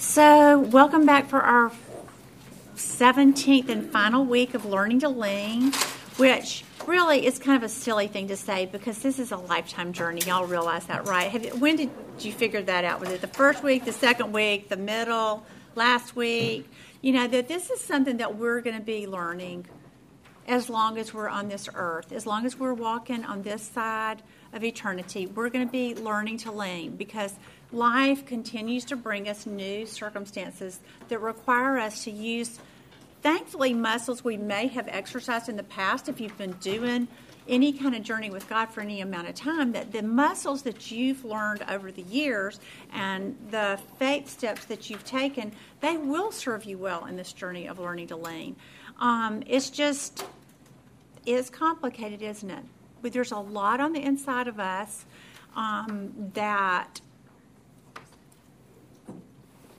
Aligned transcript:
So, 0.00 0.60
welcome 0.60 1.06
back 1.06 1.28
for 1.28 1.40
our 1.40 1.72
17th 2.76 3.68
and 3.68 3.90
final 3.90 4.24
week 4.24 4.54
of 4.54 4.64
Learning 4.64 5.00
to 5.00 5.08
Lean, 5.08 5.72
which 6.18 6.62
really 6.86 7.26
is 7.26 7.40
kind 7.40 7.56
of 7.56 7.64
a 7.64 7.68
silly 7.68 8.06
thing 8.06 8.28
to 8.28 8.36
say 8.36 8.66
because 8.66 9.00
this 9.00 9.18
is 9.18 9.32
a 9.32 9.36
lifetime 9.36 9.92
journey. 9.92 10.20
Y'all 10.24 10.46
realize 10.46 10.86
that, 10.86 11.08
right? 11.08 11.28
Have, 11.32 11.60
when 11.60 11.74
did 11.74 11.90
you 12.20 12.30
figure 12.30 12.62
that 12.62 12.84
out? 12.84 13.00
Was 13.00 13.08
it 13.08 13.20
the 13.20 13.26
first 13.26 13.64
week, 13.64 13.84
the 13.84 13.92
second 13.92 14.32
week, 14.32 14.68
the 14.68 14.76
middle, 14.76 15.44
last 15.74 16.14
week? 16.14 16.70
You 17.00 17.10
know, 17.10 17.26
that 17.26 17.48
this 17.48 17.68
is 17.68 17.80
something 17.80 18.18
that 18.18 18.36
we're 18.36 18.60
going 18.60 18.78
to 18.78 18.84
be 18.84 19.08
learning 19.08 19.66
as 20.46 20.70
long 20.70 20.96
as 20.96 21.12
we're 21.12 21.28
on 21.28 21.48
this 21.48 21.68
earth, 21.74 22.12
as 22.12 22.24
long 22.24 22.46
as 22.46 22.56
we're 22.56 22.72
walking 22.72 23.24
on 23.24 23.42
this 23.42 23.62
side 23.62 24.22
of 24.52 24.62
eternity, 24.62 25.26
we're 25.26 25.50
going 25.50 25.66
to 25.66 25.70
be 25.70 25.94
learning 25.96 26.38
to 26.38 26.52
lean 26.52 26.96
because 26.96 27.34
life 27.72 28.24
continues 28.26 28.84
to 28.86 28.96
bring 28.96 29.28
us 29.28 29.46
new 29.46 29.86
circumstances 29.86 30.80
that 31.08 31.18
require 31.20 31.78
us 31.78 32.04
to 32.04 32.10
use, 32.10 32.58
thankfully, 33.22 33.74
muscles 33.74 34.24
we 34.24 34.36
may 34.36 34.68
have 34.68 34.88
exercised 34.88 35.48
in 35.48 35.56
the 35.56 35.62
past 35.62 36.08
if 36.08 36.20
you've 36.20 36.38
been 36.38 36.52
doing 36.52 37.08
any 37.48 37.72
kind 37.72 37.94
of 37.94 38.02
journey 38.02 38.30
with 38.30 38.48
God 38.48 38.66
for 38.66 38.82
any 38.82 39.00
amount 39.00 39.28
of 39.28 39.34
time, 39.34 39.72
that 39.72 39.90
the 39.90 40.02
muscles 40.02 40.62
that 40.62 40.90
you've 40.90 41.24
learned 41.24 41.64
over 41.68 41.90
the 41.90 42.02
years 42.02 42.60
and 42.92 43.36
the 43.50 43.78
faith 43.98 44.28
steps 44.28 44.66
that 44.66 44.90
you've 44.90 45.04
taken, 45.04 45.52
they 45.80 45.96
will 45.96 46.30
serve 46.30 46.64
you 46.64 46.76
well 46.76 47.06
in 47.06 47.16
this 47.16 47.32
journey 47.32 47.66
of 47.66 47.78
learning 47.78 48.08
to 48.08 48.16
lean. 48.16 48.54
Um, 49.00 49.42
it's 49.46 49.70
just, 49.70 50.26
it's 51.24 51.48
complicated, 51.48 52.20
isn't 52.20 52.50
it? 52.50 52.64
But 53.00 53.12
there's 53.12 53.32
a 53.32 53.38
lot 53.38 53.80
on 53.80 53.92
the 53.92 54.02
inside 54.02 54.48
of 54.48 54.60
us 54.60 55.06
um, 55.56 56.12
that 56.34 57.00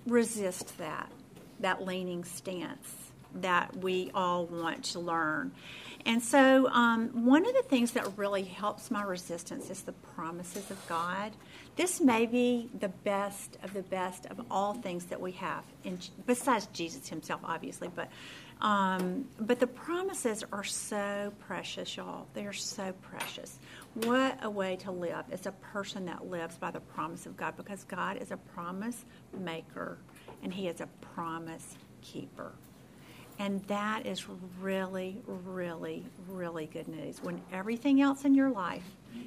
resist 0.06 0.78
that, 0.78 1.12
that 1.60 1.86
leaning 1.86 2.24
stance 2.24 3.10
that 3.36 3.76
we 3.78 4.12
all 4.14 4.46
want 4.46 4.84
to 4.84 5.00
learn. 5.00 5.52
And 6.06 6.24
so, 6.24 6.68
um, 6.70 7.26
one 7.26 7.46
of 7.46 7.54
the 7.54 7.62
things 7.64 7.92
that 7.92 8.18
really 8.18 8.44
helps 8.44 8.90
my 8.90 9.04
resistance 9.04 9.70
is 9.70 9.82
the 9.82 9.92
promises 9.92 10.72
of 10.72 10.88
God. 10.88 11.34
This 11.76 12.02
may 12.02 12.26
be 12.26 12.70
the 12.80 12.88
best 12.90 13.58
of 13.64 13.74
the 13.74 13.84
best 13.84 14.26
of 14.28 14.42
all 14.50 14.74
things 14.74 15.06
that 15.06 15.20
we 15.20 15.34
have, 15.34 15.64
in, 15.84 16.00
besides 16.26 16.68
Jesus 16.74 17.08
Himself, 17.10 17.42
obviously. 17.44 17.90
But 17.94 18.10
um, 18.62 19.26
but 19.40 19.60
the 19.60 19.68
promises 19.68 20.44
are 20.52 20.66
so 20.66 21.32
precious, 21.48 21.96
y'all. 21.96 22.28
They 22.34 22.46
are 22.46 22.54
so 22.54 22.94
precious. 23.02 23.58
What 23.96 24.38
a 24.44 24.50
way 24.50 24.76
to 24.78 24.92
live 24.92 25.26
as 25.32 25.46
a 25.46 25.52
person 25.52 26.06
that 26.06 26.30
lives 26.30 26.58
by 26.58 26.72
the 26.72 26.80
promise 26.80 27.26
of 27.26 27.36
God 27.36 27.58
because 27.58 27.84
God 27.84 28.18
is 28.18 28.32
a 28.32 28.38
promise 28.38 29.06
maker 29.38 29.98
and 30.44 30.54
He 30.54 30.68
is 30.68 30.80
a 30.80 30.88
promise 31.02 31.76
keeper. 32.02 32.52
And 33.40 33.64
that 33.68 34.06
is 34.06 34.26
really, 34.60 35.22
really, 35.26 36.06
really 36.28 36.66
good 36.66 36.90
news. 36.90 37.24
When 37.24 37.42
everything 37.54 38.02
else 38.02 38.26
in 38.26 38.36
your 38.36 38.50
life 38.50 38.84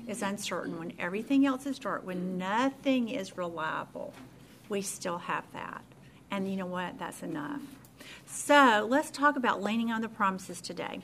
is 0.06 0.22
uncertain, 0.22 0.78
when 0.78 0.92
everything 0.98 1.46
else 1.46 1.64
is 1.64 1.78
dark, 1.78 2.06
when 2.06 2.36
nothing 2.36 3.08
is 3.08 3.38
reliable, 3.38 4.12
we 4.68 4.82
still 4.82 5.18
have 5.18 5.44
that. 5.54 5.82
And 6.30 6.48
you 6.48 6.56
know 6.56 6.66
what? 6.66 6.98
That's 6.98 7.22
enough. 7.22 7.60
So 8.26 8.86
let's 8.88 9.10
talk 9.10 9.36
about 9.36 9.62
leaning 9.62 9.90
on 9.90 10.02
the 10.02 10.08
promises 10.08 10.60
today. 10.60 11.00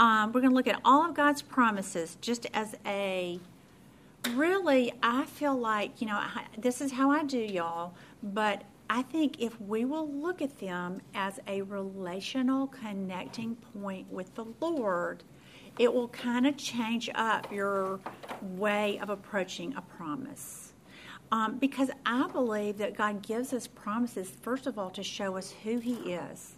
Um, 0.00 0.32
we're 0.32 0.40
going 0.40 0.52
to 0.52 0.56
look 0.56 0.66
at 0.66 0.80
all 0.82 1.04
of 1.04 1.14
God's 1.14 1.42
promises 1.42 2.16
just 2.22 2.46
as 2.54 2.74
a 2.86 3.38
really, 4.30 4.94
I 5.02 5.26
feel 5.26 5.54
like, 5.54 6.00
you 6.00 6.06
know, 6.06 6.16
I, 6.16 6.46
this 6.56 6.80
is 6.80 6.90
how 6.90 7.10
I 7.10 7.22
do, 7.22 7.36
y'all, 7.36 7.92
but 8.22 8.62
I 8.88 9.02
think 9.02 9.42
if 9.42 9.60
we 9.60 9.84
will 9.84 10.10
look 10.10 10.40
at 10.40 10.58
them 10.58 11.02
as 11.14 11.38
a 11.46 11.60
relational 11.60 12.68
connecting 12.68 13.56
point 13.56 14.10
with 14.10 14.34
the 14.36 14.46
Lord, 14.58 15.22
it 15.78 15.92
will 15.92 16.08
kind 16.08 16.46
of 16.46 16.56
change 16.56 17.10
up 17.14 17.52
your 17.52 18.00
way 18.40 18.98
of 19.00 19.10
approaching 19.10 19.74
a 19.76 19.82
promise. 19.82 20.72
Um, 21.30 21.58
because 21.58 21.90
I 22.06 22.26
believe 22.28 22.78
that 22.78 22.96
God 22.96 23.20
gives 23.20 23.52
us 23.52 23.66
promises, 23.66 24.30
first 24.40 24.66
of 24.66 24.78
all, 24.78 24.88
to 24.90 25.02
show 25.02 25.36
us 25.36 25.54
who 25.62 25.78
He 25.78 26.14
is. 26.14 26.54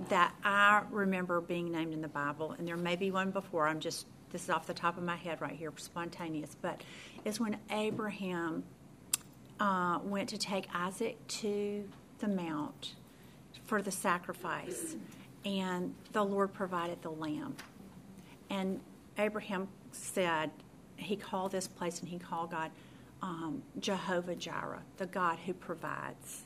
that 0.09 0.33
I 0.43 0.83
remember 0.91 1.41
being 1.41 1.71
named 1.71 1.93
in 1.93 2.01
the 2.01 2.07
Bible, 2.07 2.55
and 2.57 2.67
there 2.67 2.77
may 2.77 2.95
be 2.95 3.11
one 3.11 3.31
before, 3.31 3.67
I'm 3.67 3.79
just, 3.79 4.05
this 4.31 4.43
is 4.43 4.49
off 4.49 4.67
the 4.67 4.73
top 4.73 4.97
of 4.97 5.03
my 5.03 5.15
head 5.15 5.41
right 5.41 5.55
here, 5.55 5.73
spontaneous, 5.77 6.55
but 6.61 6.81
is 7.25 7.39
when 7.39 7.57
Abraham 7.71 8.63
uh, 9.59 9.99
went 10.03 10.29
to 10.29 10.37
take 10.37 10.67
Isaac 10.73 11.25
to 11.27 11.89
the 12.19 12.27
mount 12.27 12.93
for 13.67 13.81
the 13.81 13.91
sacrifice, 13.91 14.95
and 15.45 15.93
the 16.13 16.23
Lord 16.23 16.53
provided 16.53 17.01
the 17.01 17.11
lamb. 17.11 17.55
And 18.49 18.79
Abraham 19.17 19.67
said, 19.91 20.49
he 20.95 21.15
called 21.15 21.51
this 21.51 21.67
place 21.67 21.99
and 21.99 22.09
he 22.09 22.17
called 22.17 22.51
God 22.51 22.71
um, 23.21 23.61
Jehovah 23.79 24.35
Jireh, 24.35 24.81
the 24.97 25.05
God 25.05 25.37
who 25.45 25.53
provides. 25.53 26.45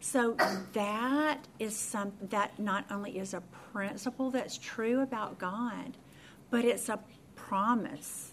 So 0.00 0.36
that 0.74 1.48
is 1.58 1.74
some 1.76 2.12
that 2.30 2.58
not 2.58 2.84
only 2.90 3.18
is 3.18 3.34
a 3.34 3.42
principle 3.72 4.30
that's 4.30 4.56
true 4.56 5.00
about 5.00 5.38
God, 5.38 5.96
but 6.50 6.64
it's 6.64 6.88
a 6.88 7.00
promise. 7.34 8.32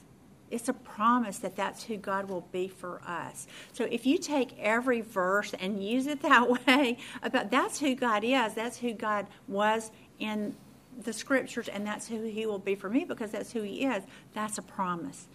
It's 0.51 0.69
a 0.69 0.73
promise 0.73 1.39
that 1.39 1.55
that's 1.55 1.83
who 1.83 1.97
God 1.97 2.29
will 2.29 2.47
be 2.51 2.67
for 2.67 3.01
us. 3.05 3.47
So 3.73 3.85
if 3.85 4.05
you 4.05 4.17
take 4.17 4.57
every 4.59 5.01
verse 5.01 5.53
and 5.59 5.83
use 5.83 6.07
it 6.07 6.21
that 6.23 6.67
way, 6.67 6.97
about 7.23 7.51
that's 7.51 7.79
who 7.79 7.95
God 7.95 8.23
is, 8.23 8.53
that's 8.53 8.77
who 8.77 8.93
God 8.93 9.27
was 9.47 9.91
in 10.19 10.55
the 11.03 11.13
scriptures, 11.13 11.67
and 11.67 11.85
that's 11.85 12.07
who 12.07 12.23
He 12.23 12.45
will 12.45 12.59
be 12.59 12.75
for 12.75 12.89
me 12.89 13.03
because 13.03 13.31
that's 13.31 13.51
who 13.51 13.61
He 13.61 13.85
is. 13.85 14.03
That's 14.33 14.57
a 14.57 14.61
promise, 14.61 15.27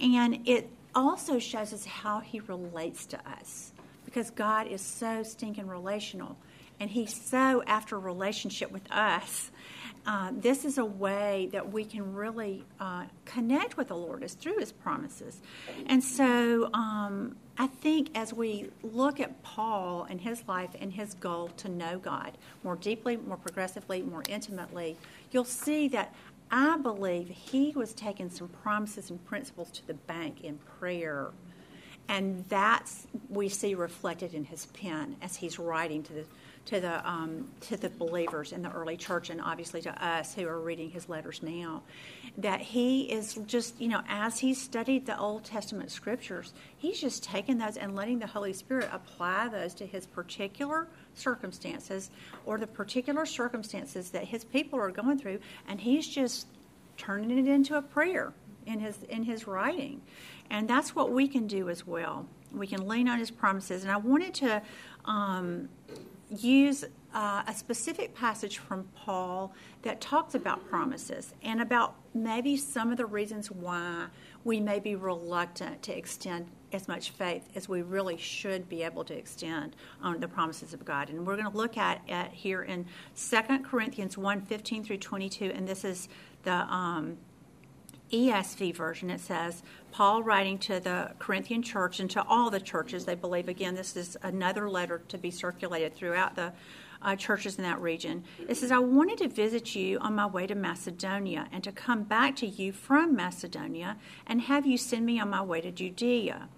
and 0.00 0.46
it 0.46 0.70
also 0.94 1.38
shows 1.38 1.72
us 1.72 1.84
how 1.84 2.20
He 2.20 2.40
relates 2.40 3.06
to 3.06 3.18
us 3.28 3.72
because 4.04 4.30
God 4.30 4.66
is 4.66 4.80
so 4.80 5.22
stinking 5.22 5.66
relational 5.66 6.36
and 6.80 6.90
He's 6.90 7.14
so 7.14 7.62
after 7.66 7.98
relationship 7.98 8.70
with 8.70 8.90
us. 8.90 9.50
Uh, 10.04 10.32
this 10.32 10.64
is 10.64 10.78
a 10.78 10.84
way 10.84 11.48
that 11.52 11.72
we 11.72 11.84
can 11.84 12.12
really 12.12 12.64
uh, 12.80 13.04
connect 13.24 13.76
with 13.76 13.88
the 13.88 13.96
Lord 13.96 14.24
is 14.24 14.34
through 14.34 14.58
His 14.58 14.72
promises. 14.72 15.40
And 15.86 16.02
so 16.02 16.70
um, 16.74 17.36
I 17.56 17.68
think 17.68 18.10
as 18.16 18.32
we 18.32 18.70
look 18.82 19.20
at 19.20 19.42
Paul 19.42 20.06
and 20.10 20.20
his 20.20 20.42
life 20.48 20.70
and 20.80 20.92
his 20.92 21.14
goal 21.14 21.48
to 21.58 21.68
know 21.68 21.98
God 21.98 22.36
more 22.64 22.76
deeply, 22.76 23.16
more 23.16 23.36
progressively, 23.36 24.02
more 24.02 24.24
intimately, 24.28 24.96
you'll 25.30 25.44
see 25.44 25.86
that 25.88 26.14
I 26.50 26.76
believe 26.78 27.28
he 27.28 27.72
was 27.74 27.92
taking 27.92 28.28
some 28.28 28.48
promises 28.48 29.10
and 29.10 29.24
principles 29.24 29.70
to 29.70 29.86
the 29.86 29.94
bank 29.94 30.42
in 30.42 30.58
prayer 30.78 31.30
and 32.08 32.44
that's 32.48 33.06
we 33.30 33.48
see 33.48 33.74
reflected 33.74 34.34
in 34.34 34.44
his 34.44 34.66
pen 34.66 35.16
as 35.22 35.36
he's 35.36 35.58
writing 35.58 36.02
to 36.02 36.12
the 36.12 36.24
to 36.66 36.80
the 36.80 37.08
um, 37.08 37.48
to 37.62 37.76
the 37.76 37.90
believers 37.90 38.52
in 38.52 38.62
the 38.62 38.70
early 38.70 38.96
church, 38.96 39.30
and 39.30 39.40
obviously 39.40 39.82
to 39.82 40.04
us 40.04 40.34
who 40.34 40.46
are 40.46 40.60
reading 40.60 40.90
his 40.90 41.08
letters 41.08 41.42
now, 41.42 41.82
that 42.38 42.60
he 42.60 43.02
is 43.02 43.34
just 43.46 43.80
you 43.80 43.88
know 43.88 44.02
as 44.08 44.38
he 44.38 44.54
studied 44.54 45.06
the 45.06 45.18
Old 45.18 45.44
Testament 45.44 45.90
scriptures, 45.90 46.52
he's 46.76 47.00
just 47.00 47.24
taking 47.24 47.58
those 47.58 47.76
and 47.76 47.96
letting 47.96 48.18
the 48.18 48.26
Holy 48.26 48.52
Spirit 48.52 48.88
apply 48.92 49.48
those 49.48 49.74
to 49.74 49.86
his 49.86 50.06
particular 50.06 50.88
circumstances 51.14 52.10
or 52.46 52.58
the 52.58 52.66
particular 52.66 53.26
circumstances 53.26 54.10
that 54.10 54.24
his 54.24 54.44
people 54.44 54.78
are 54.78 54.90
going 54.90 55.18
through, 55.18 55.40
and 55.68 55.80
he's 55.80 56.06
just 56.06 56.46
turning 56.96 57.38
it 57.38 57.48
into 57.48 57.76
a 57.76 57.82
prayer 57.82 58.32
in 58.66 58.78
his 58.78 59.02
in 59.04 59.24
his 59.24 59.46
writing. 59.46 60.00
And 60.52 60.68
that's 60.68 60.94
what 60.94 61.10
we 61.10 61.28
can 61.28 61.46
do 61.46 61.70
as 61.70 61.86
well. 61.86 62.26
We 62.52 62.66
can 62.66 62.86
lean 62.86 63.08
on 63.08 63.18
His 63.18 63.30
promises. 63.30 63.82
And 63.82 63.90
I 63.90 63.96
wanted 63.96 64.34
to 64.34 64.62
um, 65.06 65.70
use 66.40 66.84
uh, 67.14 67.42
a 67.46 67.54
specific 67.54 68.14
passage 68.14 68.58
from 68.58 68.84
Paul 68.94 69.54
that 69.82 70.00
talks 70.00 70.34
about 70.34 70.66
promises 70.68 71.34
and 71.42 71.60
about 71.60 71.94
maybe 72.14 72.56
some 72.56 72.90
of 72.90 72.96
the 72.96 73.06
reasons 73.06 73.50
why 73.50 74.06
we 74.44 74.60
may 74.60 74.80
be 74.80 74.96
reluctant 74.96 75.82
to 75.82 75.96
extend 75.96 76.46
as 76.72 76.88
much 76.88 77.10
faith 77.10 77.48
as 77.54 77.68
we 77.68 77.82
really 77.82 78.16
should 78.16 78.68
be 78.68 78.82
able 78.82 79.04
to 79.04 79.14
extend 79.14 79.76
on 80.02 80.20
the 80.20 80.28
promises 80.28 80.72
of 80.72 80.84
God. 80.84 81.10
And 81.10 81.26
we're 81.26 81.36
going 81.36 81.50
to 81.50 81.56
look 81.56 81.76
at 81.76 82.00
it 82.08 82.32
here 82.32 82.62
in 82.62 82.86
2 83.16 83.58
Corinthians 83.60 84.16
1 84.16 84.40
15 84.42 84.84
through 84.84 84.98
22, 84.98 85.52
and 85.54 85.68
this 85.68 85.84
is 85.84 86.08
the 86.44 86.52
um, 86.52 87.18
ESV 88.12 88.74
version. 88.74 89.10
It 89.10 89.20
says, 89.20 89.62
Paul 89.92 90.22
writing 90.22 90.58
to 90.58 90.80
the 90.80 91.12
Corinthian 91.18 91.62
church 91.62 92.00
and 92.00 92.10
to 92.10 92.24
all 92.24 92.50
the 92.50 92.60
churches, 92.60 93.04
they 93.04 93.14
believe, 93.14 93.48
again, 93.48 93.74
this 93.74 93.94
is 93.96 94.16
another 94.22 94.68
letter 94.68 95.02
to 95.08 95.18
be 95.18 95.30
circulated 95.30 95.94
throughout 95.94 96.34
the 96.34 96.52
uh, 97.02 97.14
churches 97.14 97.56
in 97.56 97.64
that 97.64 97.80
region. 97.80 98.24
It 98.48 98.56
says, 98.56 98.72
I 98.72 98.78
wanted 98.78 99.18
to 99.18 99.28
visit 99.28 99.74
you 99.74 99.98
on 99.98 100.14
my 100.14 100.26
way 100.26 100.46
to 100.46 100.54
Macedonia 100.54 101.46
and 101.52 101.62
to 101.64 101.72
come 101.72 102.04
back 102.04 102.36
to 102.36 102.46
you 102.46 102.72
from 102.72 103.14
Macedonia 103.14 103.98
and 104.26 104.40
have 104.42 104.66
you 104.66 104.78
send 104.78 105.04
me 105.04 105.20
on 105.20 105.28
my 105.28 105.42
way 105.42 105.60
to 105.60 105.70
Judea. 105.70 106.48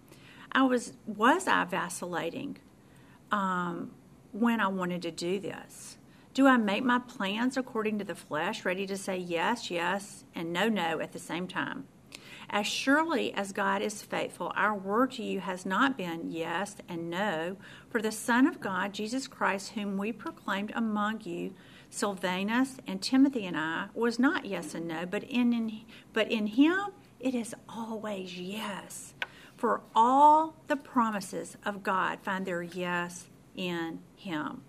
I 0.52 0.62
was, 0.62 0.92
was 1.06 1.48
I 1.48 1.64
vacillating 1.64 2.58
um, 3.32 3.90
when 4.32 4.60
I 4.60 4.68
wanted 4.68 5.02
to 5.02 5.10
do 5.10 5.40
this? 5.40 5.98
Do 6.34 6.46
I 6.46 6.56
make 6.56 6.84
my 6.84 6.98
plans 6.98 7.56
according 7.56 7.98
to 7.98 8.04
the 8.04 8.14
flesh, 8.14 8.64
ready 8.64 8.86
to 8.86 8.96
say 8.96 9.16
yes, 9.16 9.70
yes, 9.70 10.24
and 10.34 10.52
no, 10.52 10.68
no 10.68 11.00
at 11.00 11.12
the 11.12 11.18
same 11.18 11.48
time? 11.48 11.86
As 12.54 12.68
surely 12.68 13.34
as 13.34 13.50
God 13.50 13.82
is 13.82 14.00
faithful, 14.00 14.52
our 14.54 14.76
word 14.76 15.10
to 15.12 15.24
you 15.24 15.40
has 15.40 15.66
not 15.66 15.98
been 15.98 16.30
yes 16.30 16.76
and 16.88 17.10
no, 17.10 17.56
for 17.90 18.00
the 18.00 18.12
Son 18.12 18.46
of 18.46 18.60
God, 18.60 18.92
Jesus 18.92 19.26
Christ, 19.26 19.70
whom 19.70 19.98
we 19.98 20.12
proclaimed 20.12 20.70
among 20.76 21.22
you, 21.22 21.52
Silvanus 21.90 22.76
and 22.86 23.02
Timothy 23.02 23.44
and 23.44 23.56
I, 23.56 23.86
was 23.92 24.20
not 24.20 24.44
yes 24.44 24.72
and 24.72 24.86
no, 24.86 25.04
but 25.04 25.24
in, 25.24 25.52
in 25.52 25.80
but 26.12 26.30
in 26.30 26.46
him 26.46 26.92
it 27.18 27.34
is 27.34 27.56
always 27.68 28.38
yes. 28.38 29.14
For 29.56 29.80
all 29.92 30.54
the 30.68 30.76
promises 30.76 31.56
of 31.66 31.82
God 31.82 32.20
find 32.20 32.46
their 32.46 32.62
yes 32.62 33.30
in 33.56 33.98
him. 34.14 34.62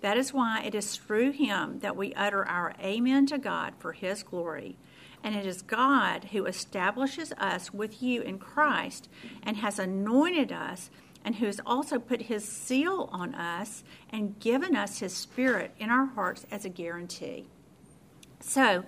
That 0.00 0.16
is 0.16 0.32
why 0.32 0.62
it 0.64 0.74
is 0.74 0.96
through 0.96 1.30
him 1.30 1.78
that 1.80 1.96
we 1.96 2.12
utter 2.14 2.44
our 2.44 2.74
amen 2.82 3.26
to 3.26 3.38
God 3.38 3.74
for 3.78 3.92
his 3.92 4.24
glory. 4.24 4.76
And 5.22 5.34
it 5.34 5.46
is 5.46 5.62
God 5.62 6.26
who 6.32 6.46
establishes 6.46 7.32
us 7.32 7.72
with 7.72 8.02
you 8.02 8.22
in 8.22 8.38
Christ 8.38 9.08
and 9.42 9.56
has 9.58 9.78
anointed 9.78 10.52
us 10.52 10.90
and 11.24 11.36
who 11.36 11.46
has 11.46 11.60
also 11.66 11.98
put 11.98 12.22
his 12.22 12.44
seal 12.44 13.08
on 13.12 13.34
us 13.34 13.82
and 14.10 14.38
given 14.38 14.76
us 14.76 15.00
his 15.00 15.12
spirit 15.12 15.74
in 15.78 15.90
our 15.90 16.06
hearts 16.06 16.46
as 16.50 16.64
a 16.64 16.70
guarantee. 16.70 17.46
So, 18.40 18.84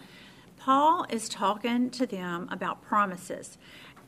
Paul 0.56 1.06
is 1.08 1.28
talking 1.28 1.88
to 1.90 2.06
them 2.06 2.46
about 2.50 2.82
promises. 2.82 3.56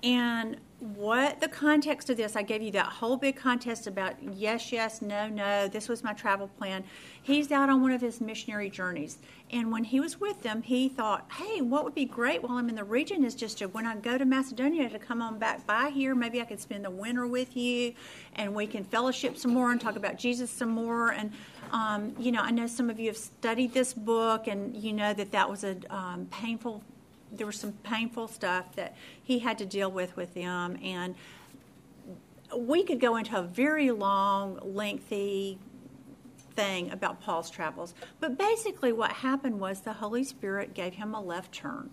And 0.02 0.56
what 0.82 1.40
the 1.40 1.46
context 1.46 2.10
of 2.10 2.16
this, 2.16 2.34
I 2.34 2.42
gave 2.42 2.60
you 2.60 2.72
that 2.72 2.86
whole 2.86 3.16
big 3.16 3.36
contest 3.36 3.86
about 3.86 4.16
yes, 4.34 4.72
yes, 4.72 5.00
no, 5.00 5.28
no. 5.28 5.68
This 5.68 5.88
was 5.88 6.02
my 6.02 6.12
travel 6.12 6.48
plan. 6.48 6.82
He's 7.22 7.52
out 7.52 7.70
on 7.70 7.82
one 7.82 7.92
of 7.92 8.00
his 8.00 8.20
missionary 8.20 8.68
journeys. 8.68 9.18
And 9.52 9.70
when 9.70 9.84
he 9.84 10.00
was 10.00 10.18
with 10.18 10.42
them, 10.42 10.60
he 10.60 10.88
thought, 10.88 11.30
hey, 11.30 11.60
what 11.60 11.84
would 11.84 11.94
be 11.94 12.04
great 12.04 12.42
while 12.42 12.58
I'm 12.58 12.68
in 12.68 12.74
the 12.74 12.82
region 12.82 13.22
is 13.22 13.36
just 13.36 13.58
to, 13.58 13.66
when 13.66 13.86
I 13.86 13.94
go 13.94 14.18
to 14.18 14.24
Macedonia, 14.24 14.88
to 14.88 14.98
come 14.98 15.22
on 15.22 15.38
back 15.38 15.64
by 15.68 15.90
here. 15.90 16.16
Maybe 16.16 16.40
I 16.40 16.46
could 16.46 16.60
spend 16.60 16.84
the 16.84 16.90
winter 16.90 17.28
with 17.28 17.56
you 17.56 17.94
and 18.34 18.52
we 18.52 18.66
can 18.66 18.82
fellowship 18.82 19.36
some 19.36 19.54
more 19.54 19.70
and 19.70 19.80
talk 19.80 19.94
about 19.94 20.18
Jesus 20.18 20.50
some 20.50 20.70
more. 20.70 21.12
And, 21.12 21.30
um, 21.70 22.12
you 22.18 22.32
know, 22.32 22.40
I 22.40 22.50
know 22.50 22.66
some 22.66 22.90
of 22.90 22.98
you 22.98 23.06
have 23.06 23.16
studied 23.16 23.72
this 23.72 23.94
book 23.94 24.48
and 24.48 24.76
you 24.76 24.92
know 24.92 25.14
that 25.14 25.30
that 25.30 25.48
was 25.48 25.62
a 25.62 25.76
um, 25.90 26.26
painful 26.32 26.82
there 27.32 27.46
was 27.46 27.58
some 27.58 27.72
painful 27.82 28.28
stuff 28.28 28.74
that 28.76 28.96
he 29.22 29.38
had 29.40 29.58
to 29.58 29.66
deal 29.66 29.90
with 29.90 30.16
with 30.16 30.34
them, 30.34 30.78
and 30.82 31.14
we 32.56 32.84
could 32.84 33.00
go 33.00 33.16
into 33.16 33.38
a 33.38 33.42
very 33.42 33.90
long, 33.90 34.58
lengthy 34.62 35.58
thing 36.54 36.90
about 36.90 37.20
Paul's 37.20 37.50
travels. 37.50 37.94
But 38.20 38.36
basically, 38.38 38.92
what 38.92 39.10
happened 39.10 39.58
was 39.58 39.80
the 39.80 39.94
Holy 39.94 40.24
Spirit 40.24 40.74
gave 40.74 40.94
him 40.94 41.14
a 41.14 41.20
left 41.20 41.52
turn. 41.52 41.90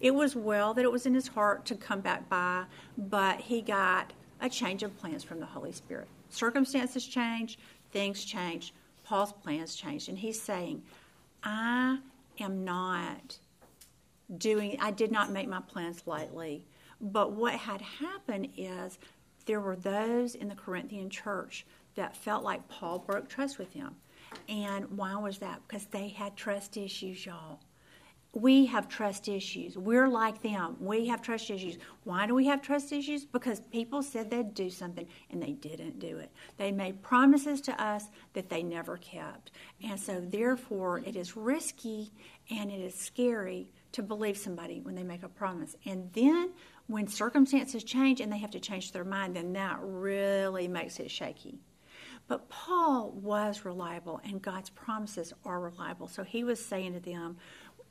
It 0.00 0.14
was 0.14 0.34
well 0.34 0.74
that 0.74 0.84
it 0.84 0.92
was 0.92 1.06
in 1.06 1.14
his 1.14 1.28
heart 1.28 1.64
to 1.66 1.74
come 1.74 2.00
back 2.00 2.28
by, 2.28 2.64
but 2.96 3.40
he 3.40 3.60
got 3.60 4.12
a 4.40 4.48
change 4.48 4.82
of 4.82 4.96
plans 4.98 5.22
from 5.22 5.40
the 5.40 5.46
Holy 5.46 5.72
Spirit. 5.72 6.08
Circumstances 6.28 7.06
changed, 7.06 7.60
things 7.92 8.24
changed, 8.24 8.72
Paul's 9.04 9.32
plans 9.32 9.74
changed, 9.74 10.08
and 10.08 10.18
he's 10.18 10.40
saying, 10.40 10.82
I 11.42 11.98
am 12.40 12.64
not 12.64 13.38
doing, 14.38 14.76
I 14.80 14.90
did 14.90 15.10
not 15.10 15.30
make 15.30 15.48
my 15.48 15.60
plans 15.60 16.02
lightly. 16.06 16.66
But 17.00 17.32
what 17.32 17.54
had 17.54 17.80
happened 17.80 18.48
is 18.56 18.98
there 19.46 19.60
were 19.60 19.76
those 19.76 20.34
in 20.34 20.48
the 20.48 20.54
Corinthian 20.54 21.10
church 21.10 21.66
that 21.94 22.16
felt 22.16 22.44
like 22.44 22.68
Paul 22.68 23.00
broke 23.00 23.28
trust 23.28 23.58
with 23.58 23.72
them. 23.74 23.96
And 24.48 24.96
why 24.96 25.16
was 25.16 25.38
that? 25.38 25.60
Because 25.66 25.86
they 25.86 26.08
had 26.08 26.36
trust 26.36 26.76
issues, 26.76 27.26
y'all. 27.26 27.60
We 28.34 28.64
have 28.66 28.88
trust 28.88 29.28
issues. 29.28 29.76
We're 29.76 30.08
like 30.08 30.40
them. 30.40 30.76
We 30.80 31.06
have 31.08 31.20
trust 31.20 31.50
issues. 31.50 31.76
Why 32.04 32.26
do 32.26 32.34
we 32.34 32.46
have 32.46 32.62
trust 32.62 32.90
issues? 32.90 33.26
Because 33.26 33.60
people 33.60 34.02
said 34.02 34.30
they'd 34.30 34.54
do 34.54 34.70
something 34.70 35.06
and 35.30 35.42
they 35.42 35.52
didn't 35.52 35.98
do 35.98 36.16
it. 36.16 36.30
They 36.56 36.72
made 36.72 37.02
promises 37.02 37.60
to 37.62 37.82
us 37.82 38.06
that 38.32 38.48
they 38.48 38.62
never 38.62 38.96
kept. 38.96 39.50
And 39.84 40.00
so, 40.00 40.18
therefore, 40.18 41.02
it 41.04 41.14
is 41.14 41.36
risky 41.36 42.10
and 42.48 42.70
it 42.70 42.80
is 42.80 42.94
scary 42.94 43.70
to 43.92 44.02
believe 44.02 44.36
somebody 44.36 44.80
when 44.80 44.94
they 44.94 45.02
make 45.02 45.22
a 45.22 45.28
promise. 45.28 45.76
And 45.84 46.10
then 46.12 46.52
when 46.86 47.06
circumstances 47.06 47.84
change 47.84 48.20
and 48.20 48.32
they 48.32 48.38
have 48.38 48.50
to 48.52 48.60
change 48.60 48.92
their 48.92 49.04
mind, 49.04 49.36
then 49.36 49.52
that 49.52 49.78
really 49.82 50.68
makes 50.68 50.98
it 50.98 51.10
shaky. 51.10 51.58
But 52.28 52.48
Paul 52.48 53.10
was 53.10 53.64
reliable, 53.64 54.20
and 54.24 54.40
God's 54.40 54.70
promises 54.70 55.32
are 55.44 55.60
reliable. 55.60 56.08
So 56.08 56.22
he 56.22 56.44
was 56.44 56.64
saying 56.64 56.94
to 56.94 57.00
them, 57.00 57.36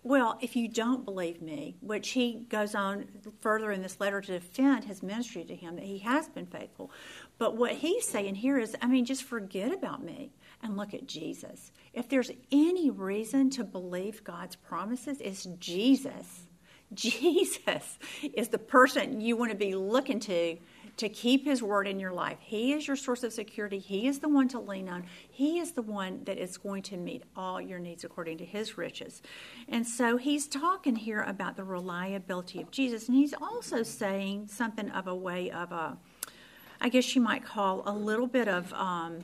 Well, 0.03 0.37
if 0.41 0.55
you 0.55 0.67
don't 0.67 1.05
believe 1.05 1.41
me, 1.41 1.75
which 1.81 2.09
he 2.11 2.45
goes 2.49 2.73
on 2.73 3.07
further 3.39 3.71
in 3.71 3.81
this 3.81 3.99
letter 3.99 4.21
to 4.21 4.31
defend 4.31 4.85
his 4.85 5.03
ministry 5.03 5.43
to 5.43 5.55
him, 5.55 5.75
that 5.75 5.85
he 5.85 5.99
has 5.99 6.29
been 6.29 6.45
faithful. 6.45 6.91
But 7.37 7.57
what 7.57 7.73
he's 7.73 8.07
saying 8.07 8.35
here 8.35 8.57
is, 8.57 8.75
I 8.81 8.87
mean, 8.87 9.05
just 9.05 9.23
forget 9.23 9.73
about 9.73 10.03
me 10.03 10.31
and 10.63 10.77
look 10.77 10.93
at 10.93 11.07
Jesus. 11.07 11.71
If 11.93 12.09
there's 12.09 12.31
any 12.51 12.89
reason 12.89 13.49
to 13.51 13.63
believe 13.63 14.23
God's 14.23 14.55
promises, 14.55 15.19
it's 15.19 15.45
Jesus. 15.59 16.47
Jesus 16.93 17.97
is 18.33 18.49
the 18.49 18.57
person 18.57 19.21
you 19.21 19.37
want 19.37 19.51
to 19.51 19.57
be 19.57 19.75
looking 19.75 20.19
to 20.21 20.57
to 20.97 21.09
keep 21.09 21.45
his 21.45 21.63
word 21.63 21.87
in 21.87 21.99
your 21.99 22.11
life. 22.11 22.37
He 22.41 22.73
is 22.73 22.85
your 22.85 22.95
source 22.95 23.23
of 23.23 23.33
security. 23.33 23.79
He 23.79 24.07
is 24.07 24.19
the 24.19 24.29
one 24.29 24.47
to 24.49 24.59
lean 24.59 24.89
on. 24.89 25.05
He 25.29 25.59
is 25.59 25.71
the 25.71 25.81
one 25.81 26.23
that 26.25 26.37
is 26.37 26.57
going 26.57 26.83
to 26.83 26.97
meet 26.97 27.23
all 27.35 27.61
your 27.61 27.79
needs 27.79 28.03
according 28.03 28.37
to 28.39 28.45
his 28.45 28.77
riches. 28.77 29.21
And 29.67 29.87
so 29.87 30.17
he's 30.17 30.47
talking 30.47 30.95
here 30.95 31.21
about 31.21 31.55
the 31.55 31.63
reliability 31.63 32.61
of 32.61 32.71
Jesus. 32.71 33.07
And 33.07 33.15
he's 33.15 33.33
also 33.33 33.83
saying 33.83 34.47
something 34.49 34.89
of 34.91 35.07
a 35.07 35.15
way 35.15 35.49
of 35.49 35.71
a, 35.71 35.97
I 36.79 36.89
guess 36.89 37.15
you 37.15 37.21
might 37.21 37.43
call 37.43 37.83
a 37.85 37.93
little 37.93 38.27
bit 38.27 38.47
of 38.47 38.71
um, 38.73 39.23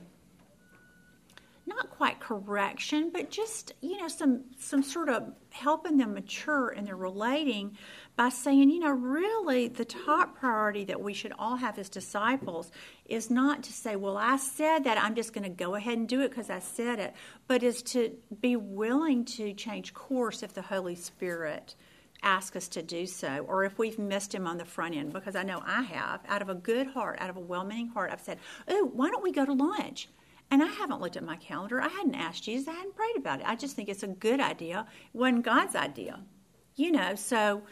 not 1.68 1.90
quite 1.90 2.20
correction, 2.20 3.10
but 3.12 3.30
just 3.30 3.72
you 3.80 3.96
know 3.98 4.08
some 4.08 4.44
some 4.58 4.82
sort 4.82 5.08
of 5.08 5.32
helping 5.50 5.96
them 5.96 6.14
mature 6.14 6.70
in 6.70 6.84
their 6.84 6.96
relating 6.96 7.76
by 8.16 8.28
saying, 8.28 8.70
you 8.70 8.80
know, 8.80 8.90
really 8.90 9.68
the 9.68 9.84
top 9.84 10.36
priority 10.38 10.84
that 10.84 11.00
we 11.00 11.14
should 11.14 11.32
all 11.38 11.56
have 11.56 11.78
as 11.78 11.88
disciples 11.88 12.70
is 13.06 13.30
not 13.30 13.62
to 13.62 13.72
say, 13.72 13.94
well, 13.96 14.16
I 14.16 14.36
said 14.36 14.84
that, 14.84 15.00
I'm 15.00 15.14
just 15.14 15.32
going 15.32 15.44
to 15.44 15.48
go 15.48 15.76
ahead 15.76 15.98
and 15.98 16.08
do 16.08 16.20
it 16.22 16.30
because 16.30 16.50
I 16.50 16.58
said 16.58 16.98
it, 16.98 17.14
but 17.46 17.62
is 17.62 17.82
to 17.82 18.12
be 18.40 18.56
willing 18.56 19.24
to 19.26 19.54
change 19.54 19.94
course 19.94 20.42
if 20.42 20.52
the 20.52 20.62
Holy 20.62 20.96
Spirit 20.96 21.76
asks 22.22 22.56
us 22.56 22.68
to 22.68 22.82
do 22.82 23.06
so, 23.06 23.44
or 23.46 23.64
if 23.64 23.78
we've 23.78 23.98
missed 23.98 24.34
him 24.34 24.46
on 24.46 24.58
the 24.58 24.64
front 24.64 24.96
end, 24.96 25.12
because 25.12 25.36
I 25.36 25.44
know 25.44 25.62
I 25.64 25.82
have, 25.82 26.20
out 26.26 26.42
of 26.42 26.48
a 26.48 26.54
good 26.54 26.88
heart, 26.88 27.18
out 27.20 27.30
of 27.30 27.36
a 27.36 27.40
well 27.40 27.64
meaning 27.64 27.88
heart, 27.88 28.10
I've 28.12 28.20
said, 28.20 28.38
oh, 28.66 28.90
why 28.92 29.10
don't 29.10 29.22
we 29.22 29.30
go 29.30 29.44
to 29.44 29.52
lunch? 29.52 30.08
And 30.50 30.62
I 30.62 30.66
haven't 30.66 31.00
looked 31.00 31.16
at 31.16 31.24
my 31.24 31.36
calendar. 31.36 31.80
I 31.80 31.88
hadn't 31.88 32.14
asked 32.14 32.44
Jesus. 32.44 32.68
I 32.68 32.72
hadn't 32.72 32.96
prayed 32.96 33.16
about 33.16 33.40
it. 33.40 33.46
I 33.46 33.54
just 33.54 33.76
think 33.76 33.88
it's 33.88 34.02
a 34.02 34.08
good 34.08 34.40
idea. 34.40 34.86
It 35.12 35.18
wasn't 35.18 35.44
God's 35.44 35.74
idea. 35.74 36.20
You 36.74 36.92
know, 36.92 37.14
so 37.16 37.62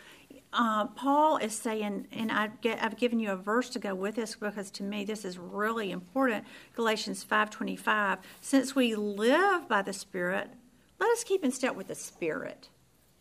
uh, 0.52 0.86
Paul 0.86 1.38
is 1.38 1.54
saying, 1.54 2.08
and 2.12 2.30
I 2.30 2.50
have 2.64 2.96
given 2.96 3.20
you 3.20 3.30
a 3.30 3.36
verse 3.36 3.70
to 3.70 3.78
go 3.78 3.94
with 3.94 4.16
this 4.16 4.34
because 4.34 4.70
to 4.72 4.82
me 4.82 5.04
this 5.04 5.24
is 5.24 5.38
really 5.38 5.90
important. 5.90 6.44
Galatians 6.74 7.24
5.25, 7.24 8.18
since 8.40 8.74
we 8.74 8.94
live 8.94 9.68
by 9.68 9.82
the 9.82 9.92
Spirit, 9.92 10.50
let 10.98 11.10
us 11.10 11.24
keep 11.24 11.44
in 11.44 11.52
step 11.52 11.76
with 11.76 11.88
the 11.88 11.94
Spirit. 11.94 12.68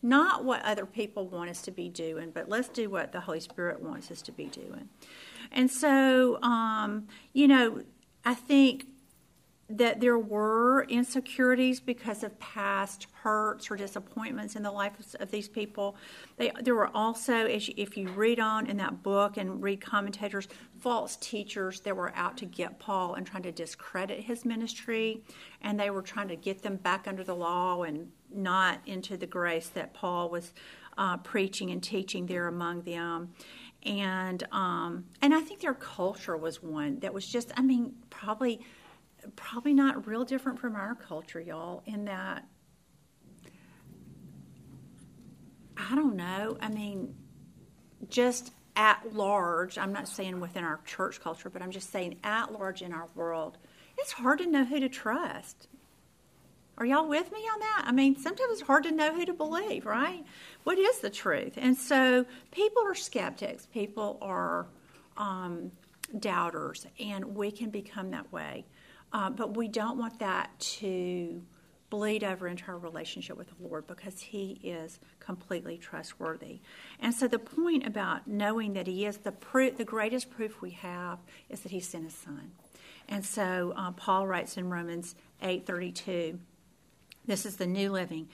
Not 0.01 0.45
what 0.45 0.63
other 0.63 0.85
people 0.85 1.27
want 1.27 1.49
us 1.49 1.61
to 1.63 1.71
be 1.71 1.89
doing, 1.89 2.31
but 2.31 2.47
let's 2.47 2.69
do 2.69 2.89
what 2.89 3.11
the 3.11 3.21
Holy 3.21 3.39
Spirit 3.39 3.81
wants 3.81 4.11
us 4.11 4.21
to 4.23 4.31
be 4.31 4.45
doing. 4.45 4.89
And 5.51 5.69
so, 5.69 6.41
um, 6.41 7.07
you 7.33 7.47
know, 7.47 7.81
I 8.23 8.33
think 8.33 8.85
that 9.67 9.99
there 9.99 10.19
were 10.19 10.83
insecurities 10.89 11.79
because 11.79 12.23
of 12.23 12.37
past 12.39 13.07
hurts 13.23 13.71
or 13.71 13.75
disappointments 13.75 14.55
in 14.55 14.61
the 14.61 14.71
life 14.71 14.93
of 15.19 15.31
these 15.31 15.49
people. 15.49 15.95
They, 16.37 16.51
there 16.61 16.75
were 16.75 16.95
also, 16.95 17.47
you, 17.47 17.73
if 17.75 17.97
you 17.97 18.09
read 18.09 18.39
on 18.39 18.67
in 18.67 18.77
that 18.77 19.01
book 19.01 19.37
and 19.37 19.63
read 19.63 19.81
commentators, 19.81 20.47
false 20.79 21.15
teachers 21.15 21.79
that 21.79 21.97
were 21.97 22.13
out 22.15 22.37
to 22.37 22.45
get 22.45 22.77
Paul 22.77 23.15
and 23.15 23.25
trying 23.25 23.41
to 23.43 23.51
discredit 23.51 24.19
his 24.19 24.45
ministry, 24.45 25.23
and 25.61 25.79
they 25.79 25.89
were 25.89 26.03
trying 26.03 26.27
to 26.27 26.35
get 26.35 26.61
them 26.61 26.75
back 26.75 27.07
under 27.07 27.23
the 27.23 27.35
law 27.35 27.81
and 27.81 28.11
not 28.31 28.81
into 28.85 29.17
the 29.17 29.27
grace 29.27 29.69
that 29.69 29.95
Paul 29.95 30.29
was 30.29 30.53
uh, 30.97 31.17
preaching 31.17 31.71
and 31.71 31.81
teaching 31.81 32.27
there 32.27 32.47
among 32.47 32.83
them 32.83 33.33
and 33.85 34.47
um, 34.51 35.05
and 35.21 35.33
I 35.33 35.41
think 35.41 35.59
their 35.61 35.73
culture 35.73 36.35
was 36.35 36.63
one 36.63 36.99
that 36.99 37.13
was 37.13 37.27
just 37.27 37.51
I 37.55 37.61
mean 37.61 37.93
probably 38.09 38.61
probably 39.35 39.73
not 39.73 40.07
real 40.07 40.25
different 40.25 40.59
from 40.59 40.75
our 40.75 40.95
culture, 40.95 41.39
y'all, 41.39 41.83
in 41.85 42.05
that 42.05 42.45
I 45.77 45.95
don't 45.95 46.15
know. 46.15 46.57
I 46.61 46.69
mean, 46.69 47.15
just 48.09 48.51
at 48.75 49.13
large, 49.13 49.77
I'm 49.77 49.93
not 49.93 50.07
saying 50.07 50.39
within 50.39 50.63
our 50.63 50.79
church 50.85 51.21
culture, 51.21 51.49
but 51.49 51.61
I'm 51.61 51.71
just 51.71 51.91
saying 51.91 52.17
at 52.23 52.51
large 52.51 52.81
in 52.81 52.93
our 52.93 53.07
world, 53.15 53.57
it's 53.97 54.11
hard 54.11 54.39
to 54.39 54.47
know 54.47 54.65
who 54.65 54.79
to 54.79 54.89
trust. 54.89 55.67
Are 56.77 56.85
y'all 56.85 57.07
with 57.07 57.31
me 57.31 57.39
on 57.39 57.59
that? 57.59 57.83
I 57.85 57.91
mean, 57.93 58.17
sometimes 58.17 58.51
it's 58.51 58.61
hard 58.61 58.83
to 58.83 58.91
know 58.91 59.13
who 59.13 59.25
to 59.25 59.33
believe, 59.33 59.85
right? 59.85 60.25
What 60.65 60.77
is 60.77 60.99
the 60.99 61.09
truth? 61.09 61.53
And 61.55 61.77
so 61.77 62.25
people 62.51 62.83
are 62.85 62.95
skeptics, 62.95 63.65
people 63.67 64.17
are 64.21 64.67
um, 65.15 65.71
doubters, 66.19 66.85
and 66.99 67.35
we 67.35 67.51
can 67.51 67.69
become 67.69 68.11
that 68.11 68.31
way. 68.33 68.65
Uh, 69.15 69.29
but 69.29 69.55
we 69.55 69.67
don't 69.69 69.97
want 69.97 70.19
that 70.19 70.47
to 70.59 71.41
bleed 71.89 72.23
over 72.23 72.49
into 72.49 72.65
our 72.67 72.77
relationship 72.77 73.37
with 73.37 73.47
the 73.47 73.67
Lord 73.67 73.87
because 73.87 74.19
He 74.19 74.59
is 74.61 74.99
completely 75.19 75.77
trustworthy. 75.77 76.59
And 76.99 77.13
so 77.13 77.25
the 77.27 77.39
point 77.39 77.87
about 77.87 78.27
knowing 78.27 78.73
that 78.73 78.87
He 78.87 79.05
is 79.05 79.17
the 79.19 79.31
proof, 79.31 79.77
the 79.77 79.85
greatest 79.85 80.29
proof 80.29 80.61
we 80.61 80.71
have 80.71 81.19
is 81.47 81.61
that 81.61 81.71
He 81.71 81.79
sent 81.79 82.03
His 82.03 82.13
Son. 82.13 82.51
And 83.07 83.23
so 83.23 83.73
uh, 83.77 83.91
Paul 83.91 84.27
writes 84.27 84.57
in 84.57 84.69
Romans 84.69 85.15
eight 85.41 85.65
thirty 85.65 85.93
two. 85.93 86.39
This 87.25 87.45
is 87.45 87.55
the 87.55 87.67
New 87.67 87.91
Living. 87.91 88.27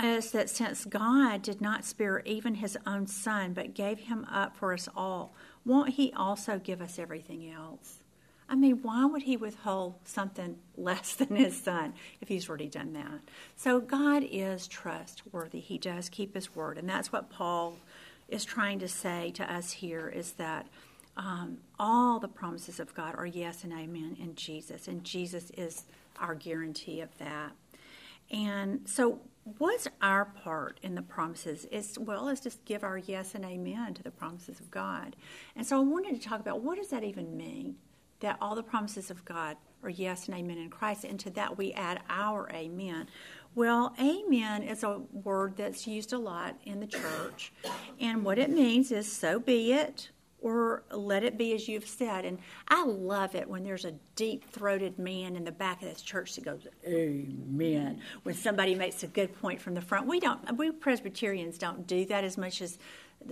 Is 0.00 0.30
that 0.30 0.48
since 0.48 0.84
God 0.84 1.42
did 1.42 1.60
not 1.60 1.84
spare 1.84 2.20
even 2.24 2.54
his 2.54 2.78
own 2.86 3.06
son, 3.08 3.54
but 3.54 3.74
gave 3.74 3.98
him 3.98 4.24
up 4.30 4.56
for 4.56 4.72
us 4.72 4.88
all, 4.94 5.34
won't 5.66 5.94
he 5.94 6.12
also 6.14 6.58
give 6.58 6.80
us 6.80 6.98
everything 6.98 7.50
else? 7.50 8.01
I 8.52 8.54
mean, 8.54 8.80
why 8.82 9.06
would 9.06 9.22
he 9.22 9.38
withhold 9.38 9.94
something 10.04 10.58
less 10.76 11.14
than 11.16 11.34
his 11.36 11.58
son 11.58 11.94
if 12.20 12.28
he's 12.28 12.50
already 12.50 12.68
done 12.68 12.92
that? 12.92 13.20
So 13.56 13.80
God 13.80 14.22
is 14.30 14.68
trustworthy. 14.68 15.60
He 15.60 15.78
does 15.78 16.10
keep 16.10 16.34
his 16.34 16.54
word. 16.54 16.76
And 16.76 16.86
that's 16.86 17.10
what 17.10 17.30
Paul 17.30 17.78
is 18.28 18.44
trying 18.44 18.78
to 18.80 18.88
say 18.88 19.30
to 19.36 19.50
us 19.50 19.72
here 19.72 20.06
is 20.06 20.32
that 20.32 20.66
um, 21.16 21.58
all 21.78 22.20
the 22.20 22.28
promises 22.28 22.78
of 22.78 22.94
God 22.94 23.14
are 23.16 23.24
yes 23.24 23.64
and 23.64 23.72
amen 23.72 24.18
in 24.20 24.34
Jesus. 24.34 24.86
And 24.86 25.02
Jesus 25.02 25.50
is 25.56 25.84
our 26.20 26.34
guarantee 26.34 27.00
of 27.00 27.16
that. 27.18 27.52
And 28.30 28.86
so, 28.86 29.20
what's 29.58 29.88
our 30.00 30.26
part 30.26 30.78
in 30.82 30.94
the 30.94 31.02
promises? 31.02 31.66
Is 31.66 31.98
well, 31.98 32.24
let's 32.24 32.40
just 32.40 32.64
give 32.64 32.84
our 32.84 32.96
yes 32.98 33.34
and 33.34 33.44
amen 33.44 33.94
to 33.94 34.02
the 34.02 34.10
promises 34.10 34.60
of 34.60 34.70
God. 34.70 35.16
And 35.56 35.66
so, 35.66 35.78
I 35.78 35.80
wanted 35.84 36.18
to 36.20 36.26
talk 36.26 36.40
about 36.40 36.62
what 36.62 36.78
does 36.78 36.88
that 36.88 37.04
even 37.04 37.36
mean? 37.36 37.76
That 38.22 38.38
all 38.40 38.54
the 38.54 38.62
promises 38.62 39.10
of 39.10 39.24
God 39.24 39.56
are 39.82 39.90
yes 39.90 40.28
and 40.28 40.36
amen 40.36 40.58
in 40.58 40.70
Christ, 40.70 41.04
and 41.04 41.18
to 41.20 41.30
that 41.30 41.58
we 41.58 41.72
add 41.72 42.00
our 42.08 42.48
amen. 42.52 43.08
Well, 43.54 43.94
amen 44.00 44.62
is 44.62 44.84
a 44.84 45.00
word 45.12 45.56
that's 45.56 45.86
used 45.86 46.12
a 46.12 46.18
lot 46.18 46.56
in 46.64 46.80
the 46.80 46.86
church, 46.86 47.52
and 48.00 48.24
what 48.24 48.38
it 48.38 48.48
means 48.48 48.92
is 48.92 49.10
so 49.10 49.40
be 49.40 49.72
it, 49.72 50.10
or 50.42 50.82
let 50.90 51.22
it 51.22 51.38
be 51.38 51.54
as 51.54 51.68
you've 51.68 51.86
said. 51.86 52.24
And 52.24 52.38
I 52.68 52.84
love 52.84 53.34
it 53.34 53.48
when 53.48 53.62
there's 53.62 53.84
a 53.84 53.94
deep 54.16 54.50
throated 54.50 54.98
man 54.98 55.36
in 55.36 55.44
the 55.44 55.52
back 55.52 55.82
of 55.82 55.88
this 55.88 56.02
church 56.02 56.34
that 56.34 56.44
goes, 56.44 56.66
Amen. 56.86 58.00
When 58.24 58.34
somebody 58.34 58.74
makes 58.74 59.02
a 59.02 59.06
good 59.06 59.34
point 59.40 59.60
from 59.60 59.74
the 59.74 59.80
front. 59.80 60.06
We 60.06 60.20
don't, 60.20 60.56
we 60.56 60.70
Presbyterians 60.72 61.58
don't 61.58 61.86
do 61.86 62.04
that 62.06 62.24
as 62.24 62.36
much 62.36 62.60
as 62.60 62.78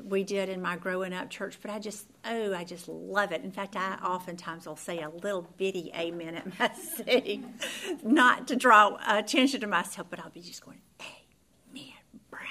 we 0.04 0.24
did 0.24 0.48
in 0.48 0.60
my 0.62 0.76
growing 0.76 1.12
up 1.12 1.30
church, 1.30 1.58
but 1.60 1.70
I 1.70 1.78
just, 1.78 2.06
oh, 2.24 2.54
I 2.54 2.64
just 2.64 2.88
love 2.88 3.32
it. 3.32 3.42
In 3.42 3.52
fact, 3.52 3.76
I 3.76 3.94
oftentimes 4.02 4.66
will 4.66 4.76
say 4.76 5.00
a 5.00 5.08
little 5.08 5.46
bitty 5.56 5.90
amen 5.96 6.34
at 6.36 6.58
my 6.58 6.70
sitting, 6.96 7.54
not 8.02 8.48
to 8.48 8.56
draw 8.56 8.96
attention 9.06 9.60
to 9.60 9.66
myself, 9.66 10.08
but 10.10 10.20
I'll 10.20 10.30
be 10.30 10.40
just 10.40 10.64
going, 10.64 10.80
amen, 11.00 11.92
brother, 12.30 12.46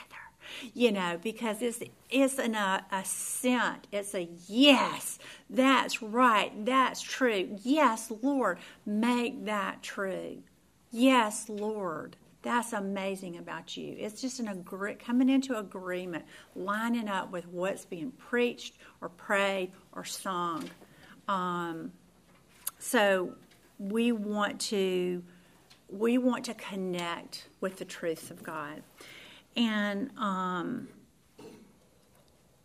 you 0.73 0.91
know, 0.91 1.19
because 1.21 1.61
it's 1.61 1.79
it's 2.09 2.39
an 2.39 2.55
uh, 2.55 2.81
assent. 2.91 3.87
It's 3.91 4.15
a 4.15 4.27
yes, 4.47 5.19
that's 5.49 6.01
right, 6.01 6.65
that's 6.65 7.01
true. 7.01 7.57
Yes, 7.63 8.11
Lord, 8.21 8.59
make 8.85 9.45
that 9.45 9.83
true. 9.83 10.43
Yes, 10.91 11.49
Lord. 11.49 12.15
That's 12.41 12.71
amazing 12.71 13.37
about 13.37 13.75
you. 13.75 13.95
It's 13.97 14.21
just 14.21 14.39
an 14.39 14.47
agree- 14.47 14.95
coming 14.95 15.29
into 15.29 15.57
agreement, 15.57 16.23
lining 16.55 17.09
up 17.09 17.31
with 17.31 17.47
what's 17.47 17.83
being 17.83 18.11
preached 18.11 18.75
or 19.01 19.09
prayed 19.09 19.73
or 19.91 20.05
sung. 20.05 20.69
Um, 21.27 21.91
so 22.77 23.33
we 23.77 24.11
want 24.11 24.59
to 24.61 25.23
we 25.89 26.17
want 26.19 26.45
to 26.45 26.53
connect 26.53 27.47
with 27.61 27.77
the 27.77 27.85
truths 27.85 28.29
of 28.29 28.43
God. 28.43 28.83
And 29.55 30.11
um, 30.17 30.87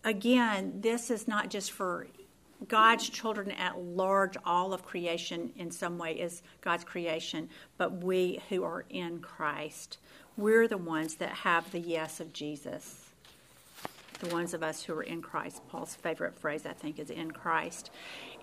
again, 0.04 0.80
this 0.82 1.10
is 1.10 1.26
not 1.26 1.48
just 1.48 1.72
for 1.72 2.06
God's 2.68 3.08
children 3.08 3.50
at 3.52 3.78
large, 3.78 4.36
all 4.44 4.72
of 4.72 4.84
creation 4.84 5.52
in 5.56 5.70
some 5.70 5.98
way 5.98 6.14
is 6.14 6.42
God's 6.60 6.84
creation, 6.84 7.48
but 7.78 8.02
we 8.02 8.40
who 8.48 8.64
are 8.64 8.84
in 8.90 9.20
Christ, 9.20 9.98
we're 10.36 10.66
the 10.66 10.78
ones 10.78 11.16
that 11.16 11.30
have 11.30 11.70
the 11.70 11.80
yes 11.80 12.20
of 12.20 12.32
Jesus. 12.32 13.00
The 14.20 14.32
ones 14.32 14.54
of 14.54 14.62
us 14.62 14.82
who 14.82 14.94
are 14.94 15.02
in 15.02 15.20
Christ. 15.20 15.60
Paul's 15.68 15.94
favorite 15.96 16.38
phrase, 16.38 16.64
I 16.64 16.72
think, 16.72 16.98
is 16.98 17.10
in 17.10 17.32
Christ. 17.32 17.90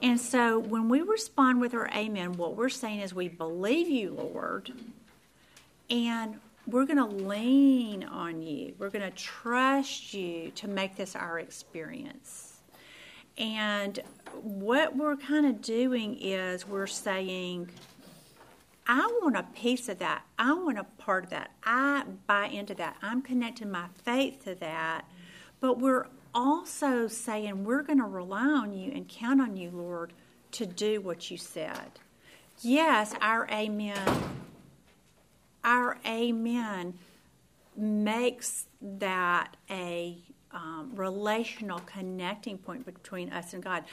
And 0.01 0.19
so 0.19 0.59
when 0.59 0.89
we 0.89 1.01
respond 1.01 1.61
with 1.61 1.73
our 1.73 1.89
amen, 1.89 2.33
what 2.33 2.55
we're 2.55 2.69
saying 2.69 2.99
is, 2.99 3.13
We 3.13 3.29
believe 3.29 3.87
you, 3.87 4.11
Lord, 4.11 4.71
and 5.89 6.39
we're 6.67 6.85
going 6.85 6.97
to 6.97 7.05
lean 7.05 8.03
on 8.03 8.41
you. 8.41 8.73
We're 8.77 8.89
going 8.89 9.09
to 9.09 9.17
trust 9.17 10.13
you 10.13 10.51
to 10.51 10.67
make 10.67 10.95
this 10.95 11.15
our 11.15 11.39
experience. 11.39 12.50
And 13.41 13.99
what 14.41 14.95
we're 14.95 15.17
kind 15.17 15.45
of 15.45 15.61
doing 15.61 16.17
is 16.21 16.65
we're 16.67 16.87
saying, 16.87 17.69
I 18.87 19.07
want 19.21 19.35
a 19.35 19.43
piece 19.43 19.89
of 19.89 19.99
that. 19.99 20.23
I 20.39 20.53
want 20.53 20.77
a 20.77 20.85
part 20.97 21.25
of 21.25 21.29
that. 21.31 21.51
I 21.63 22.03
buy 22.27 22.45
into 22.45 22.73
that. 22.75 22.95
I'm 23.01 23.21
connecting 23.21 23.71
my 23.71 23.87
faith 24.03 24.45
to 24.45 24.55
that. 24.55 25.05
But 25.59 25.79
we're 25.79 26.07
also 26.33 27.07
saying 27.07 27.65
we're 27.65 27.83
going 27.83 27.99
to 27.99 28.05
rely 28.05 28.45
on 28.45 28.73
you 28.73 28.91
and 28.93 29.07
count 29.09 29.41
on 29.41 29.57
you, 29.57 29.71
Lord, 29.71 30.13
to 30.53 30.65
do 30.65 31.01
what 31.01 31.29
you 31.29 31.37
said. 31.37 31.99
Yes, 32.61 33.13
our 33.21 33.47
amen 33.49 34.31
our 35.63 35.97
amen 36.05 36.95
makes 37.75 38.65
that 38.81 39.55
a 39.69 40.17
um, 40.53 40.91
relational 40.95 41.79
connecting 41.79 42.57
point 42.57 42.85
between 42.85 43.31
us 43.31 43.53
and 43.53 43.63
God. 43.63 43.83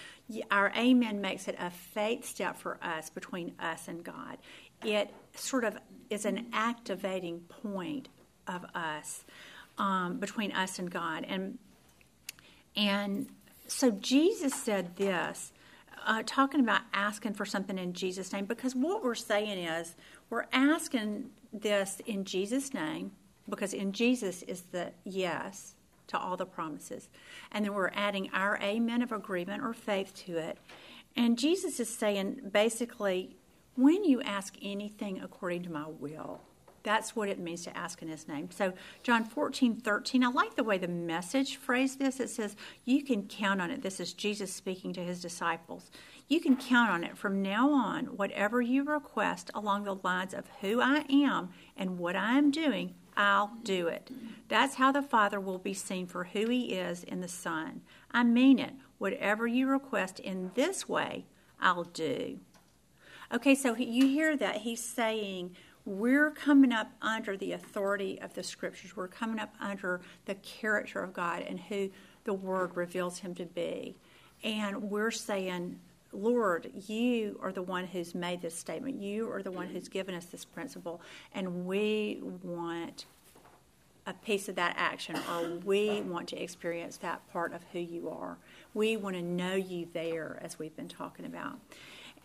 Our 0.50 0.73
amen 0.77 1.21
makes 1.21 1.49
it 1.49 1.57
a 1.59 1.71
faith 1.71 2.25
step 2.25 2.57
for 2.57 2.79
us 2.83 3.11
between 3.11 3.55
us 3.61 3.88
and 3.88 4.03
God. 4.03 4.38
It 4.85 5.12
sort 5.35 5.65
of 5.65 5.77
is 6.11 6.25
an 6.25 6.47
activating 6.53 7.41
point 7.41 8.09
of 8.47 8.65
us 8.75 9.25
um, 9.77 10.19
between 10.19 10.53
us 10.53 10.79
and 10.79 10.91
God. 10.91 11.25
And 11.29 11.59
and 12.77 13.29
so 13.67 13.91
Jesus 13.91 14.55
said 14.55 14.97
this, 14.97 15.53
uh, 16.07 16.23
talking 16.25 16.61
about 16.61 16.83
asking 16.93 17.35
for 17.35 17.45
something 17.45 17.77
in 17.79 17.93
Jesus' 17.93 18.33
name, 18.33 18.45
because 18.45 18.75
what 18.75 19.03
we're 19.03 19.15
saying 19.15 19.59
is 19.59 19.97
we're 20.31 20.47
asking 20.53 21.31
this 21.53 22.00
in 22.07 22.25
Jesus' 22.25 22.73
name 22.73 23.12
because 23.49 23.73
in 23.73 23.93
Jesus 23.93 24.43
is 24.43 24.62
the 24.71 24.93
yes 25.05 25.75
to 26.09 26.19
all 26.19 26.37
the 26.37 26.47
promises. 26.47 27.09
And 27.53 27.65
then 27.65 27.75
we're 27.75 27.91
adding 27.95 28.31
our 28.33 28.59
amen 28.62 29.03
of 29.03 29.12
agreement 29.12 29.62
or 29.62 29.73
faith 29.73 30.12
to 30.27 30.37
it. 30.37 30.59
And 31.17 31.38
Jesus 31.38 31.81
is 31.81 31.88
saying 31.88 32.50
basically, 32.53 33.37
when 33.77 34.05
you 34.05 34.21
ask 34.23 34.57
anything 34.61 35.21
according 35.21 35.62
to 35.62 35.71
my 35.71 35.87
will, 35.87 36.41
That's 36.83 37.15
what 37.15 37.29
it 37.29 37.38
means 37.38 37.65
to 37.65 37.77
ask 37.77 38.00
in 38.03 38.09
his 38.09 38.29
name. 38.29 38.50
So, 38.50 38.73
John 39.03 39.25
14, 39.25 39.77
13, 39.77 40.25
I 40.25 40.29
like 40.29 40.55
the 40.55 40.65
way 40.65 40.79
the 40.79 40.88
message 40.88 41.57
phrased 41.57 41.99
this. 41.99 42.21
It 42.21 42.31
says, 42.31 42.57
You 42.85 43.03
can 43.03 43.27
count 43.27 43.61
on 43.61 43.71
it. 43.71 43.83
This 43.83 44.00
is 44.00 44.12
Jesus 44.12 44.53
speaking 44.53 44.93
to 44.95 45.03
his 45.03 45.21
disciples. 45.21 45.91
You 46.29 46.41
can 46.41 46.57
count 46.57 46.91
on 46.91 47.05
it 47.05 47.19
from 47.19 47.43
now 47.43 47.71
on, 47.71 48.07
whatever 48.17 48.61
you 48.61 48.85
request 48.85 49.50
along 49.55 49.85
the 49.85 49.97
lines 49.97 50.35
of 50.35 50.49
who 50.61 50.81
I 50.81 51.05
am 51.11 51.50
and 51.77 51.99
what 51.99 52.17
I 52.17 52.38
am 52.38 52.50
doing, 52.50 52.95
I'll 53.19 53.59
do 53.65 53.89
it. 53.89 54.11
That's 54.47 54.77
how 54.77 54.93
the 54.93 55.03
Father 55.03 55.41
will 55.41 55.59
be 55.59 55.75
seen 55.75 56.07
for 56.07 56.25
who 56.25 56.49
He 56.49 56.75
is 56.75 57.03
in 57.03 57.21
the 57.21 57.29
Son. 57.29 57.83
I 58.13 58.23
mean 58.23 58.61
it. 58.61 58.75
Whatever 58.99 59.47
you 59.49 59.67
request 59.69 60.21
in 60.21 60.53
this 60.55 60.89
way, 60.89 61.27
I'll 61.61 61.83
do. 61.83 62.39
Okay, 63.35 63.57
so 63.57 63.75
you 63.75 64.07
hear 64.07 64.37
that 64.37 64.59
He's 64.59 64.83
saying, 64.83 65.57
we're 65.85 66.31
coming 66.31 66.73
up 66.73 66.93
under 67.03 67.37
the 67.37 67.53
authority 67.53 68.21
of 68.21 68.35
the 68.35 68.43
Scriptures. 68.43 68.97
We're 68.97 69.09
coming 69.09 69.41
up 69.41 69.53
under 69.59 70.01
the 70.27 70.37
character 70.37 71.03
of 71.03 71.13
God 71.13 71.43
and 71.43 71.59
who 71.59 71.91
the 72.23 72.35
Word 72.35 72.77
reveals 72.77 73.19
Him 73.19 73.35
to 73.35 73.47
be. 73.47 73.97
And 74.45 74.85
we're 74.85 75.11
saying, 75.11 75.81
Lord, 76.12 76.71
you 76.87 77.38
are 77.43 77.53
the 77.53 77.62
one 77.62 77.87
who's 77.87 78.15
made 78.15 78.41
this 78.41 78.55
statement. 78.55 79.00
You 79.03 79.31
are 79.31 79.43
the 79.43 79.50
one 79.50 79.67
who's 79.69 79.88
given 79.88 80.15
us 80.15 80.25
this 80.27 80.45
principle, 80.45 81.00
and 81.35 81.67
we 81.67 82.21
want 82.43 83.07
a 84.07 84.15
piece 84.15 84.49
of 84.49 84.55
that 84.55 84.75
action, 84.79 85.17
or 85.31 85.59
we 85.65 86.00
want 86.00 86.29
to 86.29 86.43
experience 86.43 86.97
that 86.99 87.21
part 87.31 87.53
of 87.53 87.62
who 87.73 87.79
you 87.79 88.09
are. 88.09 88.38
We 88.73 88.97
want 88.97 89.17
to 89.17 89.23
know 89.23 89.55
you 89.55 89.87
there, 89.93 90.38
as 90.43 90.59
we've 90.59 90.75
been 90.75 90.88
talking 90.88 91.27
about, 91.27 91.59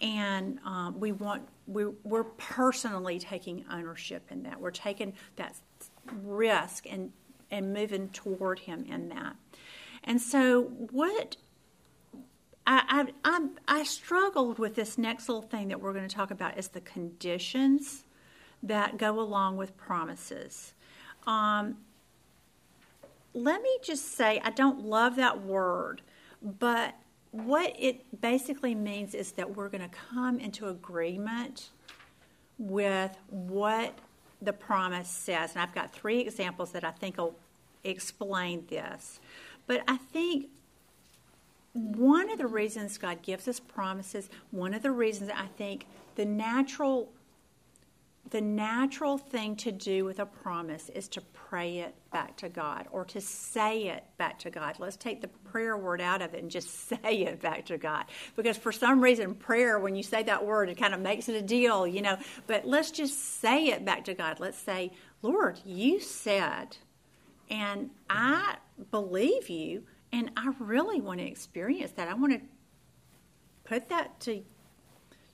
and 0.02 0.60
um, 0.66 1.00
we 1.00 1.12
want 1.12 1.44
we, 1.68 1.86
we're 2.04 2.24
personally 2.24 3.20
taking 3.20 3.66
ownership 3.70 4.24
in 4.32 4.44
that. 4.44 4.60
We're 4.60 4.72
taking 4.72 5.14
that 5.36 5.56
risk 6.24 6.86
and 6.90 7.12
and 7.52 7.74
moving 7.74 8.10
toward 8.10 8.60
Him 8.60 8.86
in 8.90 9.10
that. 9.10 9.36
And 10.06 10.22
so, 10.22 10.64
what 10.64 11.36
I, 12.66 13.08
I, 13.26 13.48
I, 13.68 13.84
struggled 13.84 14.58
with 14.58 14.76
this 14.76 14.98
next 14.98 15.28
little 15.28 15.42
thing 15.42 15.68
that 15.68 15.82
we're 15.82 15.92
going 15.92 16.08
to 16.08 16.16
talk 16.16 16.32
about 16.32 16.58
is 16.58 16.70
the 16.70 16.82
conditions 16.82 18.06
that 18.62 18.98
go 18.98 19.20
along 19.20 19.58
with 19.58 19.76
promises. 19.76 20.74
Um, 21.28 21.78
let 23.34 23.62
me 23.62 23.78
just 23.84 24.16
say, 24.16 24.40
I 24.44 24.52
don't 24.52 24.86
love 24.86 25.18
that 25.18 25.44
word, 25.44 26.02
but 26.42 26.96
what 27.32 27.76
it 27.78 28.22
basically 28.22 28.76
means 28.76 29.16
is 29.16 29.32
that 29.34 29.56
we're 29.56 29.70
going 29.70 29.82
to 29.82 29.96
come 30.14 30.40
into 30.40 30.68
agreement 30.68 31.70
with 32.58 33.18
what 33.30 33.98
the 34.42 34.54
promise 34.54 35.10
says. 35.10 35.54
And 35.54 35.62
I've 35.62 35.74
got 35.74 35.92
three 35.92 36.20
examples 36.20 36.72
that 36.72 36.84
I 36.84 36.92
think 36.92 37.18
will 37.18 37.36
explain 37.84 38.66
this. 38.70 39.20
But 39.66 39.84
I 39.88 39.98
think 39.98 40.48
one 41.74 42.32
of 42.32 42.38
the 42.38 42.48
reasons 42.48 42.98
God 42.98 43.22
gives 43.22 43.48
us 43.48 43.60
promises, 43.60 44.30
one 44.52 44.74
of 44.74 44.82
the 44.84 44.92
reasons 44.92 45.32
I 45.34 45.48
think 45.58 45.88
the 46.16 46.26
natural 46.26 47.12
the 48.30 48.42
natural 48.42 49.18
thing 49.18 49.56
to 49.56 49.72
do 49.72 50.06
with 50.06 50.20
a 50.20 50.26
promise 50.26 50.90
is 50.90 51.08
to 51.10 51.22
pray 51.34 51.80
it 51.80 51.94
back 52.12 52.36
to 52.38 52.50
God 52.50 52.88
or 52.92 53.06
to 53.06 53.22
say 53.22 53.90
it 53.90 54.04
back 54.18 54.40
to 54.40 54.50
God. 54.50 54.78
Let's 54.80 54.96
take 54.96 55.22
the 55.22 55.28
prayer 55.28 55.78
word 55.78 56.02
out 56.02 56.22
of 56.24 56.34
it 56.34 56.42
and 56.42 56.50
just 56.50 56.70
say 56.90 57.26
it 57.26 57.42
back 57.42 57.66
to 57.66 57.78
God. 57.78 58.06
Because 58.36 58.58
for 58.58 58.72
some 58.72 59.02
reason, 59.02 59.36
prayer, 59.36 59.78
when 59.78 59.96
you 59.96 60.02
say 60.02 60.24
that 60.24 60.44
word, 60.44 60.70
it 60.70 60.80
kind 60.80 60.96
of 60.96 61.00
makes 61.00 61.30
it 61.30 61.36
a 61.36 61.44
deal, 61.44 61.86
you 61.86 62.02
know. 62.02 62.18
But 62.48 62.66
let's 62.66 62.90
just 62.90 63.40
say 63.40 63.68
it 63.68 63.86
back 63.86 64.06
to 64.06 64.16
God. 64.16 64.40
Let's 64.40 64.58
say, 64.58 64.92
Lord, 65.22 65.60
you 65.64 66.00
said, 66.00 66.78
and 67.52 67.92
I 68.10 68.56
believe 68.90 69.48
you, 69.50 69.84
and 70.14 70.32
I 70.38 70.54
really 70.60 71.02
want 71.02 71.20
to 71.20 71.26
experience 71.26 71.92
that. 71.94 72.08
I 72.08 72.14
want 72.14 72.34
to 72.34 72.42
put 73.66 73.90
that 73.90 74.20
to 74.22 74.44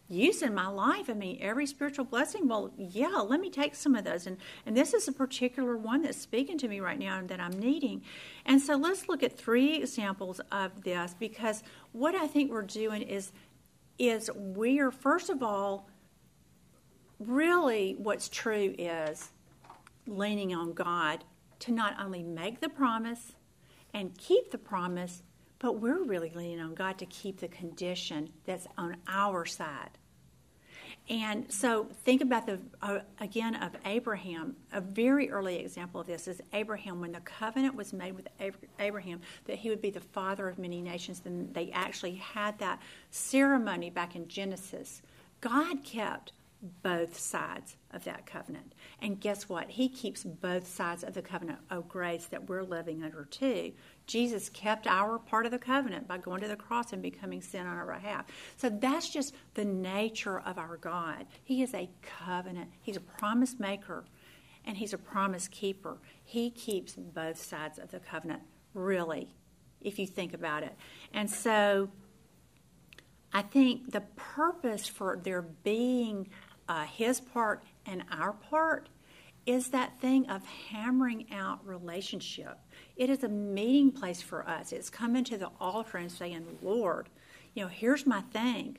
use 0.08 0.42
in 0.42 0.56
my 0.56 0.68
life. 0.68 1.10
I 1.10 1.14
mean, 1.14 1.38
every 1.42 1.66
spiritual 1.68 2.06
blessing, 2.06 2.48
well, 2.48 2.72
yeah, 2.78 3.18
let 3.18 3.42
me 3.42 3.50
take 3.50 3.76
some 3.76 3.94
of 3.94 4.06
those. 4.06 4.26
And, 4.26 4.38
and 4.66 4.76
this 4.76 4.94
is 4.94 5.08
a 5.10 5.12
particular 5.12 5.76
one 5.76 6.02
that's 6.02 6.18
speaking 6.18 6.58
to 6.60 6.68
me 6.70 6.80
right 6.80 6.98
now 6.98 7.20
and 7.20 7.28
that 7.28 7.42
I'm 7.42 7.52
needing. 7.52 8.02
And 8.46 8.62
so 8.62 8.76
let's 8.78 9.10
look 9.10 9.22
at 9.22 9.38
three 9.38 9.76
examples 9.76 10.40
of 10.50 10.84
this 10.84 11.14
because 11.20 11.62
what 11.92 12.16
I 12.16 12.26
think 12.26 12.50
we're 12.50 12.62
doing 12.62 13.02
is, 13.02 13.34
is 14.00 14.32
we 14.34 14.80
are, 14.80 14.92
first 14.92 15.30
of 15.30 15.44
all, 15.44 15.90
really 17.20 17.96
what's 18.00 18.30
true 18.30 18.74
is 18.78 19.30
leaning 20.08 20.56
on 20.56 20.72
God 20.72 21.26
to 21.60 21.74
not 21.74 21.98
only 22.00 22.24
make 22.24 22.62
the 22.62 22.70
promise, 22.70 23.34
and 23.94 24.18
keep 24.18 24.52
the 24.52 24.58
promise, 24.58 25.24
but 25.60 25.80
we're 25.80 26.04
really 26.04 26.32
leaning 26.36 26.60
on 26.60 26.76
God 26.76 26.98
to 27.00 27.06
keep 27.06 27.40
the 27.40 27.48
condition 27.48 28.30
that's 28.46 28.68
on 28.78 28.98
our 29.08 29.46
side. 29.46 29.98
And 31.10 31.52
so 31.52 31.88
think 32.06 32.22
about 32.22 32.46
the 32.46 32.60
uh, 32.84 33.00
again 33.20 33.56
of 33.56 33.72
Abraham. 33.86 34.56
A 34.72 34.80
very 34.80 35.32
early 35.32 35.58
example 35.58 36.02
of 36.02 36.08
this 36.08 36.28
is 36.28 36.40
Abraham 36.54 37.02
when 37.02 37.12
the 37.12 37.20
covenant 37.22 37.76
was 37.76 37.94
made 37.94 38.16
with 38.16 38.28
Abraham 38.80 39.20
that 39.46 39.58
he 39.58 39.70
would 39.70 39.82
be 39.82 39.90
the 39.90 40.00
father 40.00 40.48
of 40.48 40.60
many 40.60 40.82
nations. 40.82 41.20
Then 41.22 41.50
they 41.52 41.72
actually 41.72 42.16
had 42.16 42.60
that 42.60 42.80
ceremony 43.10 43.90
back 43.90 44.16
in 44.16 44.28
Genesis. 44.28 45.02
God 45.42 45.84
kept 45.84 46.34
both 46.62 47.18
sides 47.18 47.78
of 47.92 48.04
that 48.04 48.26
covenant. 48.26 48.74
And 49.02 49.20
guess 49.20 49.48
what? 49.48 49.70
He 49.70 49.88
keeps 49.88 50.24
both 50.24 50.68
sides 50.68 51.04
of 51.04 51.14
the 51.14 51.22
covenant 51.22 51.60
of 51.70 51.88
grace 51.88 52.26
that 52.28 52.50
we're 52.50 52.64
living 52.64 53.02
under 53.04 53.26
too. 53.26 53.72
Jesus 54.08 54.50
kept 54.50 54.86
our 54.86 55.20
part 55.20 55.46
of 55.46 55.52
the 55.52 55.60
covenant 55.60 56.08
by 56.08 56.18
going 56.18 56.42
to 56.42 56.48
the 56.48 56.56
cross 56.56 56.92
and 56.92 57.02
becoming 57.02 57.42
sin 57.42 57.66
on 57.66 57.78
our 57.78 57.94
behalf. 57.94 58.26
So 58.58 58.70
that's 58.70 59.10
just 59.10 59.34
the 59.54 59.66
nature 59.66 60.40
of 60.40 60.58
our 60.58 60.78
God. 60.78 61.26
He 61.44 61.62
is 61.62 61.74
a 61.74 61.90
covenant, 62.26 62.72
He's 62.82 62.98
a 62.98 63.02
promise 63.02 63.58
maker, 63.60 64.04
and 64.66 64.76
He's 64.76 64.94
a 64.94 64.98
promise 64.98 65.48
keeper. 65.48 65.98
He 66.24 66.50
keeps 66.50 66.96
both 66.96 67.42
sides 67.42 67.80
of 67.80 67.92
the 67.92 68.00
covenant, 68.00 68.42
really, 68.74 69.34
if 69.80 69.98
you 69.98 70.08
think 70.08 70.34
about 70.34 70.64
it. 70.64 70.76
And 71.14 71.30
so 71.30 71.90
I 73.34 73.44
think 73.44 73.92
the 73.92 74.02
purpose 74.16 74.88
for 74.88 75.20
there 75.24 75.42
being 75.42 76.30
uh, 76.70 76.86
his 76.86 77.20
part 77.20 77.64
and 77.86 78.04
our 78.12 78.32
part 78.34 78.88
is 79.46 79.70
that 79.70 80.00
thing 80.00 80.30
of 80.30 80.46
hammering 80.46 81.26
out 81.34 81.66
relationship. 81.66 82.60
It 82.96 83.10
is 83.10 83.24
a 83.24 83.28
meeting 83.28 83.92
place 83.92 84.22
for 84.22 84.48
us. 84.48 84.72
It's 84.72 84.90
coming 84.90 85.24
to 85.26 85.38
the 85.38 85.50
altar 85.60 85.98
and 85.98 86.12
saying, 86.12 86.46
Lord, 86.62 87.10
you 87.56 87.64
know, 87.64 87.70
here's 87.70 88.06
my 88.06 88.22
thing. 88.22 88.78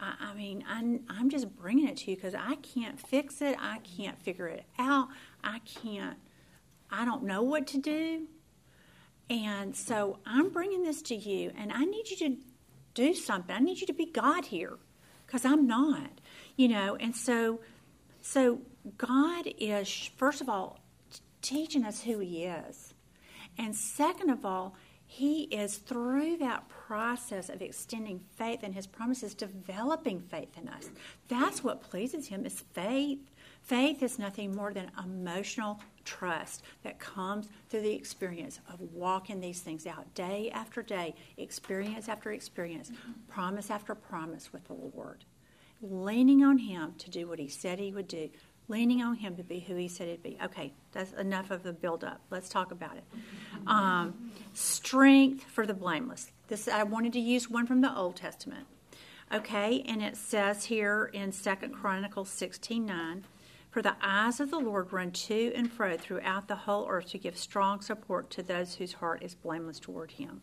I, 0.00 0.14
I 0.20 0.34
mean, 0.34 0.64
I'm, 0.68 1.04
I'm 1.08 1.30
just 1.30 1.54
bringing 1.56 1.86
it 1.88 1.98
to 1.98 2.10
you 2.10 2.16
because 2.16 2.34
I 2.34 2.56
can't 2.56 2.98
fix 2.98 3.40
it. 3.40 3.56
I 3.60 3.78
can't 3.96 4.20
figure 4.20 4.48
it 4.48 4.64
out. 4.78 5.08
I 5.44 5.60
can't, 5.60 6.18
I 6.90 7.04
don't 7.04 7.22
know 7.22 7.42
what 7.42 7.68
to 7.68 7.78
do. 7.78 8.26
And 9.30 9.76
so 9.76 10.18
I'm 10.26 10.50
bringing 10.50 10.82
this 10.82 11.00
to 11.02 11.14
you, 11.14 11.52
and 11.56 11.72
I 11.72 11.84
need 11.84 12.10
you 12.10 12.16
to 12.16 12.36
do 12.94 13.14
something. 13.14 13.54
I 13.54 13.60
need 13.60 13.80
you 13.80 13.86
to 13.86 13.94
be 13.94 14.06
God 14.06 14.46
here 14.46 14.74
because 15.26 15.44
I'm 15.44 15.66
not 15.66 16.20
you 16.56 16.68
know 16.68 16.96
and 17.00 17.14
so 17.14 17.60
so 18.20 18.60
god 18.96 19.46
is 19.58 20.10
first 20.16 20.40
of 20.40 20.48
all 20.48 20.80
teaching 21.44 21.84
us 21.84 22.02
who 22.02 22.18
he 22.20 22.44
is. 22.44 22.94
And 23.58 23.76
second 23.76 24.30
of 24.30 24.44
all 24.44 24.74
he 25.06 25.42
is 25.42 25.76
through 25.76 26.38
that 26.38 26.66
process 26.68 27.50
of 27.50 27.60
extending 27.60 28.18
faith 28.36 28.60
and 28.62 28.74
his 28.74 28.86
promises 28.86 29.34
developing 29.34 30.20
faith 30.20 30.56
in 30.60 30.68
us. 30.68 30.88
That's 31.28 31.62
what 31.62 31.82
pleases 31.82 32.26
him 32.26 32.46
is 32.46 32.64
faith. 32.72 33.20
Faith 33.60 34.02
is 34.02 34.18
nothing 34.18 34.56
more 34.56 34.72
than 34.72 34.90
emotional 35.04 35.80
trust 36.04 36.62
that 36.82 36.98
comes 36.98 37.48
through 37.68 37.82
the 37.82 37.94
experience 37.94 38.58
of 38.72 38.80
walking 38.80 39.40
these 39.40 39.60
things 39.60 39.86
out 39.86 40.12
day 40.14 40.50
after 40.52 40.82
day 40.82 41.14
experience 41.36 42.08
after 42.08 42.32
experience 42.32 42.90
promise 43.28 43.70
after 43.70 43.94
promise 43.94 44.52
with 44.52 44.64
the 44.66 44.74
lord 44.94 45.24
leaning 45.84 46.42
on 46.42 46.58
Him 46.58 46.94
to 46.98 47.10
do 47.10 47.28
what 47.28 47.38
He 47.38 47.48
said 47.48 47.78
He 47.78 47.92
would 47.92 48.08
do, 48.08 48.30
leaning 48.68 49.02
on 49.02 49.16
Him 49.16 49.36
to 49.36 49.42
be 49.42 49.60
who 49.60 49.76
He 49.76 49.88
said 49.88 50.08
He'd 50.08 50.22
be. 50.22 50.38
Okay, 50.42 50.72
that's 50.92 51.12
enough 51.12 51.50
of 51.50 51.62
the 51.62 51.72
build 51.72 52.02
up. 52.02 52.20
Let's 52.30 52.48
talk 52.48 52.72
about 52.72 52.96
it. 52.96 53.04
Um, 53.66 54.32
strength 54.52 55.44
for 55.44 55.66
the 55.66 55.74
blameless. 55.74 56.32
This 56.48 56.68
I 56.68 56.82
wanted 56.82 57.12
to 57.14 57.20
use 57.20 57.50
one 57.50 57.66
from 57.66 57.80
the 57.80 57.96
Old 57.96 58.16
Testament. 58.16 58.66
Okay, 59.32 59.82
and 59.86 60.02
it 60.02 60.16
says 60.16 60.64
here 60.66 61.10
in 61.12 61.32
Second 61.32 61.74
Chronicles 61.74 62.30
sixteen 62.30 62.86
nine. 62.86 63.24
For 63.70 63.82
the 63.82 63.96
eyes 64.00 64.38
of 64.38 64.50
the 64.52 64.60
Lord 64.60 64.92
run 64.92 65.10
to 65.10 65.52
and 65.52 65.68
fro 65.68 65.96
throughout 65.96 66.46
the 66.46 66.54
whole 66.54 66.86
earth 66.88 67.08
to 67.08 67.18
give 67.18 67.36
strong 67.36 67.80
support 67.80 68.30
to 68.30 68.42
those 68.42 68.76
whose 68.76 68.92
heart 68.92 69.22
is 69.22 69.34
blameless 69.34 69.80
toward 69.80 70.12
Him. 70.12 70.42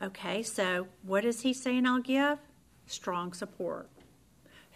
Okay, 0.00 0.42
so 0.44 0.86
what 1.02 1.24
is 1.24 1.40
He 1.40 1.52
saying 1.52 1.86
I'll 1.86 2.00
give? 2.00 2.38
Strong 2.90 3.32
support. 3.32 3.88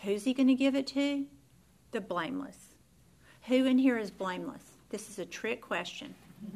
Who's 0.02 0.24
he 0.24 0.34
going 0.34 0.48
to 0.48 0.54
give 0.54 0.74
it 0.74 0.86
to? 0.88 1.26
The 1.92 2.00
blameless. 2.00 2.74
Who 3.46 3.64
in 3.66 3.78
here 3.78 3.98
is 3.98 4.10
blameless? 4.10 4.62
This 4.90 5.10
is 5.10 5.18
a 5.18 5.26
trick 5.26 5.60
question. 5.60 6.14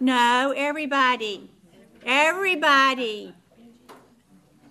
No, 0.00 0.52
everybody. 0.54 1.48
Everybody 2.04 3.32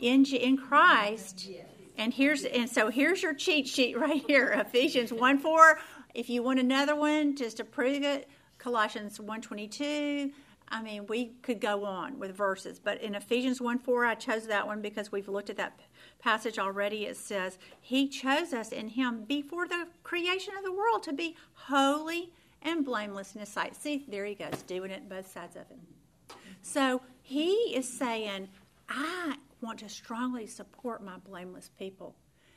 in 0.04 0.26
in 0.26 0.58
Christ. 0.58 1.50
And 1.98 2.14
here's 2.14 2.44
and 2.44 2.70
so 2.70 2.90
here's 2.90 3.24
your 3.24 3.34
cheat 3.34 3.68
sheet 3.68 3.98
right 3.98 4.24
here. 4.28 4.52
Ephesians 4.68 5.14
1 5.14 5.40
4. 5.40 5.80
If 6.14 6.30
you 6.30 6.44
want 6.44 6.60
another 6.60 6.96
one, 6.96 7.36
just 7.36 7.58
to 7.58 7.64
prove 7.64 8.04
it, 8.04 8.30
Colossians 8.58 9.20
122. 9.20 10.32
I 10.74 10.82
mean, 10.82 11.06
we 11.06 11.34
could 11.44 11.62
go 11.62 11.86
on 11.86 12.18
with 12.18 12.36
verses, 12.36 12.80
but 12.80 13.00
in 13.00 13.14
Ephesians 13.14 13.62
1 13.62 13.78
4, 13.78 14.06
I 14.08 14.16
chose 14.16 14.48
that 14.48 14.66
one 14.66 14.82
because 14.82 15.12
we've 15.12 15.28
looked 15.28 15.52
at 15.52 15.58
that 15.58 15.80
passage 16.18 16.58
already. 16.58 17.06
It 17.06 17.16
says, 17.16 17.60
He 17.80 18.10
chose 18.10 18.54
us 18.54 18.72
in 18.72 18.88
Him 18.90 19.24
before 19.24 19.68
the 19.68 19.86
creation 20.02 20.56
of 20.58 20.64
the 20.64 20.72
world 20.72 21.04
to 21.04 21.14
be 21.14 21.36
holy 21.54 22.34
and 22.64 22.84
blameless 22.84 23.36
in 23.36 23.42
His 23.42 23.50
sight. 23.50 23.76
See, 23.76 24.04
there 24.08 24.26
He 24.26 24.34
goes, 24.34 24.64
doing 24.66 24.90
it 24.90 25.08
both 25.08 25.32
sides 25.32 25.56
of 25.56 25.62
it. 25.70 26.36
So 26.64 27.04
He 27.22 27.52
is 27.76 27.88
saying, 27.88 28.50
I 28.90 29.36
want 29.62 29.78
to 29.80 29.90
strongly 29.90 30.48
support 30.48 31.04
my 31.04 31.18
blameless 31.18 31.70
people. 31.78 32.16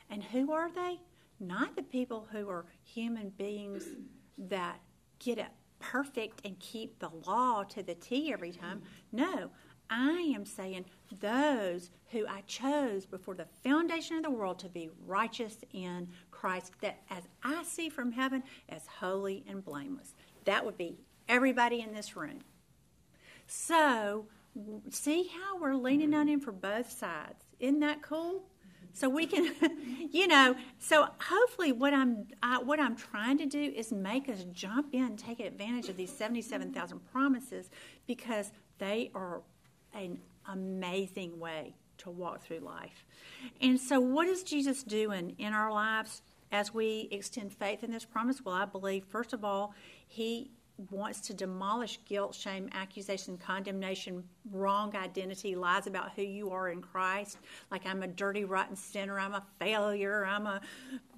And 0.08 0.24
who 0.24 0.52
are 0.52 0.70
they? 0.70 1.00
Not 1.38 1.76
the 1.76 1.82
people 1.82 2.28
who 2.32 2.48
are 2.48 2.64
human 2.82 3.28
beings 3.28 3.84
that 4.38 4.80
get 5.18 5.36
it 5.36 5.50
perfect 5.78 6.40
and 6.44 6.58
keep 6.58 6.98
the 6.98 7.10
law 7.26 7.62
to 7.64 7.82
the 7.82 7.94
T 7.94 8.32
every 8.32 8.52
time. 8.52 8.82
No, 9.12 9.50
I 9.90 10.32
am 10.34 10.44
saying 10.44 10.86
those 11.20 11.90
who 12.10 12.26
I 12.26 12.42
chose 12.42 13.06
before 13.06 13.34
the 13.34 13.46
foundation 13.62 14.16
of 14.16 14.22
the 14.22 14.30
world 14.30 14.58
to 14.60 14.68
be 14.68 14.90
righteous 15.06 15.58
in 15.72 16.08
Christ, 16.30 16.72
that 16.80 16.98
as 17.10 17.24
I 17.42 17.62
see 17.62 17.88
from 17.88 18.12
heaven, 18.12 18.42
as 18.68 18.86
holy 18.86 19.44
and 19.48 19.64
blameless. 19.64 20.14
That 20.44 20.64
would 20.64 20.76
be 20.76 20.98
everybody 21.28 21.80
in 21.80 21.92
this 21.92 22.16
room. 22.16 22.40
So, 23.46 24.26
see 24.90 25.28
how 25.28 25.58
we're 25.58 25.74
leaning 25.74 26.14
on 26.14 26.22
mm-hmm. 26.22 26.34
Him 26.34 26.40
for 26.40 26.52
both 26.52 26.90
sides. 26.90 27.44
Isn't 27.60 27.80
that 27.80 28.02
cool? 28.02 28.44
So 28.96 29.10
we 29.10 29.26
can, 29.26 29.52
you 30.10 30.26
know, 30.26 30.56
so 30.78 31.06
hopefully 31.20 31.70
what 31.70 31.92
I'm 31.92 32.28
I, 32.42 32.62
what 32.62 32.80
I'm 32.80 32.96
trying 32.96 33.36
to 33.36 33.44
do 33.44 33.60
is 33.60 33.92
make 33.92 34.26
us 34.30 34.46
jump 34.54 34.94
in, 34.94 35.18
take 35.18 35.38
advantage 35.38 35.90
of 35.90 35.98
these 35.98 36.10
seventy-seven 36.10 36.72
thousand 36.72 37.00
promises 37.12 37.68
because 38.06 38.52
they 38.78 39.10
are 39.14 39.42
an 39.92 40.18
amazing 40.50 41.38
way 41.38 41.74
to 41.98 42.10
walk 42.10 42.40
through 42.40 42.60
life. 42.60 43.04
And 43.60 43.78
so, 43.78 44.00
what 44.00 44.28
is 44.28 44.42
Jesus 44.42 44.82
doing 44.82 45.34
in 45.36 45.52
our 45.52 45.70
lives 45.70 46.22
as 46.50 46.72
we 46.72 47.08
extend 47.10 47.52
faith 47.52 47.84
in 47.84 47.90
this 47.90 48.06
promise? 48.06 48.42
Well, 48.42 48.54
I 48.54 48.64
believe 48.64 49.04
first 49.04 49.34
of 49.34 49.44
all, 49.44 49.74
he 50.06 50.52
wants 50.90 51.20
to 51.20 51.34
demolish 51.34 51.98
guilt, 52.04 52.34
shame, 52.34 52.68
accusation, 52.72 53.38
condemnation, 53.38 54.22
wrong 54.50 54.94
identity, 54.94 55.54
lies 55.54 55.86
about 55.86 56.12
who 56.14 56.22
you 56.22 56.50
are 56.50 56.68
in 56.68 56.82
Christ. 56.82 57.38
Like 57.70 57.86
I'm 57.86 58.02
a 58.02 58.06
dirty, 58.06 58.44
rotten 58.44 58.76
sinner, 58.76 59.18
I'm 59.18 59.34
a 59.34 59.44
failure, 59.58 60.26
I'm 60.26 60.46
a 60.46 60.60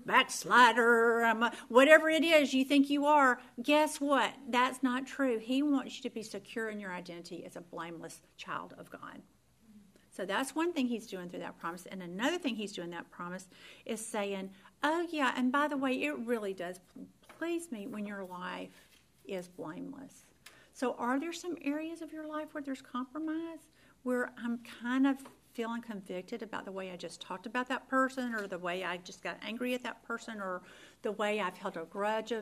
backslider, 0.07 1.25
I'm 1.25 1.43
a 1.43 1.53
whatever 1.69 2.09
it 2.09 2.25
is 2.25 2.55
you 2.55 2.65
think 2.65 2.89
you 2.89 3.07
are. 3.07 3.41
Guess 3.63 4.01
what? 4.01 4.33
That's 4.49 4.83
not 4.83 5.07
true. 5.07 5.39
He 5.39 5.63
wants 5.63 5.97
you 5.97 6.03
to 6.03 6.11
be 6.11 6.23
secure 6.23 6.69
in 6.69 6.79
your 6.79 6.93
identity 6.93 7.45
as 7.45 7.57
a 7.57 7.61
blameless 7.61 8.21
child 8.37 8.75
of 8.79 8.91
God. 8.91 9.23
So 10.11 10.25
that's 10.25 10.55
one 10.55 10.73
thing 10.73 10.87
he's 10.89 11.07
doing 11.07 11.29
through 11.29 11.41
that 11.41 11.59
promise. 11.59 11.87
And 11.87 12.03
another 12.03 12.39
thing 12.39 12.57
he's 12.57 12.73
doing 12.73 12.91
that 12.91 13.09
promise 13.11 13.47
is 13.87 14.05
saying, 14.05 14.51
oh, 14.83 15.07
yeah, 15.11 15.33
and 15.37 15.53
by 15.53 15.69
the 15.69 15.77
way, 15.77 15.93
it 15.93 16.19
really 16.19 16.53
does 16.53 16.81
please 17.39 17.71
me 17.71 17.87
when 17.87 18.05
your 18.05 18.25
life 18.25 18.88
is 19.29 19.49
blameless. 19.49 20.27
So, 20.73 20.95
are 20.99 21.19
there 21.19 21.33
some 21.33 21.57
areas 21.63 22.03
of 22.03 22.13
your 22.13 22.27
life 22.27 22.55
where 22.55 22.63
there's 22.63 22.83
compromise, 22.83 23.69
where 24.03 24.33
I'm 24.43 24.59
kind 24.81 25.07
of 25.07 25.17
feeling 25.53 25.83
convicted 25.83 26.43
about 26.43 26.65
the 26.65 26.73
way 26.73 26.91
I 26.93 26.97
just 26.97 27.21
talked 27.21 27.47
about 27.47 27.69
that 27.69 27.89
person, 27.89 28.35
or 28.35 28.47
the 28.47 28.59
way 28.59 28.85
I 28.85 28.99
just 28.99 29.23
got 29.23 29.39
angry 29.43 29.75
at 29.75 29.83
that 29.83 30.03
person, 30.05 30.41
or 30.41 30.63
the 31.03 31.13
way 31.13 31.41
I've 31.41 31.57
held 31.57 31.77
a 31.77 31.85
grudge 31.85 32.33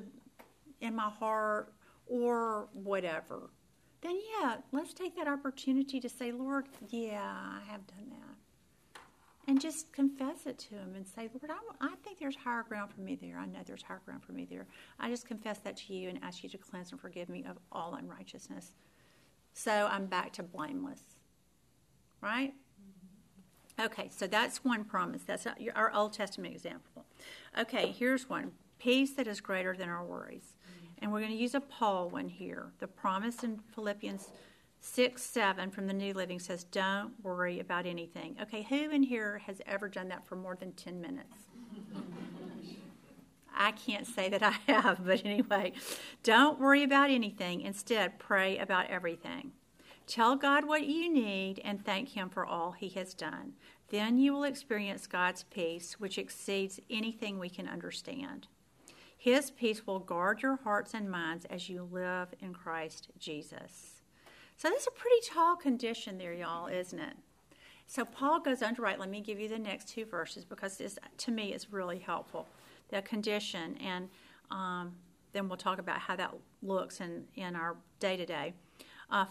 in 0.81 0.94
my 0.94 1.09
heart, 1.09 1.72
or 2.07 2.68
whatever? 2.75 3.51
Then, 4.03 4.18
yeah, 4.38 4.57
let's 4.72 4.92
take 4.92 5.16
that 5.16 5.29
opportunity 5.29 5.99
to 6.01 6.09
say, 6.09 6.31
Lord, 6.31 6.66
yeah, 6.90 7.22
I 7.22 7.61
have 7.70 7.87
done 7.87 8.11
that 8.11 8.26
and 9.49 9.61
just 9.61 9.93
confess 9.93 10.47
it 10.47 10.59
to 10.59 10.75
him 10.75 10.95
and 10.97 11.07
say, 11.07 11.29
Lord, 11.33 11.51
I, 11.51 11.87
I, 11.87 11.95
think 12.03 12.19
there's 12.19 12.37
higher 12.37 12.65
ground 12.65 12.91
for 12.93 13.01
me 13.01 13.15
there. 13.15 13.39
I 13.39 13.47
know 13.47 13.61
there's 13.65 13.83
higher 13.83 14.01
ground 14.05 14.25
for 14.25 14.33
me 14.33 14.45
there. 14.45 14.67
I 14.99 15.09
just 15.09 15.27
confess 15.27 15.59
that 15.61 15.77
to 15.79 15.95
you 15.95 16.09
and 16.09 16.19
ask 16.23 16.43
you 16.43 16.49
to 16.51 16.59
cleanse 16.59 16.91
and 16.91 17.01
forgive 17.01 17.29
me 17.29 17.45
of 17.49 17.59
all 17.71 17.95
unrighteousness. 17.95 18.73
So 19.53 19.89
I'm 19.91 20.07
back 20.07 20.33
to 20.35 20.43
blameless. 20.43 21.01
Right? 22.21 22.55
Okay, 23.79 24.11
so 24.15 24.27
that's 24.27 24.65
one 24.65 24.85
promise. 24.85 25.23
That's 25.23 25.47
our 25.75 25.93
Old 25.93 26.13
Testament 26.15 26.55
example. 26.55 27.05
Okay, 27.59 27.95
here's 27.97 28.29
one 28.29 28.53
peace 28.79 29.13
that 29.15 29.27
is 29.27 29.41
greater 29.41 29.77
than 29.77 29.89
our 29.89 30.05
worries. 30.05 30.55
And 30.99 31.13
we're 31.13 31.21
going 31.21 31.33
to 31.33 31.39
use 31.39 31.55
a 31.55 31.61
Paul 31.61 32.09
one 32.09 32.29
here. 32.29 32.73
The 32.79 32.87
promise 32.87 33.45
in 33.45 33.59
Philippians 33.75 34.31
6 34.81 35.23
7 35.23 35.71
from 35.71 35.87
the 35.87 35.93
New 35.93 36.12
Living 36.15 36.39
says, 36.39 36.65
Don't 36.65 37.12
worry 37.23 37.61
about 37.61 37.87
anything. 37.87 38.37
Okay, 38.43 38.62
who 38.62 38.91
in 38.91 39.03
here 39.03 39.39
has 39.47 39.61
ever 39.67 39.89
done 39.89 40.09
that 40.09 40.27
for 40.27 40.37
more 40.37 40.57
than 40.57 40.73
10 40.73 41.01
minutes? 41.01 41.37
I 43.57 43.73
can't 43.73 44.07
say 44.07 44.29
that 44.29 44.43
I 44.43 44.57
have, 44.71 45.05
but 45.05 45.25
anyway, 45.25 45.73
don't 46.23 46.61
worry 46.61 46.83
about 46.83 47.11
anything. 47.11 47.62
Instead, 47.62 48.19
pray 48.19 48.59
about 48.59 48.91
everything. 48.91 49.53
Tell 50.07 50.37
God 50.37 50.67
what 50.67 50.87
you 50.87 51.12
need 51.12 51.61
and 51.65 51.85
thank 51.85 52.11
Him 52.11 52.29
for 52.29 52.47
all 52.47 52.73
He 52.73 52.91
has 52.91 53.15
done. 53.15 53.55
Then 53.89 54.19
you 54.19 54.33
will 54.33 54.45
experience 54.45 55.07
God's 55.07 55.45
peace, 55.45 55.99
which 55.99 56.19
exceeds 56.19 56.81
anything 56.91 57.39
we 57.39 57.49
can 57.49 57.69
understand. 57.69 58.49
His 59.17 59.51
peace 59.51 59.87
will 59.87 59.99
guard 59.99 60.43
your 60.43 60.57
hearts 60.57 60.93
and 60.95 61.11
minds 61.11 61.47
as 61.47 61.69
you 61.69 61.89
live 61.91 62.29
in 62.41 62.53
Christ 62.53 63.09
Jesus. 63.19 63.96
So 64.57 64.71
that's 64.71 64.87
a 64.87 64.90
pretty 64.90 65.21
tall 65.25 65.57
condition 65.57 66.19
there, 66.19 66.33
y'all, 66.33 66.66
isn't 66.66 66.99
it? 66.99 67.14
So 67.87 68.05
Paul 68.05 68.40
goes 68.40 68.62
on 68.62 68.75
to 68.77 68.83
write, 68.83 68.99
let 68.99 69.11
me 69.11 69.21
give 69.21 69.38
you 69.38 69.49
the 69.49 69.59
next 69.59 69.88
two 69.88 70.05
verses 70.05 70.45
because 70.45 70.77
this, 70.79 70.99
to 71.19 71.31
me, 71.31 71.53
is 71.53 71.73
really 71.73 71.99
helpful. 71.99 72.49
The 72.88 73.03
condition, 73.03 73.77
and 73.85 74.09
um, 74.51 74.95
then 75.33 75.49
we'll 75.49 75.59
talk 75.59 75.79
about 75.79 75.99
how 75.99 76.16
that 76.16 76.35
looks 76.62 77.01
in, 77.01 77.25
in 77.35 77.55
our 77.55 77.77
day 78.01 78.16
to 78.16 78.27
day. 78.27 78.55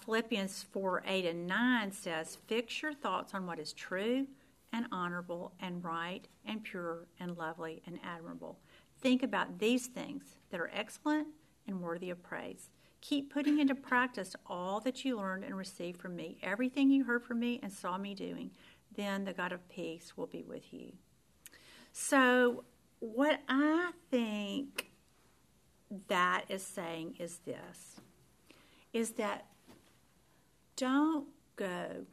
Philippians 0.06 0.64
4 0.72 1.04
8 1.06 1.26
and 1.26 1.48
9 1.48 1.92
says, 1.92 2.38
Fix 2.48 2.82
your 2.82 2.94
thoughts 2.94 3.34
on 3.34 3.46
what 3.46 3.60
is 3.60 3.74
true 3.74 4.28
and 4.72 4.86
honorable 4.92 5.54
and 5.60 5.84
right 5.84 6.28
and 6.46 6.64
pure 6.64 7.08
and 7.20 7.38
lovely 7.38 7.82
and 7.86 8.00
admirable. 8.04 8.58
Think 9.02 9.24
about 9.24 9.60
these 9.60 9.88
things 9.88 10.38
that 10.50 10.60
are 10.60 10.72
excellent 10.74 11.28
and 11.68 11.82
worthy 11.82 12.10
of 12.10 12.24
praise. 12.24 12.70
Keep 13.08 13.32
putting 13.32 13.60
into 13.60 13.76
practice 13.76 14.36
all 14.48 14.80
that 14.80 15.06
you 15.06 15.18
learned 15.18 15.44
and 15.44 15.56
received 15.56 16.02
from 16.02 16.16
me, 16.16 16.40
everything 16.42 16.90
you 16.90 17.04
heard 17.04 17.24
from 17.24 17.40
me 17.40 17.60
and 17.62 17.72
saw 17.72 18.00
me 18.00 18.16
doing. 18.16 18.50
Then 18.96 19.26
the 19.26 19.34
God 19.34 19.52
of 19.52 19.68
peace 19.70 20.14
will 20.18 20.26
be 20.26 20.42
with 20.42 20.74
you. 20.74 20.92
So, 21.92 22.64
what 23.00 23.42
I 23.48 23.92
think 24.10 24.90
that 26.08 26.46
is 26.50 26.66
saying 26.66 27.18
is 27.20 27.38
this 27.46 28.00
is 28.92 29.12
that 29.12 29.46
don't 30.76 31.28
go 31.58 32.06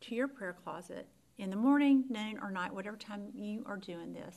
to 0.00 0.14
your 0.14 0.26
prayer 0.26 0.56
closet 0.64 1.06
in 1.38 1.50
the 1.50 1.56
morning, 1.56 2.04
noon, 2.08 2.40
or 2.42 2.50
night, 2.50 2.74
whatever 2.74 2.96
time 2.96 3.28
you 3.34 3.62
are 3.66 3.76
doing 3.76 4.12
this, 4.12 4.34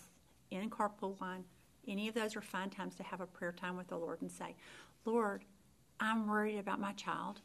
in 0.52 0.69
carpool 0.69 1.19
line. 1.19 1.43
Any 1.88 2.08
of 2.08 2.13
those 2.13 2.36
are 2.36 2.41
fine 2.41 2.69
times 2.69 2.95
to 2.95 3.04
have 3.04 3.19
a 3.19 3.26
prayer 3.26 3.52
time 3.52 3.78
with 3.78 3.88
the 3.88 3.97
Lord 3.97 4.21
and 4.21 4.32
say, 4.32 4.56
Lord, 5.06 5.43
I'm 6.04 6.28
worried 6.28 6.60
about 6.60 6.82
my 6.82 6.92
child 6.92 7.39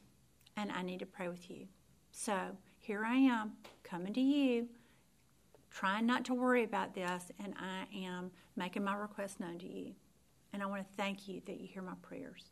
and 0.57 0.73
I 0.73 0.83
need 0.83 0.99
to 0.99 1.07
pray 1.07 1.29
with 1.29 1.49
you. 1.49 1.69
So 2.11 2.37
here 2.79 3.05
I 3.05 3.15
am 3.15 3.53
coming 3.85 4.13
to 4.15 4.21
you, 4.21 4.67
trying 5.71 6.07
not 6.07 6.25
to 6.25 6.35
worry 6.35 6.65
about 6.65 6.93
this, 6.93 7.31
and 7.43 7.55
I 7.57 7.87
am 7.97 8.33
making 8.57 8.83
my 8.83 8.97
request 8.97 9.39
known 9.39 9.59
to 9.61 9.67
you. 9.67 9.93
And 10.53 10.61
I 10.61 10.67
want 10.67 10.83
to 10.83 10.97
thank 10.97 11.29
you 11.29 11.41
that 11.47 11.61
you 11.61 11.69
hear 11.69 11.83
my 11.83 11.95
prayers. 12.03 12.51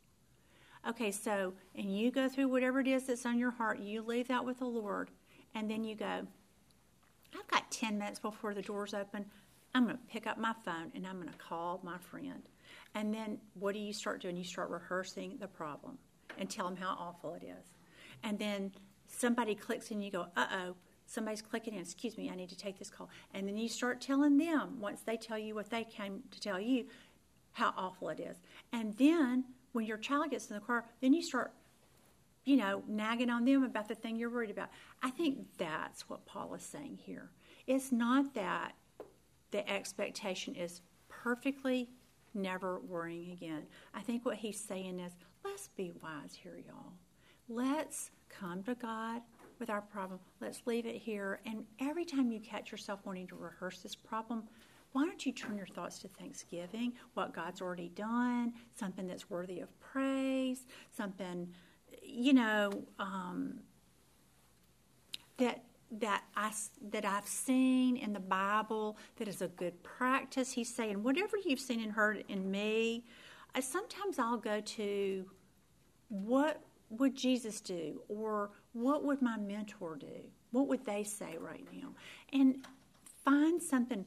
Okay, 0.89 1.11
so, 1.11 1.55
and 1.75 1.97
you 1.99 2.13
go 2.13 2.29
through 2.29 2.49
whatever 2.49 2.79
it 2.79 2.87
is 2.87 3.09
that's 3.09 3.27
on 3.27 3.39
your 3.39 3.51
heart, 3.51 3.81
you 3.81 4.01
leave 4.03 4.29
that 4.29 4.45
with 4.45 4.61
the 4.61 4.67
Lord, 4.67 5.11
and 5.57 5.69
then 5.69 5.83
you 5.83 5.97
go, 5.97 6.25
I've 7.37 7.49
got 7.49 7.69
10 7.73 7.99
minutes 7.99 8.21
before 8.21 8.55
the 8.55 8.63
doors 8.63 8.95
open. 8.95 9.25
I'm 9.75 9.87
going 9.87 9.97
to 9.97 10.03
pick 10.09 10.29
up 10.29 10.39
my 10.39 10.55
phone 10.65 10.93
and 10.95 11.05
I'm 11.05 11.17
going 11.17 11.33
to 11.33 11.39
call 11.39 11.81
my 11.83 11.99
friend. 11.99 12.43
And 12.97 13.13
then 13.13 13.39
what 13.55 13.75
do 13.75 13.79
you 13.79 13.93
start 13.93 14.23
doing? 14.23 14.37
You 14.37 14.45
start 14.45 14.71
rehearsing 14.71 15.37
the 15.39 15.47
problem 15.47 15.99
and 16.39 16.49
tell 16.49 16.65
them 16.67 16.77
how 16.77 16.97
awful 16.99 17.35
it 17.35 17.45
is. 17.45 17.75
And 18.25 18.39
then 18.39 18.73
somebody 19.07 19.55
clicks 19.55 19.91
and 19.91 20.03
you 20.03 20.11
go, 20.11 20.29
uh 20.35 20.47
oh, 20.51 20.75
somebody's 21.05 21.43
clicking 21.43 21.75
in, 21.75 21.81
excuse 21.81 22.17
me, 22.17 22.31
I 22.31 22.35
need 22.35 22.49
to 22.49 22.57
take 22.57 22.79
this 22.79 22.89
call. 22.89 23.11
And 23.35 23.47
then 23.47 23.59
you 23.59 23.69
start 23.69 24.01
telling 24.01 24.39
them, 24.39 24.81
once 24.81 25.03
they 25.03 25.19
tell 25.19 25.39
you 25.39 25.55
what 25.55 25.69
they 25.69 25.85
came 25.85 26.23
to 26.31 26.41
tell 26.41 26.59
you, 26.59 26.87
how 27.53 27.75
awful 27.77 28.09
it 28.09 28.19
is. 28.19 28.39
And 28.73 28.97
then 28.97 29.45
when 29.73 29.85
your 29.85 29.99
child 29.99 30.31
gets 30.31 30.49
in 30.49 30.55
the 30.55 30.61
car, 30.61 30.87
then 31.03 31.13
you 31.13 31.23
start, 31.23 31.53
you 32.47 32.57
know, 32.57 32.83
nagging 32.89 33.29
on 33.29 33.45
them 33.45 33.63
about 33.63 33.89
the 33.89 33.95
thing 33.95 34.17
you're 34.17 34.31
worried 34.31 34.51
about. 34.51 34.71
I 35.03 35.11
think 35.11 35.47
that's 35.59 36.09
what 36.09 36.25
Paul 36.25 36.55
is 36.55 36.63
saying 36.63 37.01
here. 37.03 37.29
It's 37.67 37.93
not 37.93 38.33
that 38.33 38.73
the 39.51 39.71
expectation 39.71 40.55
is 40.55 40.81
perfectly 41.11 41.91
never 42.37 42.81
worrying 42.81 43.33
again. 43.33 43.63
I 43.95 44.01
think 44.01 44.25
what 44.25 44.37
he's 44.37 44.61
saying 44.61 45.01
is 45.01 45.13
let's 45.45 45.69
be 45.69 45.93
wise 46.03 46.39
here, 46.41 46.59
y'all. 46.67 46.93
Let's 47.49 48.11
come 48.29 48.63
to 48.65 48.75
God 48.75 49.23
with 49.59 49.71
our 49.71 49.81
problem. 49.81 50.21
Let's 50.41 50.63
leave 50.67 50.87
it 50.87 50.97
here. 50.97 51.41
And 51.47 51.65
every 51.81 52.05
time 52.05 52.31
you 52.31 52.41
catch 52.41 52.71
yourself 52.71 53.01
wanting 53.05 53.29
to 53.29 53.37
rehearse 53.37 53.81
this 53.81 53.95
problem, 53.95 54.45
why 54.93 55.05
don't 55.05 55.25
you 55.25 55.33
turn 55.33 55.57
your 55.57 55.67
thoughts 55.67 55.99
to 56.01 56.09
Thanksgiving, 56.09 56.93
what 57.15 57.35
God's 57.35 57.61
already 57.61 57.89
done, 57.91 58.55
something 58.75 59.07
that's 59.07 59.29
worthy 59.29 59.61
of 59.61 59.69
praise, 59.81 60.67
something, 60.97 61.49
you 62.03 62.33
know, 62.33 62.71
um, 62.99 63.61
that 65.39 65.65
that 65.91 66.25
I 66.37 66.53
that 66.91 67.05
I've 67.05 67.27
seen 67.27 67.97
in 67.97 68.13
the 68.13 68.21
Bible 68.21 68.97
that 69.17 69.29
is 69.29 69.43
a 69.43 69.49
good 69.49 69.83
practice. 69.83 70.53
He's 70.53 70.75
saying 70.75 71.03
whatever 71.03 71.37
you've 71.45 71.61
seen 71.61 71.81
and 71.81 71.93
heard 71.93 72.25
in 72.29 72.51
me. 72.51 73.05
I, 73.55 73.61
sometimes 73.61 74.19
I'll 74.19 74.37
go 74.37 74.61
to 74.61 75.25
what 76.09 76.61
would 76.91 77.17
Jesus 77.17 77.61
do, 77.61 78.01
or 78.09 78.51
what 78.73 79.05
would 79.05 79.21
my 79.23 79.37
mentor 79.37 79.97
do? 79.97 80.31
What 80.53 80.69
would 80.69 80.85
they 80.85 81.03
say 81.03 81.37
right 81.39 81.67
now? 81.73 81.89
And 82.33 82.65
find 83.25 83.61
something 83.61 84.05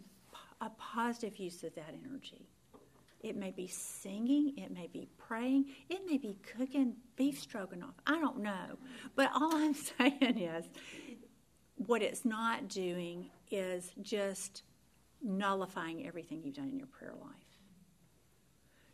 a 0.61 0.69
positive 0.71 1.37
use 1.37 1.63
of 1.63 1.73
that 1.75 1.93
energy. 2.05 2.47
It 3.21 3.35
may 3.35 3.51
be 3.51 3.67
singing, 3.67 4.53
it 4.57 4.71
may 4.71 4.87
be 4.87 5.07
praying, 5.17 5.65
it 5.89 6.05
may 6.05 6.17
be 6.17 6.37
cooking 6.57 6.95
beef 7.17 7.39
stroganoff. 7.39 7.95
I 8.07 8.19
don't 8.19 8.39
know. 8.39 8.77
But 9.15 9.31
all 9.33 9.55
I'm 9.55 9.73
saying 9.73 10.37
is 10.37 10.65
what 11.85 12.01
it's 12.01 12.25
not 12.25 12.67
doing 12.67 13.29
is 13.49 13.91
just 14.01 14.63
nullifying 15.21 16.05
everything 16.05 16.43
you've 16.43 16.55
done 16.55 16.69
in 16.69 16.77
your 16.77 16.87
prayer 16.87 17.13
life. 17.19 17.31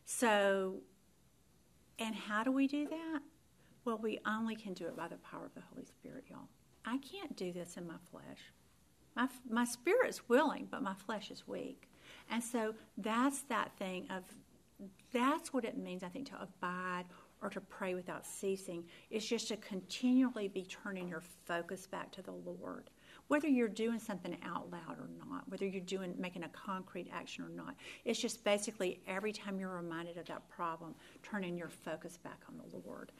So, 0.05 0.77
and 1.97 2.15
how 2.15 2.43
do 2.43 2.51
we 2.51 2.67
do 2.67 2.87
that? 2.87 3.19
Well, 3.83 3.97
we 3.97 4.19
only 4.25 4.55
can 4.55 4.73
do 4.73 4.85
it 4.85 4.95
by 4.95 5.07
the 5.07 5.17
power 5.17 5.45
of 5.45 5.53
the 5.55 5.61
Holy 5.71 5.85
Spirit, 5.85 6.25
y'all. 6.29 6.47
I 6.85 6.99
can't 6.99 7.35
do 7.35 7.51
this 7.51 7.77
in 7.77 7.87
my 7.87 7.97
flesh. 8.11 8.51
My, 9.15 9.27
my 9.49 9.65
spirit's 9.65 10.27
willing, 10.29 10.67
but 10.69 10.83
my 10.83 10.93
flesh 10.93 11.31
is 11.31 11.47
weak. 11.47 11.89
And 12.29 12.43
so 12.43 12.75
that's 12.97 13.41
that 13.43 13.71
thing 13.77 14.07
of, 14.09 14.23
that's 15.11 15.53
what 15.53 15.65
it 15.65 15.77
means, 15.77 16.03
I 16.03 16.09
think, 16.09 16.29
to 16.29 16.41
abide 16.41 17.05
or 17.45 17.49
to 17.51 17.61
pray 17.61 17.93
without 17.93 18.25
ceasing. 18.25 18.83
It's 19.11 19.25
just 19.25 19.47
to 19.49 19.57
continually 19.57 20.47
be 20.47 20.63
turning 20.63 21.07
your 21.07 21.21
focus 21.45 21.85
back 21.85 22.11
to 22.13 22.23
the 22.23 22.31
Lord. 22.31 22.89
Whether 23.27 23.47
you're 23.47 23.67
doing 23.67 23.99
something 23.99 24.35
out 24.43 24.71
loud 24.71 24.97
or 24.97 25.09
not, 25.19 25.47
whether 25.47 25.67
you're 25.67 25.81
doing 25.81 26.15
making 26.17 26.43
a 26.43 26.49
concrete 26.49 27.07
action 27.13 27.45
or 27.45 27.49
not, 27.49 27.75
it's 28.03 28.19
just 28.19 28.43
basically 28.43 28.99
every 29.07 29.31
time 29.31 29.59
you're 29.59 29.75
reminded 29.75 30.17
of 30.17 30.25
that 30.25 30.49
problem, 30.49 30.95
turning 31.21 31.55
your 31.55 31.69
focus 31.69 32.17
back 32.17 32.41
on 32.49 32.57
the 32.57 32.77
Lord. 32.87 33.11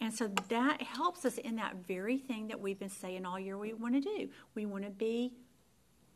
And 0.00 0.12
so 0.12 0.30
that 0.48 0.82
helps 0.82 1.24
us 1.24 1.38
in 1.38 1.56
that 1.56 1.76
very 1.88 2.18
thing 2.18 2.48
that 2.48 2.60
we've 2.60 2.78
been 2.78 2.90
saying 2.90 3.24
all 3.24 3.40
year 3.40 3.56
we 3.56 3.72
want 3.72 3.94
to 3.94 4.00
do. 4.00 4.28
We 4.54 4.66
want 4.66 4.84
to 4.84 4.90
be 4.90 5.32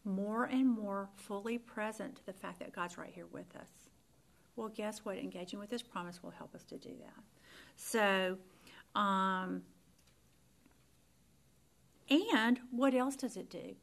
more 0.05 0.45
and 0.45 0.69
more 0.69 1.09
fully 1.17 1.57
present 1.57 2.17
to 2.17 2.27
the 2.27 2.33
fact 2.35 2.59
that 2.59 2.75
God's 2.75 2.99
right 2.99 3.13
here 3.15 3.27
with 3.33 3.57
us. 3.57 3.69
Well, 4.57 4.69
guess 4.69 5.05
what? 5.05 5.19
Engaging 5.19 5.59
with 5.59 5.71
His 5.71 5.83
promise 5.83 6.23
will 6.23 6.31
help 6.31 6.55
us 6.55 6.63
to 6.65 6.77
do 6.77 6.91
that. 7.01 7.25
So, 7.77 8.39
um, 8.95 9.63
and 12.09 12.61
what 12.71 12.95
else 12.95 13.17
does 13.17 13.37
it 13.37 13.51
do? 13.51 13.75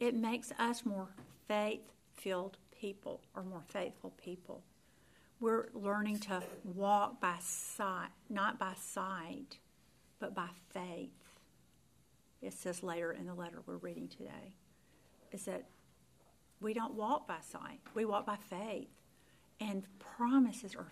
It 0.00 0.14
makes 0.14 0.52
us 0.58 0.84
more 0.84 1.08
faith 1.48 1.92
filled 2.14 2.56
people 2.78 3.20
or 3.34 3.42
more 3.42 3.62
faithful 3.68 4.10
people. 4.22 4.62
We're 5.40 5.68
learning 5.74 6.20
to 6.20 6.42
walk 6.62 7.20
by 7.20 7.36
sight, 7.40 8.10
not 8.30 8.58
by 8.58 8.74
sight, 8.80 9.58
but 10.18 10.34
by 10.34 10.48
faith. 10.70 11.10
It 12.40 12.52
says 12.52 12.82
later 12.82 13.12
in 13.12 13.26
the 13.26 13.34
letter 13.34 13.62
we're 13.66 13.76
reading 13.76 14.08
today. 14.08 14.56
Is 15.32 15.46
that 15.46 15.64
we 16.60 16.72
don't 16.72 16.94
walk 16.94 17.26
by 17.26 17.40
sight, 17.40 17.80
we 17.94 18.04
walk 18.04 18.26
by 18.26 18.36
faith. 18.36 18.88
And 19.60 19.84
promises 19.98 20.74
are 20.74 20.90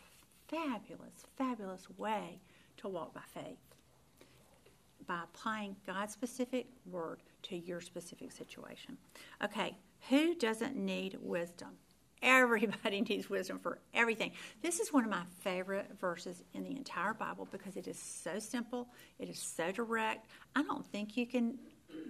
fabulous, 0.52 1.26
fabulous 1.36 1.88
way 1.96 2.40
to 2.76 2.88
walk 2.88 3.14
by 3.14 3.22
faith 3.32 3.58
by 5.06 5.20
applying 5.24 5.74
God's 5.86 6.12
specific 6.12 6.66
word 6.90 7.18
to 7.42 7.56
your 7.56 7.80
specific 7.80 8.30
situation. 8.30 8.96
Okay, 9.42 9.76
who 10.08 10.34
doesn't 10.34 10.76
need 10.76 11.18
wisdom? 11.20 11.70
Everybody 12.22 13.00
needs 13.08 13.28
wisdom 13.28 13.58
for 13.58 13.78
everything. 13.94 14.32
This 14.62 14.78
is 14.78 14.92
one 14.92 15.04
of 15.04 15.10
my 15.10 15.24
favorite 15.40 15.90
verses 16.00 16.42
in 16.54 16.62
the 16.62 16.76
entire 16.76 17.14
Bible 17.14 17.48
because 17.50 17.76
it 17.76 17.88
is 17.88 17.98
so 17.98 18.38
simple, 18.38 18.88
it 19.18 19.28
is 19.28 19.38
so 19.38 19.72
direct. 19.72 20.26
I 20.54 20.62
don't 20.62 20.86
think 20.86 21.16
you 21.16 21.26
can 21.26 21.58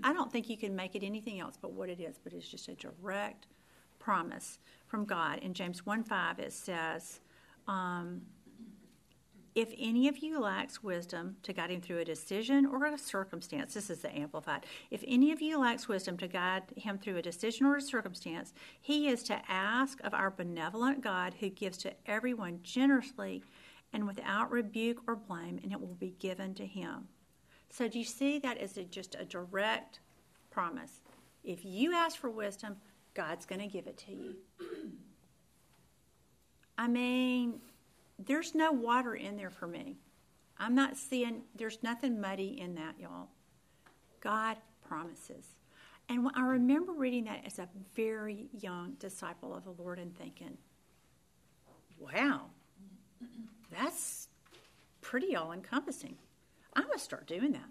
I 0.04 0.12
don't 0.12 0.30
think 0.30 0.48
you 0.48 0.56
can 0.56 0.76
make 0.76 0.94
it 0.94 1.02
anything 1.02 1.40
else 1.40 1.58
but 1.60 1.72
what 1.72 1.88
it 1.88 1.98
is, 1.98 2.16
but 2.22 2.32
it's 2.32 2.48
just 2.48 2.68
a 2.68 2.74
direct 2.74 3.46
promise 3.98 4.58
from 4.86 5.04
God. 5.04 5.38
In 5.40 5.54
James 5.54 5.84
1 5.84 6.04
5, 6.04 6.38
it 6.38 6.52
says, 6.52 7.20
um, 7.68 8.22
if 9.54 9.74
any 9.78 10.08
of 10.08 10.18
you 10.18 10.40
lacks 10.40 10.82
wisdom 10.82 11.36
to 11.42 11.52
guide 11.52 11.70
him 11.70 11.82
through 11.82 11.98
a 11.98 12.04
decision 12.04 12.64
or 12.64 12.86
a 12.86 12.96
circumstance, 12.96 13.74
this 13.74 13.90
is 13.90 14.00
the 14.00 14.14
Amplified. 14.16 14.64
If 14.90 15.04
any 15.06 15.30
of 15.30 15.42
you 15.42 15.58
lacks 15.58 15.88
wisdom 15.88 16.16
to 16.18 16.28
guide 16.28 16.62
him 16.74 16.98
through 16.98 17.18
a 17.18 17.22
decision 17.22 17.66
or 17.66 17.76
a 17.76 17.82
circumstance, 17.82 18.54
he 18.80 19.08
is 19.08 19.22
to 19.24 19.42
ask 19.48 20.00
of 20.04 20.14
our 20.14 20.30
benevolent 20.30 21.02
God 21.02 21.34
who 21.38 21.50
gives 21.50 21.76
to 21.78 21.92
everyone 22.06 22.60
generously 22.62 23.42
and 23.92 24.06
without 24.06 24.50
rebuke 24.50 25.02
or 25.06 25.16
blame, 25.16 25.60
and 25.62 25.70
it 25.70 25.80
will 25.80 25.96
be 25.96 26.14
given 26.18 26.54
to 26.54 26.64
him. 26.64 27.08
So, 27.68 27.88
do 27.88 27.98
you 27.98 28.04
see 28.06 28.38
that 28.38 28.56
as 28.56 28.78
a, 28.78 28.84
just 28.84 29.16
a 29.16 29.24
direct 29.24 30.00
promise? 30.50 31.00
If 31.44 31.64
you 31.64 31.92
ask 31.92 32.18
for 32.18 32.30
wisdom, 32.30 32.76
God's 33.12 33.44
going 33.44 33.60
to 33.60 33.66
give 33.66 33.86
it 33.86 33.98
to 33.98 34.12
you. 34.12 34.36
I 36.78 36.88
mean, 36.88 37.60
there's 38.18 38.54
no 38.54 38.72
water 38.72 39.14
in 39.14 39.36
there 39.36 39.50
for 39.50 39.66
me. 39.66 39.96
I'm 40.58 40.74
not 40.74 40.96
seeing, 40.96 41.42
there's 41.56 41.82
nothing 41.82 42.20
muddy 42.20 42.60
in 42.60 42.74
that, 42.76 42.98
y'all. 42.98 43.28
God 44.20 44.56
promises. 44.86 45.54
And 46.08 46.28
I 46.34 46.42
remember 46.42 46.92
reading 46.92 47.24
that 47.24 47.42
as 47.46 47.58
a 47.58 47.68
very 47.94 48.48
young 48.52 48.92
disciple 48.98 49.54
of 49.54 49.64
the 49.64 49.70
Lord 49.70 49.98
and 49.98 50.16
thinking, 50.16 50.58
wow, 51.98 52.42
that's 53.70 54.28
pretty 55.00 55.34
all 55.36 55.52
encompassing. 55.52 56.16
I'm 56.74 56.84
going 56.84 56.98
to 56.98 57.02
start 57.04 57.26
doing 57.26 57.52
that. 57.52 57.68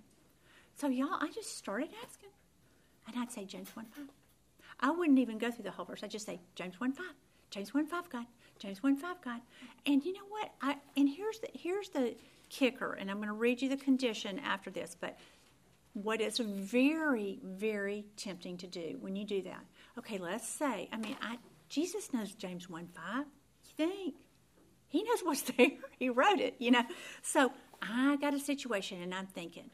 So, 0.75 0.87
y'all, 0.87 1.17
I 1.19 1.29
just 1.33 1.57
started 1.57 1.89
asking. 2.03 2.29
And 3.07 3.17
I'd 3.17 3.31
say, 3.31 3.45
James 3.45 3.75
1 3.75 3.85
5. 3.85 4.05
I 4.79 4.91
wouldn't 4.91 5.19
even 5.19 5.37
go 5.37 5.51
through 5.51 5.63
the 5.63 5.71
whole 5.71 5.85
verse. 5.85 6.01
I'd 6.03 6.11
just 6.11 6.25
say, 6.25 6.39
James 6.55 6.79
1 6.79 6.93
5. 6.93 7.05
James 7.49 7.73
1 7.73 7.85
5, 7.85 8.09
God. 8.09 8.25
James 8.61 8.83
1 8.83 8.95
5, 8.95 9.21
God. 9.23 9.41
And 9.87 10.03
you 10.05 10.13
know 10.13 10.27
what? 10.29 10.51
I, 10.61 10.75
and 10.95 11.09
here's 11.09 11.39
the, 11.39 11.47
here's 11.53 11.89
the 11.89 12.15
kicker, 12.49 12.93
and 12.93 13.09
I'm 13.09 13.17
going 13.17 13.27
to 13.27 13.33
read 13.33 13.61
you 13.61 13.69
the 13.69 13.77
condition 13.77 14.37
after 14.39 14.69
this, 14.69 14.95
but 14.99 15.17
what 15.93 16.21
is 16.21 16.37
very, 16.37 17.39
very 17.43 18.05
tempting 18.17 18.57
to 18.57 18.67
do 18.67 18.97
when 18.99 19.15
you 19.15 19.25
do 19.25 19.41
that. 19.41 19.65
Okay, 19.97 20.19
let's 20.19 20.47
say, 20.47 20.87
I 20.93 20.97
mean, 20.97 21.17
I, 21.21 21.37
Jesus 21.69 22.13
knows 22.13 22.33
James 22.33 22.69
1 22.69 22.87
5. 22.87 23.17
You 23.17 23.25
think? 23.75 24.15
He 24.87 25.03
knows 25.03 25.21
what's 25.23 25.41
there. 25.57 25.71
He 25.97 26.09
wrote 26.09 26.39
it, 26.39 26.55
you 26.59 26.69
know. 26.69 26.83
So 27.23 27.51
I 27.81 28.17
got 28.17 28.35
a 28.35 28.39
situation 28.39 29.01
and 29.01 29.13
I'm 29.13 29.27
thinking, 29.27 29.71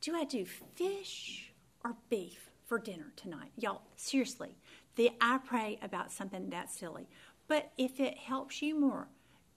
do 0.00 0.16
I 0.16 0.24
do 0.24 0.46
fish 0.46 1.52
or 1.84 1.94
beef 2.08 2.50
for 2.64 2.78
dinner 2.78 3.12
tonight? 3.16 3.50
Y'all, 3.56 3.82
seriously, 3.96 4.56
the, 4.98 5.12
I 5.20 5.38
pray 5.38 5.78
about 5.80 6.10
something 6.10 6.50
that 6.50 6.70
silly. 6.72 7.08
But 7.46 7.70
if 7.78 8.00
it 8.00 8.18
helps 8.18 8.60
you 8.60 8.78
more, 8.78 9.06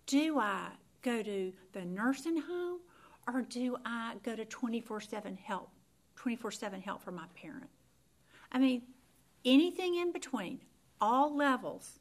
do 0.05 0.39
I 0.39 0.67
go 1.01 1.23
to 1.23 1.51
the 1.73 1.83
nursing 1.83 2.37
home 2.37 2.79
or 3.27 3.41
do 3.41 3.75
I 3.83 4.13
go 4.21 4.35
to 4.35 4.45
24 4.45 5.01
7 5.01 5.35
help? 5.43 5.71
24 6.15 6.51
7 6.51 6.81
help 6.81 7.01
for 7.01 7.11
my 7.11 7.25
parent. 7.35 7.69
I 8.51 8.59
mean, 8.59 8.83
anything 9.43 9.95
in 9.95 10.13
between, 10.13 10.59
all 11.01 11.35
levels, 11.35 11.97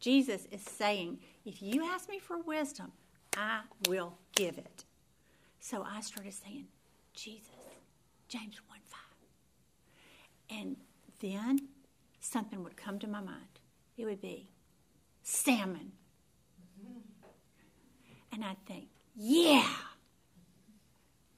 Jesus 0.00 0.46
is 0.50 0.62
saying, 0.62 1.18
if 1.44 1.60
you 1.60 1.84
ask 1.84 2.08
me 2.08 2.18
for 2.18 2.38
wisdom, 2.38 2.90
I 3.36 3.60
will 3.86 4.16
give 4.34 4.56
it. 4.56 4.84
So 5.60 5.84
I 5.86 6.00
started 6.00 6.32
saying, 6.32 6.68
Jesus, 7.12 7.50
James 8.28 8.62
1 8.66 8.78
5. 10.48 10.58
And 10.58 10.76
then 11.20 11.68
something 12.22 12.62
would 12.62 12.76
come 12.76 12.98
to 13.00 13.06
my 13.06 13.20
mind. 13.20 13.60
It 13.96 14.04
would 14.04 14.20
be 14.20 14.48
salmon. 15.22 15.92
and 18.32 18.44
I'd 18.44 18.64
think, 18.66 18.88
yeah, 19.14 19.66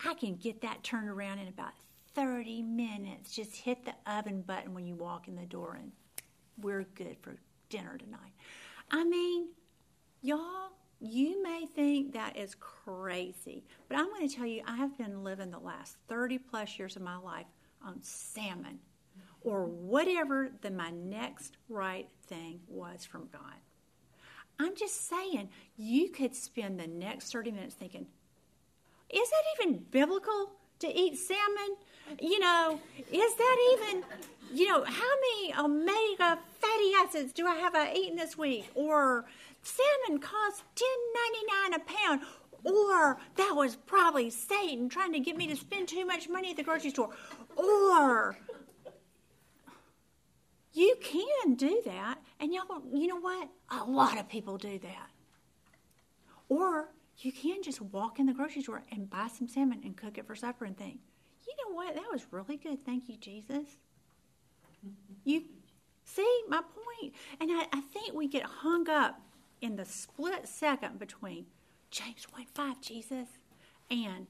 I 0.05 0.15
can 0.15 0.37
get 0.37 0.61
that 0.63 0.85
turned 0.85 1.09
around 1.09 1.39
in 1.41 1.49
about 1.49 1.73
30 2.15 2.63
minutes. 2.63 3.33
Just 3.35 3.57
hit 3.57 3.85
the 3.85 3.95
oven 4.07 4.43
button 4.43 4.75
when 4.75 4.87
you 4.87 4.95
walk 4.95 5.27
in 5.27 5.35
the 5.35 5.47
door, 5.47 5.77
and 5.81 5.91
we're 6.61 6.85
good 6.95 7.17
for 7.21 7.37
dinner 7.69 7.99
tonight. 7.99 8.33
I 8.91 9.03
mean, 9.05 9.49
y'all, 10.21 10.71
you 11.01 11.43
may 11.43 11.67
think 11.75 12.13
that 12.13 12.37
is 12.37 12.55
crazy, 12.61 13.65
but 13.89 13.99
I'm 13.99 14.07
going 14.11 14.29
to 14.29 14.35
tell 14.35 14.47
you, 14.47 14.63
I 14.67 14.77
have 14.77 14.97
been 14.97 15.25
living 15.25 15.51
the 15.51 15.59
last 15.59 15.97
30 16.09 16.39
plus 16.39 16.79
years 16.79 16.95
of 16.95 17.03
my 17.03 17.17
life 17.17 17.47
on 17.85 18.01
salmon 18.03 18.79
or 19.45 19.67
whatever 19.67 20.51
the 20.63 20.71
my 20.71 20.91
next 20.91 21.57
right 21.69 22.09
thing 22.27 22.61
was 22.69 23.05
from 23.05 23.29
God. 23.31 23.61
I'm 24.59 24.75
just 24.75 25.09
saying, 25.09 25.51
you 25.77 26.09
could 26.09 26.35
spend 26.35 26.81
the 26.81 26.87
next 26.87 27.33
30 27.33 27.51
minutes 27.53 27.75
thinking, 27.75 28.07
is 29.11 29.31
that 29.31 29.63
even 29.63 29.85
biblical 29.91 30.53
to 30.81 30.89
eat 30.89 31.19
salmon? 31.19 31.77
You 32.21 32.39
know, 32.39 32.81
is 32.99 33.35
that 33.35 33.79
even, 33.91 34.05
you 34.53 34.67
know, 34.67 34.85
how 34.85 35.11
many 35.21 35.55
omega 35.59 36.39
fatty 36.61 36.93
acids 37.03 37.33
do 37.33 37.47
I 37.47 37.57
have 37.57 37.75
I 37.75 37.93
eaten 37.95 38.17
this 38.17 38.39
week? 38.39 38.71
Or 38.75 39.25
salmon 39.63 40.21
costs 40.21 40.63
$10.99 41.71 41.77
a 41.77 41.81
pound. 41.81 42.21
Or 42.65 43.19
that 43.37 43.53
was 43.55 43.77
probably 43.77 44.31
Satan 44.31 44.89
trying 44.89 45.13
to 45.13 45.21
get 45.21 45.37
me 45.37 45.47
to 45.49 45.57
spend 45.57 45.89
too 45.89 46.07
much 46.07 46.29
money 46.29 46.51
at 46.51 46.57
the 46.57 46.63
grocery 46.63 46.91
store. 46.91 47.11
Or 47.57 48.39
you 50.75 50.97
can 51.01 51.55
do 51.55 51.81
that, 51.87 52.19
and 52.41 52.53
y'all, 52.53 52.83
you 52.93 53.07
know 53.07 53.21
what? 53.21 53.49
A 53.71 53.85
lot 53.85 54.19
of 54.19 54.29
people 54.29 54.59
do 54.59 54.79
that. 54.81 55.11
Or 56.49 56.89
you 57.19 57.33
can 57.33 57.63
just 57.63 57.81
walk 57.81 58.19
in 58.19 58.27
the 58.27 58.35
grocery 58.35 58.63
store 58.63 58.83
and 58.91 59.09
buy 59.09 59.29
some 59.29 59.47
salmon 59.49 59.83
and 59.85 59.97
cook 59.97 60.19
it 60.19 60.27
for 60.27 60.35
supper 60.35 60.65
and 60.65 60.77
think, 60.77 60.99
you 61.47 61.55
know 61.65 61.77
what? 61.77 61.95
That 61.95 62.11
was 62.13 62.27
really 62.33 62.57
good. 62.57 62.85
Thank 62.85 63.09
you, 63.09 63.17
Jesus. 63.17 63.77
You 65.23 65.45
see 66.05 66.43
my 66.49 66.61
point? 66.61 67.15
And 67.41 67.51
I, 67.53 67.67
I 67.73 67.81
think 67.81 68.13
we 68.13 68.27
get 68.27 68.43
hung 68.43 68.89
up 68.91 69.21
in 69.61 69.77
the 69.77 69.85
split 69.85 70.49
second 70.49 70.99
between 70.99 71.47
James 71.91 72.27
1 72.33 72.47
5, 72.53 72.81
Jesus, 72.81 73.29
and 73.91 74.27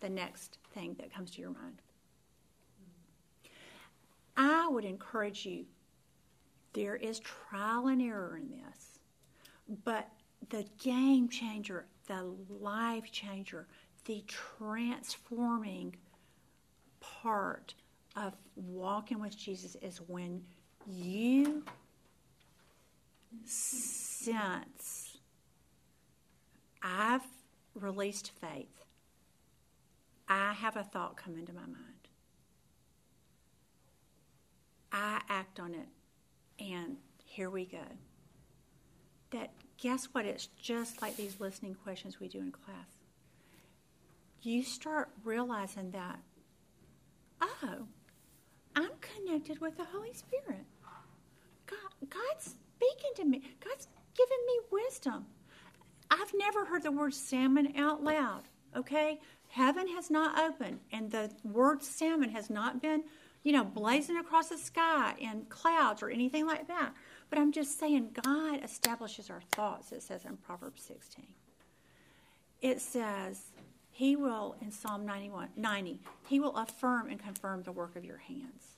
the 0.00 0.08
next 0.08 0.58
thing 0.72 0.96
that 0.98 1.12
comes 1.12 1.30
to 1.32 1.42
your 1.42 1.50
mind. 1.50 1.82
I 4.36 4.68
would 4.68 4.84
encourage 4.84 5.44
you, 5.46 5.66
there 6.72 6.96
is 6.96 7.20
trial 7.20 7.88
and 7.88 8.00
error 8.00 8.36
in 8.36 8.50
this, 8.50 8.98
but 9.84 10.08
the 10.48 10.64
game 10.78 11.28
changer, 11.28 11.86
the 12.06 12.34
life 12.48 13.10
changer, 13.12 13.68
the 14.06 14.24
transforming 14.26 15.94
part 17.00 17.74
of 18.16 18.34
walking 18.56 19.20
with 19.20 19.36
Jesus 19.36 19.76
is 19.82 20.00
when 20.06 20.42
you 20.86 21.64
sense 23.44 25.18
I've 26.82 27.22
released 27.74 28.32
faith. 28.40 28.84
I 30.28 30.52
have 30.52 30.76
a 30.76 30.82
thought 30.82 31.16
come 31.16 31.36
into 31.36 31.52
my 31.52 31.60
mind. 31.62 31.91
I 34.92 35.20
act 35.28 35.58
on 35.58 35.74
it, 35.74 35.88
and 36.60 36.96
here 37.24 37.50
we 37.50 37.64
go. 37.64 37.84
That 39.30 39.50
guess 39.78 40.06
what? 40.12 40.26
It's 40.26 40.46
just 40.46 41.00
like 41.00 41.16
these 41.16 41.40
listening 41.40 41.74
questions 41.74 42.20
we 42.20 42.28
do 42.28 42.40
in 42.40 42.52
class. 42.52 42.98
You 44.42 44.62
start 44.62 45.08
realizing 45.24 45.92
that, 45.92 46.18
oh, 47.40 47.86
I'm 48.76 48.90
connected 49.00 49.60
with 49.60 49.76
the 49.76 49.84
Holy 49.84 50.12
Spirit. 50.12 50.66
God, 51.66 52.10
God's 52.10 52.56
speaking 52.76 53.12
to 53.16 53.24
me. 53.24 53.42
God's 53.64 53.88
giving 54.14 54.46
me 54.46 54.82
wisdom. 54.84 55.26
I've 56.10 56.32
never 56.34 56.66
heard 56.66 56.82
the 56.82 56.92
word 56.92 57.14
salmon 57.14 57.72
out 57.78 58.02
loud, 58.02 58.42
okay? 58.76 59.20
Heaven 59.48 59.88
has 59.88 60.10
not 60.10 60.38
opened, 60.38 60.80
and 60.92 61.10
the 61.10 61.30
word 61.44 61.82
salmon 61.82 62.30
has 62.30 62.50
not 62.50 62.82
been 62.82 63.04
you 63.42 63.52
know, 63.52 63.64
blazing 63.64 64.16
across 64.16 64.48
the 64.48 64.58
sky 64.58 65.14
in 65.18 65.46
clouds 65.48 66.02
or 66.02 66.10
anything 66.10 66.46
like 66.46 66.68
that. 66.68 66.92
But 67.30 67.38
I'm 67.38 67.52
just 67.52 67.78
saying, 67.78 68.10
God 68.22 68.62
establishes 68.62 69.30
our 69.30 69.40
thoughts, 69.52 69.92
it 69.92 70.02
says 70.02 70.24
in 70.24 70.36
Proverbs 70.36 70.82
16. 70.82 71.24
It 72.60 72.80
says, 72.80 73.50
He 73.90 74.14
will, 74.14 74.56
in 74.60 74.70
Psalm 74.70 75.04
91, 75.04 75.48
90, 75.56 76.00
He 76.28 76.38
will 76.38 76.56
affirm 76.56 77.08
and 77.08 77.18
confirm 77.18 77.62
the 77.62 77.72
work 77.72 77.96
of 77.96 78.04
your 78.04 78.18
hands. 78.18 78.76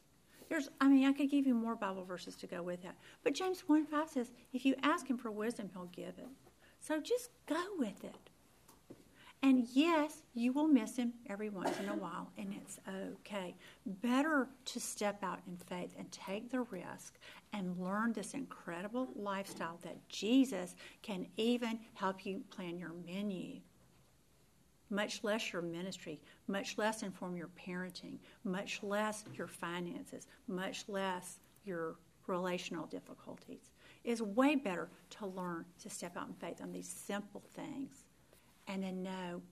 There's, 0.49 0.69
I 0.81 0.89
mean, 0.89 1.07
I 1.07 1.13
could 1.13 1.31
give 1.31 1.47
you 1.47 1.55
more 1.55 1.75
Bible 1.75 2.05
verses 2.05 2.37
to 2.37 2.47
go 2.47 2.63
with 2.63 2.83
that. 2.83 2.97
But 3.23 3.35
James 3.35 3.65
1 3.67 3.87
5 3.87 4.09
says, 4.09 4.31
if 4.53 4.65
you 4.65 4.75
ask 4.83 5.09
Him 5.09 5.19
for 5.19 5.31
wisdom, 5.31 5.71
He'll 5.73 5.87
give 5.87 6.19
it. 6.19 6.29
So 6.81 7.01
just 7.01 7.31
go 7.47 7.63
with 7.79 8.05
it. 8.05 8.31
And 9.45 9.69
yes, 9.75 10.23
you 10.33 10.55
will 10.55 10.69
miss 10.69 10.97
him 10.97 11.13
every 11.29 11.51
once 11.51 11.79
in 11.79 11.91
a 11.91 11.95
while, 11.95 12.33
and 12.39 12.55
it's 12.55 12.79
okay. 12.89 13.55
Better 13.85 14.49
to 14.65 14.81
step 14.81 15.23
out 15.23 15.41
in 15.47 15.59
faith 15.59 15.95
and 15.99 16.11
take 16.11 16.51
the 16.51 16.63
risk 16.63 17.19
and 17.53 17.79
learn 17.79 18.15
this 18.15 18.33
incredible 18.33 19.11
lifestyle 19.15 19.79
that 19.83 20.09
Jesus 20.09 20.75
can 21.03 21.27
even 21.37 21.79
help 21.93 22.25
you 22.25 22.43
plan 22.49 22.79
your 22.79 22.95
menu. 23.07 23.61
Much 24.89 25.23
less 25.23 25.53
your 25.53 25.61
ministry, 25.61 26.23
much 26.49 26.79
less 26.79 27.03
inform 27.03 27.37
your 27.37 27.51
parenting, 27.69 28.17
much 28.45 28.83
less 28.83 29.25
your 29.35 29.47
finances, 29.47 30.27
much 30.49 30.87
less 30.89 31.39
your 31.67 31.97
relational 32.27 32.87
difficulties. 32.87 33.73
It's 34.05 34.23
way 34.23 34.57
better 34.57 34.89
to 35.19 35.27
learn 35.27 35.67
to 35.83 35.91
step 35.91 36.17
out 36.17 36.29
in 36.29 36.35
faith 36.35 36.63
on 36.63 36.73
these 36.73 36.89
simple 36.89 37.43
things 37.55 38.04
and 38.67 38.83
then 38.83 39.03
know, 39.03 39.43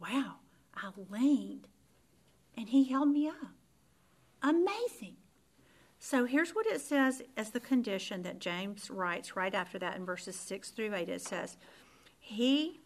wow, 0.00 0.36
I 0.74 0.90
leaned 1.10 1.68
and 2.56 2.68
he 2.68 2.84
held 2.84 3.08
me 3.08 3.28
up. 3.28 3.52
Amazing. 4.42 5.16
So 5.98 6.24
here's 6.24 6.50
what 6.50 6.66
it 6.66 6.80
says 6.80 7.22
as 7.36 7.50
the 7.50 7.60
condition 7.60 8.22
that 8.22 8.40
James 8.40 8.90
writes 8.90 9.36
right 9.36 9.54
after 9.54 9.78
that 9.78 9.96
in 9.96 10.04
verses 10.04 10.34
6 10.36 10.70
through 10.70 10.94
8. 10.94 11.08
It 11.08 11.22
says, 11.22 11.56
He, 12.18 12.80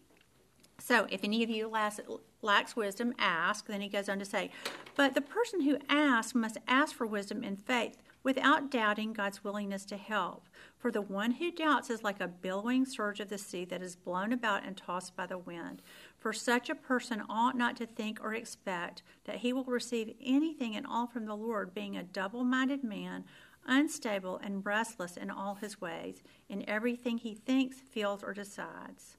so 0.79 1.07
if 1.09 1.23
any 1.23 1.43
of 1.43 1.49
you 1.49 1.67
lacks, 1.67 1.99
lacks 2.43 2.75
wisdom, 2.75 3.15
ask. 3.17 3.65
Then 3.65 3.81
he 3.81 3.89
goes 3.89 4.07
on 4.07 4.19
to 4.19 4.25
say, 4.25 4.51
But 4.95 5.15
the 5.15 5.21
person 5.21 5.61
who 5.61 5.79
asks 5.89 6.35
must 6.35 6.57
ask 6.67 6.95
for 6.95 7.07
wisdom 7.07 7.43
in 7.43 7.55
faith 7.55 7.97
without 8.27 8.69
doubting 8.69 9.13
God's 9.13 9.41
willingness 9.41 9.85
to 9.85 9.95
help. 9.95 10.49
For 10.77 10.91
the 10.91 10.99
one 11.01 11.31
who 11.31 11.49
doubts 11.49 11.89
is 11.89 12.03
like 12.03 12.19
a 12.19 12.27
billowing 12.27 12.85
surge 12.85 13.21
of 13.21 13.29
the 13.29 13.37
sea 13.37 13.63
that 13.63 13.81
is 13.81 13.95
blown 13.95 14.33
about 14.33 14.65
and 14.65 14.75
tossed 14.75 15.15
by 15.15 15.27
the 15.27 15.37
wind. 15.37 15.81
For 16.17 16.33
such 16.33 16.69
a 16.69 16.75
person 16.75 17.23
ought 17.29 17.55
not 17.55 17.77
to 17.77 17.85
think 17.85 18.19
or 18.21 18.33
expect 18.33 19.01
that 19.23 19.37
he 19.37 19.53
will 19.53 19.63
receive 19.63 20.13
anything 20.21 20.75
at 20.75 20.85
all 20.85 21.07
from 21.07 21.23
the 21.23 21.37
Lord, 21.37 21.73
being 21.73 21.95
a 21.95 22.03
double 22.03 22.43
minded 22.43 22.83
man, 22.83 23.23
unstable 23.65 24.41
and 24.43 24.65
restless 24.65 25.15
in 25.15 25.31
all 25.31 25.55
his 25.55 25.79
ways, 25.79 26.21
in 26.49 26.69
everything 26.69 27.19
he 27.19 27.33
thinks, 27.33 27.77
feels, 27.79 28.23
or 28.23 28.33
decides. 28.33 29.15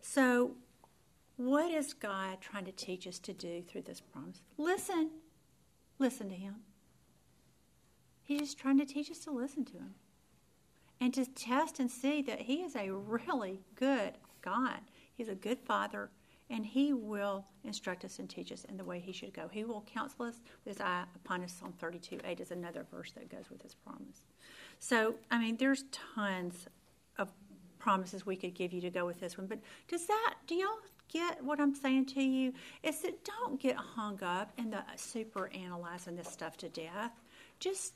So, 0.00 0.56
what 1.36 1.70
is 1.70 1.94
God 1.94 2.40
trying 2.40 2.64
to 2.64 2.72
teach 2.72 3.06
us 3.06 3.20
to 3.20 3.32
do 3.32 3.62
through 3.62 3.82
this 3.82 4.00
promise? 4.00 4.42
Listen. 4.58 5.10
Listen 6.00 6.28
to 6.28 6.34
him. 6.34 6.56
He's 8.32 8.40
just 8.40 8.58
trying 8.58 8.78
to 8.78 8.86
teach 8.86 9.10
us 9.10 9.18
to 9.20 9.30
listen 9.30 9.64
to 9.66 9.72
Him 9.74 9.94
and 11.00 11.12
to 11.14 11.26
test 11.26 11.78
and 11.78 11.90
see 11.90 12.22
that 12.22 12.42
He 12.42 12.62
is 12.62 12.74
a 12.74 12.90
really 12.90 13.60
good 13.74 14.14
God. 14.40 14.80
He's 15.14 15.28
a 15.28 15.34
good 15.34 15.58
Father, 15.58 16.10
and 16.48 16.64
He 16.64 16.92
will 16.92 17.44
instruct 17.64 18.04
us 18.04 18.18
and 18.18 18.28
teach 18.28 18.50
us 18.50 18.64
in 18.64 18.76
the 18.76 18.84
way 18.84 19.00
He 19.00 19.12
should 19.12 19.34
go. 19.34 19.48
He 19.48 19.64
will 19.64 19.84
counsel 19.92 20.26
us 20.26 20.40
with 20.64 20.76
His 20.76 20.80
eye 20.80 21.04
upon 21.14 21.42
us. 21.42 21.52
Psalm 21.52 21.74
32 21.78 22.20
8 22.24 22.40
is 22.40 22.50
another 22.50 22.86
verse 22.90 23.12
that 23.12 23.30
goes 23.30 23.50
with 23.50 23.62
His 23.62 23.74
promise. 23.74 24.24
So, 24.78 25.16
I 25.30 25.38
mean, 25.38 25.56
there's 25.58 25.84
tons 26.14 26.66
of 27.18 27.30
promises 27.78 28.24
we 28.24 28.36
could 28.36 28.54
give 28.54 28.72
you 28.72 28.80
to 28.80 28.90
go 28.90 29.04
with 29.04 29.20
this 29.20 29.36
one, 29.36 29.46
but 29.46 29.58
does 29.88 30.06
that, 30.06 30.34
do 30.46 30.54
y'all 30.54 30.68
get 31.12 31.44
what 31.44 31.60
I'm 31.60 31.74
saying 31.74 32.06
to 32.06 32.22
you? 32.22 32.52
Is 32.82 33.00
that 33.02 33.24
don't 33.24 33.60
get 33.60 33.76
hung 33.76 34.22
up 34.22 34.52
in 34.56 34.70
the 34.70 34.82
super 34.96 35.50
analyzing 35.52 36.16
this 36.16 36.28
stuff 36.28 36.56
to 36.58 36.68
death. 36.68 37.12
Just 37.60 37.94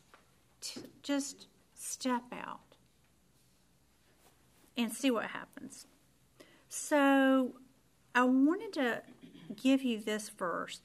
just 1.02 1.46
step 1.74 2.22
out 2.32 2.60
and 4.76 4.92
see 4.92 5.10
what 5.10 5.26
happens. 5.26 5.86
So, 6.68 7.54
I 8.14 8.22
wanted 8.24 8.72
to 8.74 9.02
give 9.54 9.82
you 9.82 10.00
this 10.00 10.28
verse. 10.30 10.80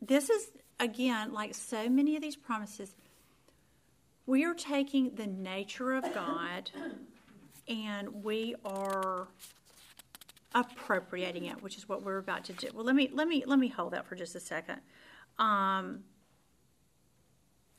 This 0.00 0.30
is, 0.30 0.50
again, 0.80 1.32
like 1.32 1.54
so 1.54 1.88
many 1.88 2.16
of 2.16 2.22
these 2.22 2.36
promises, 2.36 2.94
we 4.26 4.44
are 4.44 4.54
taking 4.54 5.14
the 5.14 5.26
nature 5.26 5.94
of 5.94 6.12
God 6.14 6.70
and 7.68 8.24
we 8.24 8.54
are 8.64 9.28
appropriating 10.54 11.46
it, 11.46 11.62
which 11.62 11.76
is 11.76 11.88
what 11.88 12.02
we're 12.02 12.18
about 12.18 12.44
to 12.44 12.52
do. 12.52 12.68
Well, 12.74 12.84
let 12.84 12.94
me 12.94 13.10
let 13.12 13.28
me 13.28 13.44
let 13.46 13.58
me 13.58 13.68
hold 13.68 13.92
that 13.92 14.06
for 14.06 14.14
just 14.14 14.34
a 14.34 14.40
second. 14.40 14.80
Um, 15.38 16.04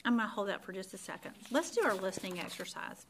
I'm 0.06 0.18
going 0.18 0.30
to 0.30 0.34
hold 0.34 0.48
that 0.50 0.64
for 0.64 0.72
just 0.72 0.94
a 0.94 0.98
second. 0.98 1.32
Let's 1.52 1.72
do 1.72 1.82
our 1.84 1.96
listening 1.96 2.40
exercise. 2.40 3.06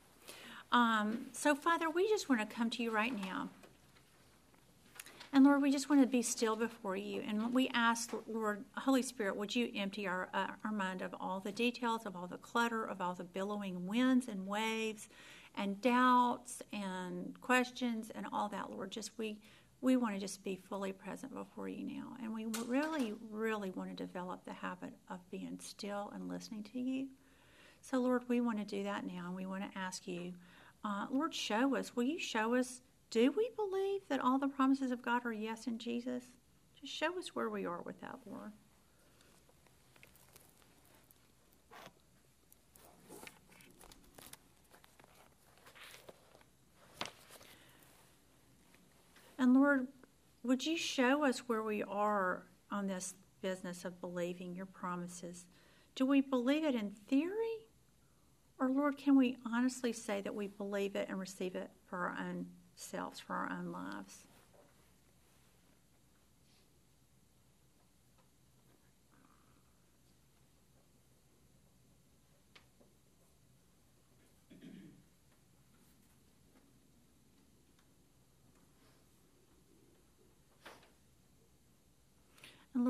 Um, 0.71 1.27
so, 1.33 1.53
Father, 1.53 1.89
we 1.89 2.07
just 2.07 2.29
want 2.29 2.41
to 2.41 2.55
come 2.55 2.69
to 2.71 2.83
you 2.83 2.91
right 2.91 3.13
now. 3.23 3.49
And 5.33 5.43
Lord, 5.43 5.61
we 5.61 5.69
just 5.69 5.89
want 5.89 6.01
to 6.01 6.07
be 6.07 6.21
still 6.21 6.55
before 6.55 6.95
you. 6.95 7.21
And 7.27 7.53
we 7.53 7.69
ask, 7.73 8.11
Lord, 8.25 8.63
Holy 8.77 9.01
Spirit, 9.01 9.35
would 9.35 9.53
you 9.53 9.69
empty 9.75 10.07
our, 10.07 10.29
uh, 10.33 10.47
our 10.63 10.71
mind 10.71 11.01
of 11.01 11.13
all 11.19 11.41
the 11.41 11.51
details, 11.51 12.05
of 12.05 12.15
all 12.15 12.25
the 12.25 12.37
clutter, 12.37 12.85
of 12.85 13.01
all 13.01 13.13
the 13.13 13.25
billowing 13.25 13.85
winds 13.85 14.29
and 14.29 14.47
waves 14.47 15.09
and 15.57 15.81
doubts 15.81 16.61
and 16.71 17.39
questions 17.41 18.11
and 18.15 18.25
all 18.31 18.47
that, 18.49 18.71
Lord. 18.71 18.91
Just 18.91 19.11
we 19.17 19.37
we 19.81 19.97
want 19.97 20.15
to 20.15 20.19
just 20.19 20.43
be 20.43 20.55
fully 20.55 20.91
present 20.91 21.33
before 21.33 21.67
you 21.67 21.83
now. 21.83 22.15
And 22.21 22.33
we 22.33 22.45
really, 22.65 23.13
really 23.29 23.71
want 23.71 23.89
to 23.89 23.95
develop 23.95 24.43
the 24.45 24.53
habit 24.53 24.93
of 25.09 25.19
being 25.29 25.59
still 25.61 26.11
and 26.15 26.27
listening 26.27 26.63
to 26.73 26.79
you. 26.79 27.07
So, 27.81 27.99
Lord, 27.99 28.23
we 28.27 28.41
want 28.41 28.57
to 28.57 28.65
do 28.65 28.83
that 28.83 29.05
now. 29.05 29.25
And 29.27 29.35
we 29.35 29.45
want 29.45 29.71
to 29.71 29.77
ask 29.77 30.07
you, 30.07 30.33
uh, 30.83 31.07
Lord, 31.11 31.33
show 31.33 31.75
us. 31.75 31.95
Will 31.95 32.03
you 32.03 32.19
show 32.19 32.55
us? 32.55 32.81
Do 33.11 33.31
we 33.31 33.49
believe 33.55 34.01
that 34.09 34.19
all 34.19 34.39
the 34.39 34.47
promises 34.47 34.91
of 34.91 35.01
God 35.01 35.25
are 35.25 35.33
yes 35.33 35.67
in 35.67 35.77
Jesus? 35.77 36.23
Just 36.81 36.93
show 36.93 37.17
us 37.17 37.35
where 37.35 37.49
we 37.49 37.65
are 37.65 37.81
with 37.83 38.01
that, 38.01 38.17
Lord. 38.25 38.51
And 49.37 49.53
Lord, 49.53 49.87
would 50.43 50.65
you 50.65 50.77
show 50.77 51.25
us 51.25 51.39
where 51.39 51.63
we 51.63 51.83
are 51.83 52.43
on 52.71 52.87
this 52.87 53.15
business 53.41 53.85
of 53.85 53.99
believing 53.99 54.55
your 54.55 54.65
promises? 54.65 55.45
Do 55.95 56.05
we 56.05 56.21
believe 56.21 56.63
it 56.63 56.75
in 56.75 56.91
theory? 57.07 57.67
Or, 58.59 58.69
Lord, 58.69 58.97
can 58.97 59.17
we 59.17 59.37
honestly 59.45 59.91
say 59.91 60.21
that 60.21 60.33
we 60.33 60.47
believe 60.47 60.95
it 60.95 61.09
and 61.09 61.19
receive 61.19 61.55
it 61.55 61.69
for 61.85 61.97
our 61.97 62.17
own 62.19 62.45
selves, 62.75 63.19
for 63.19 63.33
our 63.33 63.51
own 63.51 63.71
lives? 63.71 64.25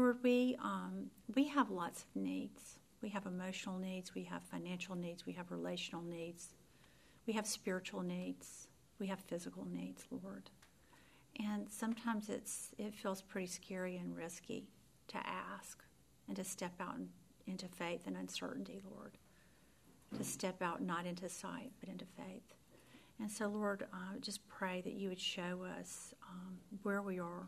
Lord, 0.05 0.17
we 0.21 0.55
um, 0.63 1.09
we 1.33 1.47
have 1.47 1.71
lots 1.71 2.03
of 2.03 2.21
needs. 2.21 2.77
We 3.01 3.09
have 3.09 3.25
emotional 3.25 3.79
needs. 3.79 4.13
We 4.13 4.23
have 4.25 4.43
financial 4.43 4.95
needs. 4.95 5.25
We 5.25 5.33
have 5.33 5.49
relational 5.49 6.03
needs. 6.03 6.49
We 7.25 7.33
have 7.33 7.47
spiritual 7.47 8.03
needs. 8.03 8.67
We 8.99 9.07
have 9.07 9.19
physical 9.21 9.65
needs, 9.65 10.05
Lord. 10.11 10.51
And 11.43 11.67
sometimes 11.67 12.29
it's 12.29 12.69
it 12.77 12.93
feels 12.93 13.23
pretty 13.23 13.47
scary 13.47 13.97
and 13.97 14.15
risky 14.15 14.67
to 15.07 15.17
ask 15.17 15.83
and 16.27 16.37
to 16.37 16.43
step 16.43 16.73
out 16.79 16.97
in, 16.97 17.09
into 17.47 17.67
faith 17.67 18.03
and 18.05 18.15
uncertainty, 18.15 18.83
Lord. 18.87 19.17
To 20.15 20.23
step 20.23 20.61
out 20.61 20.83
not 20.83 21.07
into 21.07 21.29
sight 21.29 21.71
but 21.79 21.89
into 21.89 22.05
faith. 22.15 22.53
And 23.19 23.31
so, 23.31 23.47
Lord, 23.47 23.87
uh, 23.91 24.19
just 24.21 24.47
pray 24.49 24.81
that 24.81 24.93
you 24.93 25.09
would 25.09 25.19
show 25.19 25.65
us 25.79 26.13
um, 26.29 26.59
where 26.83 27.01
we 27.01 27.17
are 27.17 27.47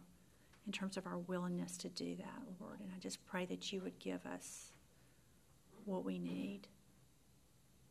in 0.67 0.73
terms 0.73 0.97
of 0.97 1.07
our 1.07 1.17
willingness 1.17 1.77
to 1.77 1.89
do 1.89 2.15
that, 2.17 2.41
Lord. 2.59 2.81
And 2.81 2.91
I 2.95 2.99
just 2.99 3.25
pray 3.25 3.45
that 3.45 3.71
you 3.71 3.81
would 3.81 3.97
give 3.99 4.23
us 4.25 4.73
what 5.85 6.03
we 6.03 6.19
need 6.19 6.67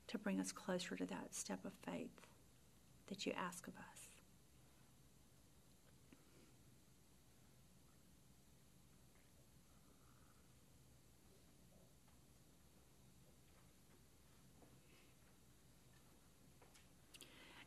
to 0.09 0.19
bring 0.19 0.39
us 0.39 0.53
closer 0.53 0.95
to 0.95 1.07
that 1.07 1.35
step 1.35 1.65
of 1.65 1.73
faith 1.91 2.29
that 3.09 3.25
you 3.25 3.33
ask 3.33 3.67
of 3.67 3.73
us. 3.75 4.06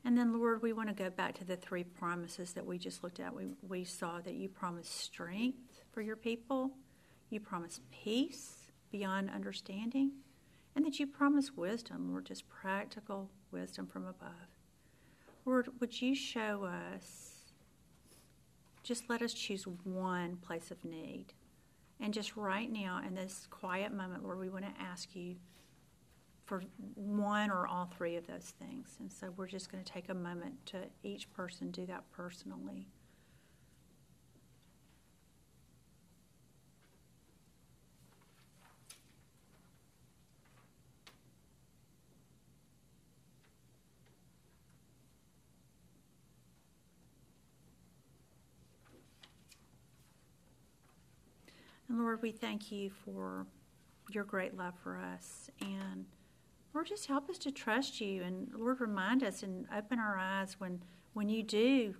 And 0.09 0.17
then, 0.17 0.33
Lord, 0.33 0.63
we 0.63 0.73
want 0.73 0.89
to 0.89 0.95
go 0.95 1.11
back 1.11 1.37
to 1.37 1.45
the 1.45 1.55
three 1.55 1.83
promises 1.83 2.53
that 2.53 2.65
we 2.65 2.79
just 2.79 3.03
looked 3.03 3.19
at. 3.19 3.31
We, 3.31 3.49
we 3.61 3.83
saw 3.83 4.19
that 4.21 4.33
you 4.33 4.49
promised 4.49 5.01
strength 5.01 5.83
for 5.91 6.01
your 6.01 6.15
people, 6.15 6.71
you 7.29 7.39
promised 7.39 7.81
peace 7.91 8.71
beyond 8.91 9.29
understanding, 9.29 10.13
and 10.75 10.83
that 10.83 10.99
you 10.99 11.05
promised 11.05 11.55
wisdom, 11.55 12.09
Lord, 12.09 12.25
just 12.25 12.49
practical 12.49 13.29
wisdom 13.51 13.85
from 13.85 14.07
above. 14.07 14.31
Lord, 15.45 15.67
would 15.79 16.01
you 16.01 16.15
show 16.15 16.63
us, 16.63 17.51
just 18.81 19.11
let 19.11 19.21
us 19.21 19.31
choose 19.31 19.67
one 19.83 20.37
place 20.37 20.71
of 20.71 20.83
need. 20.83 21.25
And 21.99 22.15
just 22.15 22.35
right 22.35 22.71
now, 22.71 22.99
in 23.07 23.13
this 23.13 23.45
quiet 23.51 23.93
moment, 23.93 24.23
Lord, 24.23 24.39
we 24.39 24.49
want 24.49 24.65
to 24.65 24.81
ask 24.81 25.15
you 25.15 25.35
for 26.49 26.63
one 26.95 27.51
or 27.51 27.67
all 27.67 27.85
three 27.85 28.15
of 28.15 28.25
those 28.25 28.55
things. 28.59 28.95
And 28.99 29.13
so 29.13 29.31
we're 29.37 29.45
just 29.45 29.71
going 29.71 29.83
to 29.83 29.93
take 29.93 30.09
a 30.09 30.15
moment 30.15 30.65
to 30.65 30.79
each 31.03 31.31
person 31.31 31.69
do 31.69 31.85
that 31.85 32.03
personally. 32.11 32.87
And 51.87 51.99
Lord, 51.99 52.23
we 52.23 52.31
thank 52.31 52.71
you 52.71 52.89
for 52.89 53.45
your 54.09 54.23
great 54.23 54.57
love 54.57 54.73
for 54.81 54.97
us 54.97 55.51
and 55.61 56.05
Lord, 56.73 56.87
just 56.87 57.07
help 57.07 57.29
us 57.29 57.37
to 57.39 57.51
trust 57.51 57.99
you. 57.99 58.23
And 58.23 58.49
Lord, 58.53 58.79
remind 58.79 59.23
us 59.23 59.43
and 59.43 59.65
open 59.75 59.99
our 59.99 60.17
eyes 60.17 60.55
when, 60.59 60.81
when 61.13 61.29
you 61.29 61.43
do 61.43 61.95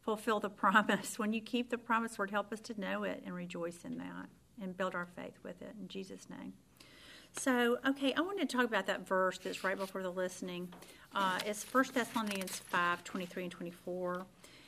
fulfill 0.00 0.40
the 0.40 0.50
promise, 0.50 1.18
when 1.18 1.32
you 1.32 1.40
keep 1.40 1.70
the 1.70 1.78
promise, 1.78 2.18
Lord, 2.18 2.30
help 2.30 2.52
us 2.52 2.60
to 2.60 2.80
know 2.80 3.04
it 3.04 3.22
and 3.24 3.34
rejoice 3.34 3.84
in 3.84 3.98
that 3.98 4.28
and 4.60 4.76
build 4.76 4.94
our 4.94 5.06
faith 5.06 5.38
with 5.42 5.62
it. 5.62 5.74
In 5.80 5.88
Jesus' 5.88 6.28
name. 6.28 6.52
So, 7.36 7.78
okay, 7.84 8.14
I 8.14 8.20
wanted 8.20 8.48
to 8.48 8.56
talk 8.56 8.66
about 8.66 8.86
that 8.86 9.08
verse 9.08 9.38
that's 9.38 9.64
right 9.64 9.76
before 9.76 10.02
the 10.02 10.10
listening. 10.10 10.72
Uh, 11.12 11.40
it's 11.44 11.64
1 11.64 11.86
Thessalonians 11.92 12.58
5 12.58 13.02
23 13.02 13.42
and 13.44 13.52
24. 13.52 14.26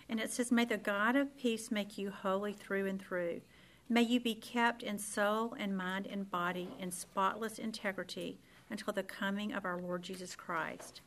And 0.08 0.20
it 0.20 0.32
says, 0.32 0.50
May 0.50 0.64
the 0.64 0.76
God 0.76 1.14
of 1.16 1.36
peace 1.36 1.70
make 1.70 1.96
you 1.96 2.10
holy 2.10 2.52
through 2.52 2.86
and 2.86 3.00
through. 3.00 3.40
May 3.88 4.02
you 4.02 4.18
be 4.18 4.34
kept 4.34 4.82
in 4.82 4.98
soul 4.98 5.54
and 5.58 5.76
mind 5.76 6.08
and 6.10 6.28
body 6.28 6.70
in 6.80 6.90
spotless 6.90 7.58
integrity 7.58 8.40
until 8.70 8.92
the 8.92 9.02
coming 9.02 9.52
of 9.52 9.64
our 9.64 9.78
Lord 9.78 10.02
Jesus 10.02 10.34
Christ. 10.34 11.00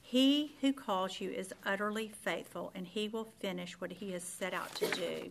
He 0.00 0.56
who 0.60 0.72
calls 0.72 1.20
you 1.20 1.30
is 1.30 1.52
utterly 1.64 2.08
faithful, 2.08 2.70
and 2.74 2.86
he 2.86 3.08
will 3.08 3.28
finish 3.40 3.80
what 3.80 3.92
he 3.92 4.12
has 4.12 4.22
set 4.22 4.54
out 4.54 4.74
to 4.76 4.88
do. 4.90 5.30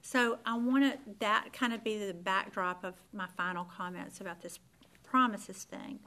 So 0.00 0.38
I 0.46 0.56
want 0.56 1.18
that 1.20 1.52
kind 1.52 1.72
of 1.72 1.84
be 1.84 1.98
the 1.98 2.14
backdrop 2.14 2.84
of 2.84 2.94
my 3.12 3.26
final 3.36 3.64
comments 3.64 4.20
about 4.20 4.40
this 4.40 4.58
promises 5.02 5.64
thing. 5.64 5.98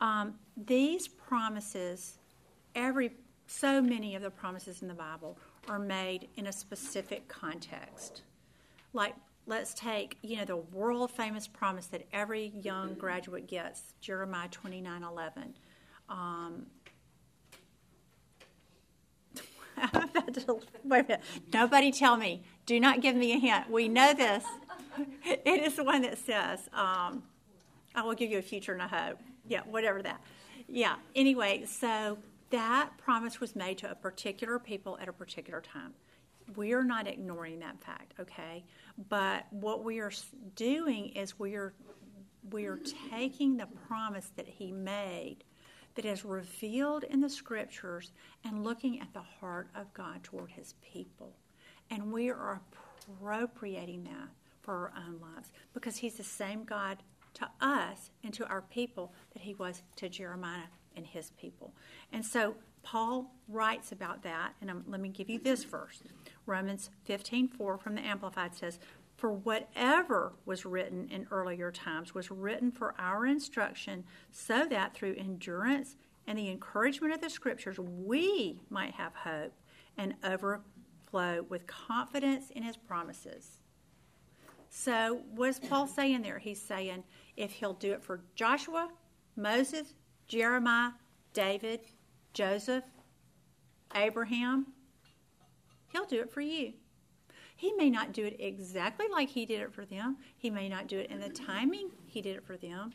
Um, 0.00 0.34
these 0.56 1.08
promises, 1.08 2.18
every 2.74 3.12
so 3.46 3.80
many 3.80 4.14
of 4.14 4.22
the 4.22 4.30
promises 4.30 4.82
in 4.82 4.88
the 4.88 4.94
Bible 4.94 5.38
are 5.68 5.78
made 5.78 6.28
in 6.36 6.46
a 6.46 6.52
specific 6.52 7.28
context. 7.28 8.22
Like 8.92 9.14
let's 9.46 9.74
take, 9.74 10.18
you 10.22 10.36
know, 10.36 10.44
the 10.44 10.56
world 10.56 11.10
famous 11.10 11.46
promise 11.46 11.86
that 11.86 12.06
every 12.12 12.52
young 12.60 12.94
graduate 12.94 13.46
gets, 13.46 13.94
Jeremiah 14.00 14.48
29 14.48 15.02
11. 15.02 15.54
Um, 16.08 16.66
wait 20.84 21.00
a 21.00 21.02
minute. 21.02 21.20
Nobody 21.52 21.92
tell 21.92 22.16
me. 22.16 22.42
Do 22.64 22.80
not 22.80 23.00
give 23.00 23.14
me 23.14 23.32
a 23.34 23.38
hint. 23.38 23.70
We 23.70 23.88
know 23.88 24.12
this. 24.14 24.44
It 25.24 25.62
is 25.62 25.76
the 25.76 25.84
one 25.84 26.00
that 26.02 26.16
says, 26.16 26.70
um, 26.72 27.22
I 27.94 28.02
will 28.02 28.14
give 28.14 28.30
you 28.30 28.38
a 28.38 28.42
future 28.42 28.72
and 28.72 28.80
a 28.80 28.88
hope. 28.88 29.18
Yeah, 29.46 29.60
whatever 29.68 30.00
that. 30.00 30.22
Yeah, 30.68 30.96
anyway, 31.14 31.66
so 31.66 32.16
that 32.48 32.96
promise 32.96 33.38
was 33.38 33.54
made 33.54 33.76
to 33.78 33.90
a 33.90 33.94
particular 33.94 34.58
people 34.58 34.96
at 34.98 35.06
a 35.06 35.12
particular 35.12 35.60
time. 35.60 35.92
We 36.54 36.72
are 36.72 36.84
not 36.84 37.08
ignoring 37.08 37.58
that 37.60 37.82
fact, 37.82 38.14
okay? 38.20 38.64
But 39.08 39.46
what 39.50 39.84
we 39.84 39.98
are 39.98 40.12
doing 40.54 41.08
is 41.10 41.38
we 41.38 41.54
are 41.56 41.74
we 42.50 42.66
are 42.66 42.78
taking 43.10 43.56
the 43.56 43.66
promise 43.88 44.30
that 44.36 44.46
he 44.46 44.70
made 44.70 45.38
that 45.96 46.04
is 46.04 46.24
revealed 46.24 47.02
in 47.04 47.20
the 47.20 47.28
scriptures 47.28 48.12
and 48.44 48.62
looking 48.62 49.00
at 49.00 49.12
the 49.12 49.22
heart 49.40 49.68
of 49.74 49.92
God 49.94 50.22
toward 50.22 50.50
his 50.50 50.74
people 50.80 51.34
And 51.90 52.12
we 52.12 52.30
are 52.30 52.60
appropriating 53.10 54.04
that 54.04 54.28
for 54.60 54.74
our 54.74 54.92
own 55.06 55.20
lives 55.20 55.52
because 55.72 55.96
He's 55.96 56.14
the 56.14 56.24
same 56.24 56.64
God 56.64 56.98
to 57.34 57.48
us 57.60 58.10
and 58.24 58.32
to 58.34 58.46
our 58.46 58.62
people 58.62 59.12
that 59.32 59.42
He 59.42 59.54
was 59.54 59.82
to 59.96 60.08
Jeremiah 60.08 60.68
and 60.96 61.06
his 61.06 61.30
people. 61.38 61.74
And 62.12 62.24
so 62.24 62.54
Paul 62.86 63.34
writes 63.48 63.90
about 63.90 64.22
that, 64.22 64.52
and 64.60 64.70
I'm, 64.70 64.84
let 64.86 65.00
me 65.00 65.08
give 65.08 65.28
you 65.28 65.40
this 65.40 65.64
verse. 65.64 66.04
Romans 66.46 66.90
15:4 67.04 67.80
from 67.80 67.96
the 67.96 68.00
Amplified 68.00 68.54
says, 68.54 68.78
"For 69.16 69.32
whatever 69.32 70.34
was 70.44 70.64
written 70.64 71.08
in 71.08 71.26
earlier 71.32 71.72
times 71.72 72.14
was 72.14 72.30
written 72.30 72.70
for 72.70 72.94
our 72.96 73.26
instruction, 73.26 74.04
so 74.30 74.66
that 74.66 74.94
through 74.94 75.16
endurance 75.16 75.96
and 76.28 76.38
the 76.38 76.48
encouragement 76.48 77.12
of 77.12 77.20
the 77.20 77.28
Scriptures 77.28 77.80
we 77.80 78.62
might 78.70 78.94
have 78.94 79.16
hope 79.16 79.54
and 79.96 80.14
overflow 80.22 81.42
with 81.42 81.66
confidence 81.66 82.50
in 82.50 82.62
His 82.62 82.76
promises." 82.76 83.62
So, 84.68 85.24
what 85.34 85.48
is 85.48 85.58
Paul 85.58 85.88
saying 85.88 86.22
there? 86.22 86.38
He's 86.38 86.62
saying 86.62 87.02
if 87.36 87.50
he'll 87.50 87.74
do 87.74 87.92
it 87.94 88.04
for 88.04 88.22
Joshua, 88.36 88.92
Moses, 89.34 89.94
Jeremiah, 90.28 90.92
David, 91.32 91.80
Joseph, 92.36 92.84
Abraham, 93.94 94.66
he'll 95.90 96.04
do 96.04 96.20
it 96.20 96.30
for 96.30 96.42
you. 96.42 96.74
He 97.56 97.72
may 97.72 97.88
not 97.88 98.12
do 98.12 98.26
it 98.26 98.36
exactly 98.38 99.06
like 99.10 99.30
he 99.30 99.46
did 99.46 99.62
it 99.62 99.72
for 99.72 99.86
them. 99.86 100.18
He 100.36 100.50
may 100.50 100.68
not 100.68 100.86
do 100.86 100.98
it 100.98 101.10
in 101.10 101.18
the 101.18 101.30
timing 101.30 101.88
he 102.04 102.20
did 102.20 102.36
it 102.36 102.44
for 102.44 102.58
them. 102.58 102.92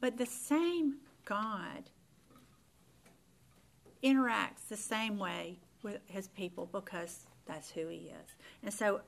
But 0.00 0.16
the 0.16 0.24
same 0.24 1.00
God 1.26 1.90
interacts 4.02 4.68
the 4.70 4.76
same 4.78 5.18
way 5.18 5.58
with 5.82 6.00
his 6.06 6.28
people 6.28 6.64
because 6.72 7.26
that's 7.44 7.70
who 7.70 7.88
he 7.88 8.10
is. 8.22 8.36
And 8.62 8.72
so 8.72 9.02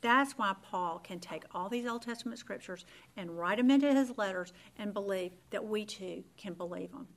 that's 0.00 0.38
why 0.38 0.54
Paul 0.62 1.00
can 1.00 1.20
take 1.20 1.44
all 1.54 1.68
these 1.68 1.86
Old 1.86 2.00
Testament 2.00 2.38
scriptures 2.38 2.86
and 3.18 3.38
write 3.38 3.58
them 3.58 3.70
into 3.70 3.92
his 3.92 4.16
letters 4.16 4.54
and 4.78 4.94
believe 4.94 5.32
that 5.50 5.66
we 5.66 5.84
too 5.84 6.24
can 6.38 6.54
believe 6.54 6.92
them. 6.92 7.08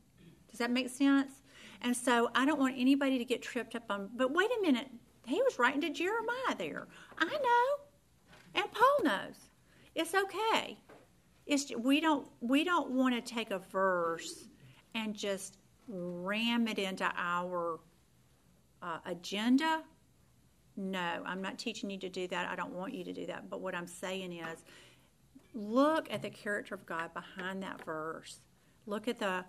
Does 0.50 0.60
that 0.60 0.72
make 0.72 0.90
sense? 0.90 1.42
And 1.86 1.96
so 1.96 2.30
I 2.36 2.46
don't 2.46 2.60
want 2.60 2.76
anybody 2.78 3.18
to 3.18 3.24
get 3.24 3.42
tripped 3.42 3.76
up 3.76 3.84
on, 3.90 4.10
but 4.18 4.34
wait 4.34 4.50
a 4.60 4.62
minute, 4.62 4.88
he 5.26 5.42
was 5.42 5.58
writing 5.58 5.80
to 5.82 5.90
Jeremiah 5.90 6.56
there. 6.58 6.88
I 7.18 7.26
know. 7.26 8.62
And 8.62 8.72
Paul 8.72 8.98
knows. 9.04 9.36
It's 9.96 10.14
okay. 10.14 10.78
It's 11.46 11.72
we 11.78 12.02
don't 12.02 12.28
we 12.42 12.66
don't 12.66 12.92
want 12.92 13.16
to 13.16 13.22
take 13.22 13.52
a 13.52 13.60
verse 13.60 14.50
and 14.96 15.16
just 15.16 15.58
ram 15.88 16.68
it 16.68 16.80
into 16.80 17.10
our 17.18 17.80
uh, 18.82 18.98
agenda 19.06 19.84
no, 20.78 21.24
I'm 21.26 21.42
not 21.42 21.58
teaching 21.58 21.90
you 21.90 21.98
to 22.00 22.10
do 22.10 22.28
that. 22.28 22.50
I 22.50 22.56
don't 22.56 22.74
want 22.74 22.94
you 22.94 23.04
to 23.06 23.14
do 23.14 23.26
that. 23.28 23.50
But 23.50 23.62
what 23.62 23.74
I'm 23.76 23.88
saying 23.88 24.34
is 24.34 24.64
look 25.54 26.12
at 26.12 26.22
the 26.22 26.30
character 26.30 26.76
of 26.76 26.86
God 26.86 27.14
behind 27.14 27.64
that 27.64 27.84
verse. 27.86 28.40
Look 28.86 29.08
at 29.08 29.20
the 29.20 29.46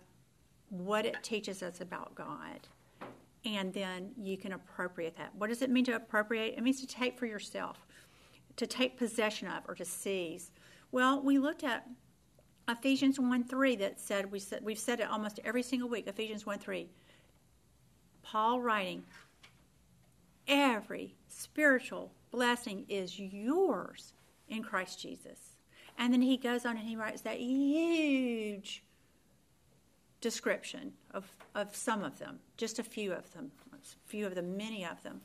what 0.70 1.06
it 1.06 1.16
teaches 1.22 1.62
us 1.62 1.80
about 1.80 2.14
God. 2.14 2.68
And 3.44 3.72
then 3.72 4.10
you 4.16 4.36
can 4.36 4.52
appropriate 4.52 5.16
that. 5.16 5.34
What 5.36 5.48
does 5.48 5.62
it 5.62 5.70
mean 5.70 5.84
to 5.84 5.92
appropriate? 5.92 6.54
It 6.56 6.62
means 6.62 6.80
to 6.80 6.86
take 6.86 7.18
for 7.18 7.26
yourself, 7.26 7.86
to 8.56 8.66
take 8.66 8.98
possession 8.98 9.46
of, 9.48 9.62
or 9.68 9.74
to 9.76 9.84
seize. 9.84 10.50
Well, 10.90 11.22
we 11.22 11.38
looked 11.38 11.62
at 11.62 11.86
Ephesians 12.68 13.20
1 13.20 13.44
3 13.44 13.76
that 13.76 14.00
said, 14.00 14.32
we 14.32 14.40
said 14.40 14.64
we've 14.64 14.78
said 14.78 14.98
it 14.98 15.08
almost 15.08 15.38
every 15.44 15.62
single 15.62 15.88
week, 15.88 16.08
Ephesians 16.08 16.44
1 16.44 16.58
3. 16.58 16.88
Paul 18.22 18.60
writing, 18.60 19.04
every 20.48 21.14
spiritual 21.28 22.10
blessing 22.32 22.84
is 22.88 23.18
yours 23.18 24.14
in 24.48 24.64
Christ 24.64 25.00
Jesus. 25.00 25.56
And 25.96 26.12
then 26.12 26.22
he 26.22 26.36
goes 26.36 26.66
on 26.66 26.76
and 26.76 26.86
he 26.86 26.96
writes 26.96 27.22
that 27.22 27.38
huge 27.38 28.82
description 30.20 30.92
of, 31.12 31.24
of 31.54 31.74
some 31.74 32.02
of 32.02 32.18
them, 32.18 32.38
just 32.56 32.78
a 32.78 32.82
few 32.82 33.12
of 33.12 33.32
them, 33.32 33.50
a 33.72 34.08
few 34.08 34.26
of 34.26 34.34
them, 34.34 34.56
many 34.56 34.84
of 34.84 35.02
them. 35.02 35.20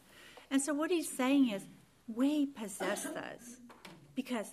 And 0.50 0.62
so 0.62 0.74
what 0.74 0.92
he's 0.92 1.10
saying 1.10 1.50
is 1.50 1.64
we 2.08 2.48
possess 2.48 3.04
those 3.04 3.58
because 4.16 4.48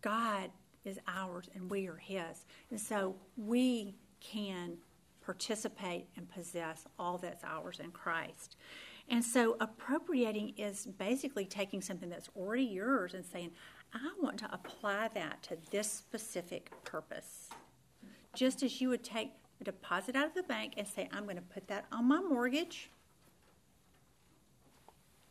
God 0.00 0.50
is 0.84 0.98
ours 1.06 1.48
and 1.54 1.70
we 1.70 1.86
are 1.86 1.96
his. 1.96 2.46
And 2.70 2.80
so 2.80 3.14
we 3.36 3.94
can 4.20 4.78
participate 5.20 6.06
and 6.16 6.28
possess 6.30 6.86
all 6.98 7.18
that's 7.18 7.44
ours 7.44 7.80
in 7.80 7.90
Christ. 7.90 8.56
And 9.10 9.24
so 9.24 9.56
appropriating 9.60 10.54
is 10.56 10.86
basically 10.98 11.44
taking 11.44 11.80
something 11.80 12.08
that's 12.08 12.28
already 12.36 12.64
yours 12.64 13.14
and 13.14 13.24
saying, 13.24 13.50
I 13.92 14.10
want 14.20 14.38
to 14.38 14.52
apply 14.52 15.08
that 15.14 15.42
to 15.44 15.56
this 15.70 15.90
specific 15.90 16.70
purpose. 16.84 17.48
Just 18.34 18.62
as 18.62 18.80
you 18.80 18.90
would 18.90 19.04
take 19.04 19.32
a 19.60 19.64
deposit 19.64 20.16
out 20.16 20.26
of 20.26 20.34
the 20.34 20.42
bank 20.42 20.74
and 20.76 20.86
say, 20.86 21.08
I'm 21.12 21.24
going 21.24 21.36
to 21.36 21.42
put 21.42 21.68
that 21.68 21.86
on 21.92 22.06
my 22.06 22.20
mortgage. 22.20 22.90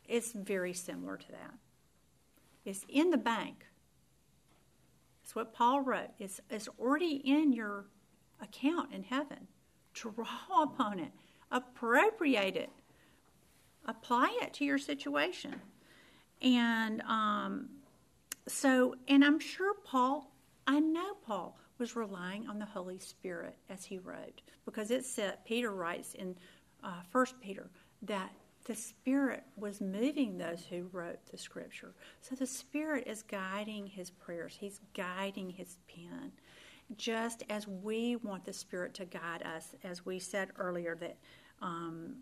It's 0.08 0.32
very 0.32 0.74
similar 0.74 1.18
to 1.18 1.32
that. 1.32 1.54
It's 2.66 2.86
in 2.90 3.10
the 3.10 3.18
bank. 3.18 3.66
That's 5.24 5.36
what 5.36 5.54
Paul 5.54 5.82
wrote. 5.82 6.12
It's, 6.20 6.40
it's 6.50 6.70
already 6.80 7.22
in 7.26 7.54
your 7.54 7.86
account 8.42 8.94
in 8.94 9.04
heaven. 9.04 9.48
Draw 9.94 10.64
upon 10.64 11.00
it, 11.00 11.12
appropriate 11.52 12.56
it 12.56 12.70
apply 13.88 14.38
it 14.42 14.54
to 14.54 14.66
your 14.66 14.78
situation. 14.78 15.62
And 16.42 17.02
um, 17.02 17.70
so, 18.48 18.96
and 19.08 19.24
I'm 19.24 19.40
sure 19.40 19.74
Paul, 19.86 20.32
I 20.68 20.80
know 20.80 21.16
Paul 21.26 21.58
was 21.80 21.96
relying 21.96 22.48
on 22.48 22.60
the 22.60 22.66
Holy 22.66 23.00
Spirit 23.00 23.56
as 23.70 23.86
he 23.86 24.00
wrote, 24.00 24.42
because 24.66 24.92
it 24.92 25.06
said, 25.06 25.44
Peter 25.46 25.72
writes 25.72 26.14
in 26.14 26.36
uh, 26.84 27.02
1 27.12 27.26
Peter 27.42 27.70
that 28.02 28.32
the 28.66 28.76
Spirit 28.76 29.44
was 29.56 29.80
moving 29.80 30.38
those 30.38 30.66
who 30.70 30.90
wrote 30.92 31.20
the 31.32 31.38
Scripture. 31.38 31.94
So 32.22 32.36
the 32.36 32.48
Spirit 32.48 33.08
is 33.08 33.24
guiding 33.24 33.88
his 33.88 34.10
prayers, 34.10 34.58
he's 34.60 34.82
guiding 34.94 35.50
his 35.50 35.78
pen. 35.88 36.32
Just 36.96 37.44
as 37.50 37.68
we 37.68 38.16
want 38.18 38.46
the 38.46 38.54
Spirit 38.54 38.94
to 38.96 39.06
guide 39.06 39.44
us, 39.44 39.76
as 39.84 40.06
we 40.06 40.20
said 40.20 40.50
earlier, 40.58 40.96
that 40.96 41.18
um, 41.62 42.18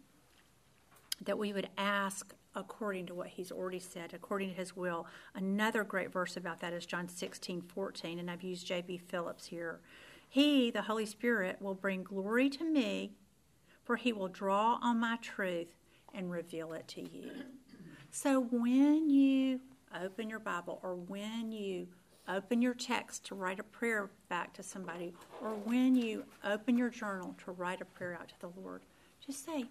that 1.23 1.37
we 1.37 1.53
would 1.53 1.69
ask 1.77 2.33
according 2.55 3.05
to 3.07 3.13
what 3.13 3.27
he's 3.27 3.51
already 3.51 3.79
said, 3.79 4.13
according 4.13 4.49
to 4.49 4.55
his 4.55 4.75
will. 4.75 5.05
Another 5.33 5.83
great 5.83 6.11
verse 6.11 6.37
about 6.37 6.59
that 6.61 6.73
is 6.73 6.85
John 6.85 7.09
16, 7.09 7.61
14, 7.61 8.19
and 8.19 8.31
I've 8.31 8.43
used 8.43 8.65
J.B. 8.65 8.97
Phillips 8.97 9.47
here. 9.47 9.79
He, 10.29 10.71
the 10.71 10.83
Holy 10.83 11.05
Spirit, 11.05 11.61
will 11.61 11.75
bring 11.75 12.03
glory 12.03 12.49
to 12.51 12.63
me, 12.63 13.11
for 13.83 13.95
he 13.95 14.13
will 14.13 14.27
draw 14.27 14.79
on 14.81 14.99
my 14.99 15.17
truth 15.21 15.67
and 16.13 16.31
reveal 16.31 16.73
it 16.73 16.87
to 16.89 17.01
you. 17.01 17.31
So 18.11 18.39
when 18.39 19.09
you 19.09 19.59
open 20.01 20.29
your 20.29 20.39
Bible 20.39 20.79
or 20.83 20.95
when 20.95 21.51
you 21.51 21.87
open 22.27 22.61
your 22.61 22.73
text 22.73 23.25
to 23.25 23.35
write 23.35 23.59
a 23.59 23.63
prayer 23.63 24.09
back 24.29 24.53
to 24.53 24.63
somebody, 24.63 25.13
or 25.41 25.49
when 25.49 25.95
you 25.95 26.23
open 26.43 26.77
your 26.77 26.89
journal 26.89 27.35
to 27.45 27.51
write 27.51 27.81
a 27.81 27.85
prayer 27.85 28.17
out 28.19 28.29
to 28.29 28.39
the 28.39 28.49
Lord, 28.59 28.81
just 29.25 29.45
say, 29.45 29.65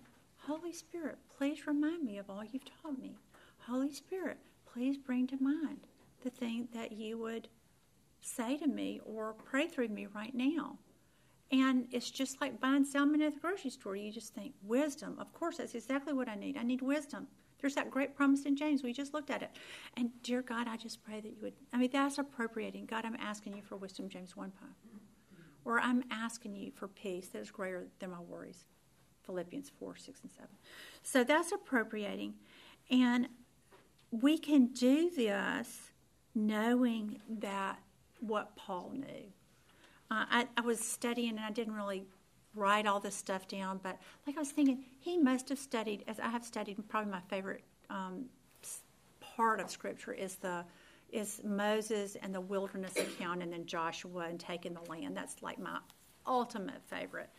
Holy 0.47 0.73
Spirit, 0.73 1.17
please 1.39 1.67
remind 1.67 2.05
me 2.05 2.19
of 2.19 2.29
all 2.29 2.45
you've 2.45 2.65
taught 2.83 2.99
me. 2.99 3.17
Holy 3.61 3.91
Spirit, 3.91 4.37
please 4.71 4.99
bring 4.99 5.27
to 5.29 5.43
mind 5.43 5.81
the 6.23 6.29
thing 6.29 6.69
that 6.75 6.93
you 6.93 7.17
would 7.17 7.49
say 8.21 8.59
to 8.59 8.67
me 8.67 9.01
or 9.07 9.33
pray 9.33 9.67
through 9.67 9.89
me 9.89 10.07
right 10.15 10.35
now. 10.35 10.79
And 11.51 11.87
it's 11.93 12.11
just 12.11 12.41
like 12.41 12.61
buying 12.61 12.85
salmon 12.85 13.23
at 13.23 13.35
the 13.35 13.41
grocery 13.41 13.71
store. 13.71 13.97
You 13.97 14.13
just 14.13 14.35
think, 14.35 14.53
wisdom. 14.63 15.17
Of 15.19 15.33
course, 15.33 15.59
that's 15.59 15.75
exactly 15.75 16.13
what 16.13 16.29
I 16.29 16.35
need. 16.35 16.59
I 16.59 16.63
need 16.63 16.83
wisdom. 16.83 17.27
There's 17.61 17.75
that 17.77 17.91
great 17.91 18.15
promise 18.15 18.45
in 18.45 18.57
James. 18.57 18.83
We 18.83 18.93
just 18.93 19.15
looked 19.15 19.31
at 19.31 19.43
it. 19.43 19.51
And 19.97 20.11
dear 20.23 20.43
God, 20.43 20.69
I 20.69 20.77
just 20.77 21.03
pray 21.03 21.21
that 21.21 21.29
you 21.29 21.37
would. 21.41 21.55
I 21.73 21.79
mean, 21.79 21.91
that's 21.91 22.19
appropriating. 22.19 22.85
God, 22.85 23.07
I'm 23.07 23.17
asking 23.19 23.57
you 23.57 23.63
for 23.63 23.77
wisdom, 23.77 24.09
James 24.11 24.37
1 24.37 24.51
5. 24.51 24.69
Or 25.65 25.81
I'm 25.81 26.05
asking 26.11 26.57
you 26.57 26.71
for 26.73 26.89
peace 26.89 27.29
that 27.29 27.41
is 27.41 27.51
greater 27.51 27.87
than 27.99 28.11
my 28.11 28.21
worries. 28.21 28.67
Philippians 29.27 29.71
4, 29.79 29.97
6, 29.97 30.21
and 30.23 30.31
7. 30.31 30.49
So 31.03 31.25
that's 31.25 31.53
appropriating. 31.53 32.35
And 32.91 33.29
we 34.11 34.39
can 34.39 34.67
do 34.67 35.11
this 35.11 35.93
knowing 36.35 37.21
that 37.41 37.79
what 38.21 38.57
Paul 38.57 38.93
knew. 38.95 39.33
Uh, 40.11 40.25
I, 40.31 40.49
I 40.57 40.61
was 40.61 40.81
studying 40.81 41.31
and 41.31 41.41
I 41.41 41.51
didn't 41.51 41.75
really 41.75 42.05
write 42.55 42.87
all 42.87 43.01
this 43.01 43.15
stuff 43.15 43.49
down, 43.49 43.81
but 43.83 43.99
like 44.27 44.37
I 44.37 44.41
was 44.41 44.51
thinking, 44.51 44.85
he 45.01 45.19
must 45.19 45.49
have 45.49 45.59
studied, 45.59 46.05
as 46.07 46.21
I 46.21 46.29
have 46.29 46.45
studied, 46.45 46.77
probably 46.89 47.11
my 47.11 47.21
favorite 47.29 47.63
um, 47.91 48.27
part 49.21 49.61
of 49.61 49.71
Scripture 49.71 50.13
is 50.13 50.37
the 50.37 50.65
is 51.11 51.41
Moses 51.45 52.17
and 52.23 52.35
the 52.35 52.41
wilderness 52.41 52.97
account, 52.97 53.43
and 53.43 53.53
then 53.53 53.67
Joshua 53.67 54.27
and 54.29 54.41
taking 54.41 54.75
the 54.75 54.81
land. 54.91 55.17
That's 55.17 55.43
like 55.43 55.61
my 55.61 55.79
ultimate 56.27 56.83
favorite. 56.87 57.31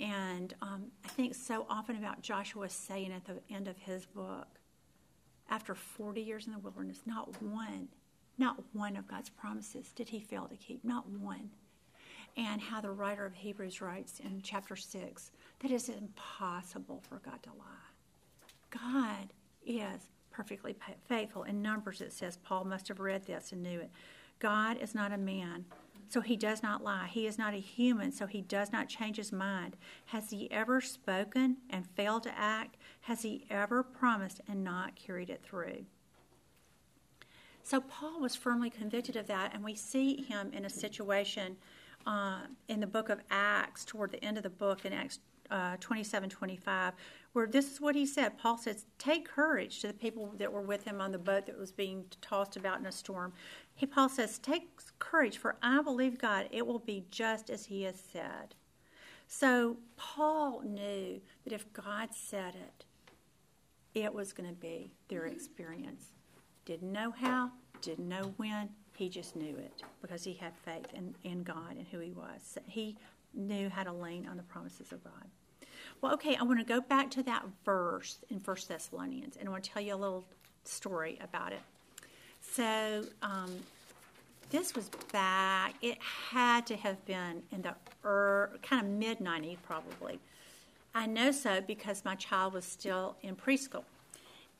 And 0.00 0.54
um, 0.62 0.84
I 1.04 1.08
think 1.08 1.34
so 1.34 1.66
often 1.68 1.96
about 1.96 2.22
Joshua 2.22 2.68
saying 2.68 3.12
at 3.12 3.26
the 3.26 3.40
end 3.54 3.68
of 3.68 3.76
his 3.76 4.06
book, 4.06 4.48
after 5.50 5.74
40 5.74 6.20
years 6.22 6.46
in 6.46 6.52
the 6.52 6.58
wilderness, 6.58 7.02
not 7.04 7.40
one, 7.42 7.88
not 8.38 8.56
one 8.72 8.96
of 8.96 9.06
God's 9.06 9.28
promises 9.28 9.92
did 9.94 10.08
he 10.08 10.20
fail 10.20 10.46
to 10.46 10.56
keep, 10.56 10.82
not 10.84 11.08
one. 11.08 11.50
And 12.36 12.60
how 12.60 12.80
the 12.80 12.90
writer 12.90 13.26
of 13.26 13.34
Hebrews 13.34 13.82
writes 13.82 14.20
in 14.20 14.40
chapter 14.42 14.76
6 14.76 15.32
that 15.58 15.70
it's 15.70 15.88
impossible 15.88 17.02
for 17.08 17.20
God 17.24 17.42
to 17.42 17.50
lie. 17.50 17.90
God 18.70 19.32
is 19.66 20.08
perfectly 20.30 20.76
faithful. 21.08 21.42
In 21.42 21.60
Numbers, 21.60 22.00
it 22.00 22.12
says, 22.12 22.38
Paul 22.38 22.64
must 22.64 22.88
have 22.88 23.00
read 23.00 23.26
this 23.26 23.52
and 23.52 23.62
knew 23.62 23.80
it. 23.80 23.90
God 24.38 24.78
is 24.80 24.94
not 24.94 25.12
a 25.12 25.18
man, 25.18 25.66
so 26.10 26.20
he 26.20 26.36
does 26.36 26.60
not 26.60 26.82
lie. 26.82 27.06
He 27.08 27.28
is 27.28 27.38
not 27.38 27.54
a 27.54 27.60
human, 27.60 28.10
so 28.10 28.26
he 28.26 28.42
does 28.42 28.72
not 28.72 28.88
change 28.88 29.16
his 29.16 29.30
mind. 29.30 29.76
Has 30.06 30.30
he 30.30 30.50
ever 30.50 30.80
spoken 30.80 31.58
and 31.70 31.86
failed 31.86 32.24
to 32.24 32.36
act? 32.36 32.76
Has 33.02 33.22
he 33.22 33.46
ever 33.48 33.84
promised 33.84 34.40
and 34.48 34.64
not 34.64 34.96
carried 34.96 35.30
it 35.30 35.40
through? 35.44 35.86
So 37.62 37.80
Paul 37.80 38.20
was 38.20 38.34
firmly 38.34 38.70
convicted 38.70 39.14
of 39.14 39.28
that, 39.28 39.54
and 39.54 39.62
we 39.62 39.76
see 39.76 40.22
him 40.22 40.50
in 40.52 40.64
a 40.64 40.70
situation 40.70 41.56
uh, 42.06 42.40
in 42.68 42.80
the 42.80 42.86
book 42.86 43.08
of 43.08 43.20
Acts, 43.30 43.84
toward 43.84 44.12
the 44.12 44.24
end 44.24 44.36
of 44.36 44.42
the 44.42 44.50
book, 44.50 44.84
in 44.84 44.92
Acts 44.92 45.20
uh, 45.50 45.76
27 45.80 46.30
25, 46.30 46.94
where 47.32 47.46
this 47.46 47.72
is 47.72 47.80
what 47.80 47.94
he 47.94 48.06
said. 48.06 48.38
Paul 48.38 48.56
says, 48.56 48.86
Take 48.98 49.28
courage 49.28 49.80
to 49.80 49.88
the 49.88 49.94
people 49.94 50.32
that 50.38 50.52
were 50.52 50.62
with 50.62 50.84
him 50.84 51.00
on 51.00 51.12
the 51.12 51.18
boat 51.18 51.46
that 51.46 51.58
was 51.58 51.72
being 51.72 52.04
tossed 52.20 52.56
about 52.56 52.80
in 52.80 52.86
a 52.86 52.92
storm. 52.92 53.32
He, 53.74 53.86
Paul 53.86 54.08
says, 54.08 54.38
Take 54.38 54.70
courage, 54.98 55.38
for 55.38 55.56
I 55.62 55.82
believe 55.82 56.18
God, 56.18 56.48
it 56.50 56.66
will 56.66 56.78
be 56.78 57.04
just 57.10 57.50
as 57.50 57.66
he 57.66 57.82
has 57.82 58.00
said. 58.12 58.54
So 59.26 59.76
Paul 59.96 60.62
knew 60.62 61.20
that 61.44 61.52
if 61.52 61.72
God 61.72 62.08
said 62.12 62.54
it, 62.54 62.84
it 63.94 64.12
was 64.12 64.32
going 64.32 64.48
to 64.48 64.54
be 64.54 64.92
their 65.08 65.26
experience. 65.26 66.10
Didn't 66.64 66.92
know 66.92 67.12
how, 67.12 67.50
didn't 67.80 68.08
know 68.08 68.34
when, 68.36 68.70
he 69.00 69.08
just 69.08 69.34
knew 69.34 69.56
it 69.56 69.82
because 70.02 70.24
he 70.24 70.34
had 70.34 70.52
faith 70.62 70.92
in, 70.92 71.14
in 71.24 71.42
God 71.42 71.74
and 71.78 71.86
who 71.90 72.00
he 72.00 72.12
was. 72.12 72.58
He 72.66 72.98
knew 73.32 73.70
how 73.70 73.82
to 73.82 73.92
lean 73.94 74.28
on 74.28 74.36
the 74.36 74.42
promises 74.42 74.92
of 74.92 75.02
God. 75.02 75.24
Well, 76.02 76.12
okay, 76.12 76.36
I 76.36 76.42
want 76.42 76.58
to 76.58 76.66
go 76.66 76.82
back 76.82 77.10
to 77.12 77.22
that 77.22 77.46
verse 77.64 78.18
in 78.28 78.38
First 78.40 78.68
Thessalonians, 78.68 79.38
and 79.38 79.48
I 79.48 79.52
want 79.52 79.64
to 79.64 79.70
tell 79.70 79.80
you 79.80 79.94
a 79.94 79.96
little 79.96 80.26
story 80.64 81.18
about 81.22 81.52
it. 81.52 81.62
So, 82.42 83.04
um, 83.22 83.50
this 84.50 84.74
was 84.74 84.90
back, 85.10 85.76
it 85.80 85.96
had 86.02 86.66
to 86.66 86.76
have 86.76 87.02
been 87.06 87.42
in 87.52 87.62
the 87.62 87.74
er, 88.04 88.50
kind 88.62 88.84
of 88.84 88.92
mid 88.92 89.20
90s, 89.20 89.56
probably. 89.62 90.18
I 90.94 91.06
know 91.06 91.30
so 91.30 91.62
because 91.62 92.04
my 92.04 92.16
child 92.16 92.52
was 92.52 92.66
still 92.66 93.16
in 93.22 93.34
preschool. 93.34 93.84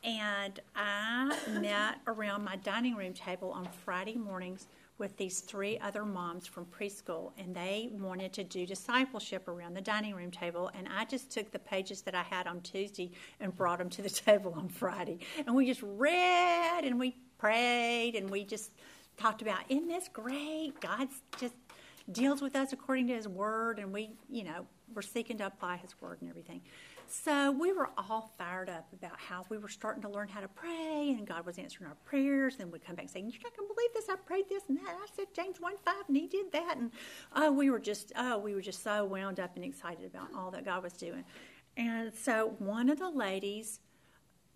And 0.03 0.59
I 0.75 1.37
met 1.61 1.99
around 2.07 2.45
my 2.45 2.57
dining 2.57 2.97
room 2.97 3.13
table 3.13 3.51
on 3.51 3.69
Friday 3.85 4.17
mornings 4.17 4.67
with 4.97 5.17
these 5.17 5.41
three 5.41 5.79
other 5.79 6.05
moms 6.05 6.47
from 6.47 6.67
preschool, 6.67 7.33
and 7.39 7.55
they 7.55 7.91
wanted 7.93 8.33
to 8.35 8.45
do 8.45 8.67
discipleship 8.67 9.49
around 9.49 9.75
the 9.75 9.81
dining 9.81 10.15
room 10.15 10.31
table. 10.31 10.71
And 10.75 10.87
I 10.95 11.05
just 11.07 11.31
took 11.31 11.51
the 11.51 11.59
pages 11.59 12.03
that 12.03 12.15
I 12.15 12.23
had 12.23 12.47
on 12.47 12.61
Tuesday 12.61 13.11
and 13.41 13.55
brought 13.57 13.79
them 13.79 13.89
to 13.91 14.03
the 14.03 14.11
table 14.27 14.55
on 14.57 14.69
Friday. 14.69 15.19
And 15.47 15.55
we 15.55 15.67
just 15.67 15.83
read 15.83 16.85
and 16.85 16.99
we 16.99 17.17
prayed 17.39 18.15
and 18.15 18.31
we 18.31 18.45
just 18.45 18.73
talked 19.17 19.43
about, 19.43 19.59
isn't 19.69 19.89
this 19.89 20.09
great? 20.13 20.79
God's 20.81 21.23
just 21.39 21.55
deals 22.13 22.43
with 22.43 22.57
us 22.57 22.73
according 22.73 23.07
to 23.09 23.15
His 23.15 23.29
Word, 23.29 23.79
and 23.79 23.93
we, 23.93 24.11
you 24.29 24.45
know, 24.45 24.67
we're 24.95 25.03
seeking 25.03 25.39
to 25.39 25.47
apply 25.47 25.77
His 25.77 25.95
Word 26.01 26.19
and 26.21 26.29
everything. 26.29 26.61
So 27.13 27.51
we 27.51 27.73
were 27.73 27.91
all 27.99 28.33
fired 28.39 28.69
up 28.69 28.87
about 28.93 29.19
how 29.19 29.45
we 29.49 29.59
were 29.59 29.69
starting 29.69 30.01
to 30.03 30.09
learn 30.09 30.29
how 30.29 30.41
to 30.41 30.47
pray, 30.47 31.17
and 31.19 31.27
God 31.27 31.45
was 31.45 31.59
answering 31.59 31.89
our 31.89 31.97
prayers. 32.05 32.57
Then 32.57 32.71
we'd 32.71 32.85
come 32.85 32.95
back 32.95 33.09
saying, 33.09 33.29
"You're 33.29 33.43
not 33.43 33.57
going 33.57 33.69
to 33.69 33.75
believe 33.75 33.91
this! 33.95 34.09
I 34.09 34.15
prayed 34.15 34.49
this 34.49 34.63
and 34.69 34.79
that. 34.79 34.97
I 34.97 35.07
said 35.17 35.27
James 35.35 35.61
one 35.61 35.77
five, 35.85 36.05
and 36.07 36.17
He 36.17 36.29
did 36.29 36.53
that." 36.53 36.77
And 36.77 36.93
oh, 37.35 37.51
we 37.51 37.69
were 37.69 37.81
just 37.81 38.13
oh, 38.17 38.39
we 38.39 38.55
were 38.55 38.61
just 38.61 38.85
so 38.85 39.05
wound 39.05 39.41
up 39.41 39.57
and 39.57 39.65
excited 39.65 40.07
about 40.07 40.29
all 40.37 40.53
that 40.53 40.65
God 40.65 40.85
was 40.85 40.93
doing. 40.93 41.25
And 41.77 42.15
so 42.15 42.55
one 42.59 42.89
of 42.89 43.01
the 43.01 43.11
ladies 43.11 43.81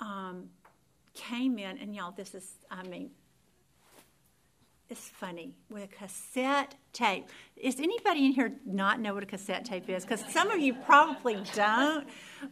um, 0.01 0.49
came 1.13 1.59
in, 1.59 1.79
and 1.79 1.93
y'all, 1.93 2.13
this 2.13 2.37
is 2.37 2.53
I 2.71 2.85
mean, 2.85 3.11
it's 4.89 5.09
funny 5.09 5.57
with 5.69 5.83
a 5.83 5.89
cassette 5.89 6.77
tape. 6.95 7.29
Is 7.57 7.79
anybody 7.79 8.27
in 8.27 8.33
here 8.33 8.53
not 8.67 9.01
know 9.01 9.15
what 9.15 9.23
a 9.23 9.27
cassette 9.27 9.65
tape 9.65 9.89
is? 9.89 10.05
Because 10.05 10.25
some 10.33 10.51
of 10.51 10.59
you 10.59 10.75
probably 10.75 11.43
don't. 11.55 12.07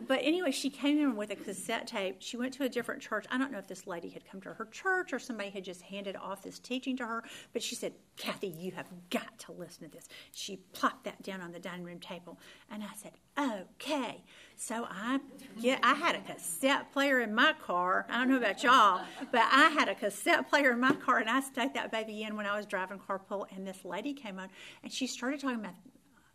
But 0.07 0.21
anyway, 0.23 0.53
she 0.53 0.71
came 0.71 0.99
in 0.99 1.17
with 1.17 1.31
a 1.31 1.37
cassette 1.37 1.87
tape. 1.87 2.17
She 2.21 2.37
went 2.37 2.55
to 2.55 2.65
a 2.65 2.69
different 2.69 3.03
church. 3.03 3.27
I 3.31 3.37
don't 3.37 3.51
know 3.51 3.59
if 3.59 3.67
this 3.67 3.87
lady 3.87 4.09
had 4.09 4.25
come 4.25 4.41
to 4.43 4.55
her 4.55 4.65
church 4.67 5.13
or 5.13 5.19
somebody 5.19 5.51
had 5.51 5.65
just 5.65 5.83
handed 5.83 6.17
off 6.17 6.43
this 6.43 6.59
teaching 6.59 6.97
to 6.99 7.07
her. 7.07 7.25
But 7.53 7.63
she 7.63 7.75
said, 7.75 7.93
Kathy, 8.17 8.49
you 8.49 8.73
have 8.73 8.87
got 9.11 9.39
to 9.41 9.53
listen 9.53 9.89
to 9.89 9.95
this. 9.95 10.09
She 10.33 10.57
plopped 10.73 11.05
that 11.05 11.23
down 11.23 11.41
on 11.41 11.53
the 11.53 11.59
dining 11.59 11.85
room 11.85 11.99
table. 11.99 12.39
And 12.71 12.83
I 12.83 12.91
said, 12.97 13.13
okay. 13.39 14.23
So 14.57 14.87
I 14.89 15.19
get, 15.61 15.81
I 15.83 15.95
had 15.95 16.15
a 16.15 16.21
cassette 16.21 16.93
player 16.93 17.21
in 17.21 17.35
my 17.35 17.53
car. 17.55 18.07
I 18.09 18.19
don't 18.19 18.31
know 18.31 18.37
about 18.37 18.63
y'all, 18.63 19.03
but 19.33 19.43
I 19.51 19.71
had 19.71 19.89
a 19.89 19.95
cassette 19.95 20.49
player 20.49 20.73
in 20.73 20.81
my 20.81 20.95
car, 20.95 21.19
and 21.19 21.29
I 21.29 21.41
stuck 21.41 21.75
that 21.75 21.91
baby 21.91 22.23
in 22.23 22.37
when 22.37 22.47
I 22.47 22.57
was 22.57 22.67
driving 22.67 23.01
carpool. 23.01 23.47
And 23.55 23.67
this 23.67 23.85
lady 23.85 24.13
came 24.13 24.32
on, 24.39 24.49
and 24.83 24.93
she 24.93 25.07
started 25.07 25.41
talking 25.41 25.61
about 25.61 25.75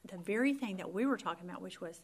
the 0.09 0.17
very 0.17 0.53
thing 0.53 0.77
that 0.77 0.93
we 0.93 1.05
were 1.05 1.17
talking 1.17 1.49
about, 1.49 1.61
which 1.61 1.81
was, 1.81 2.01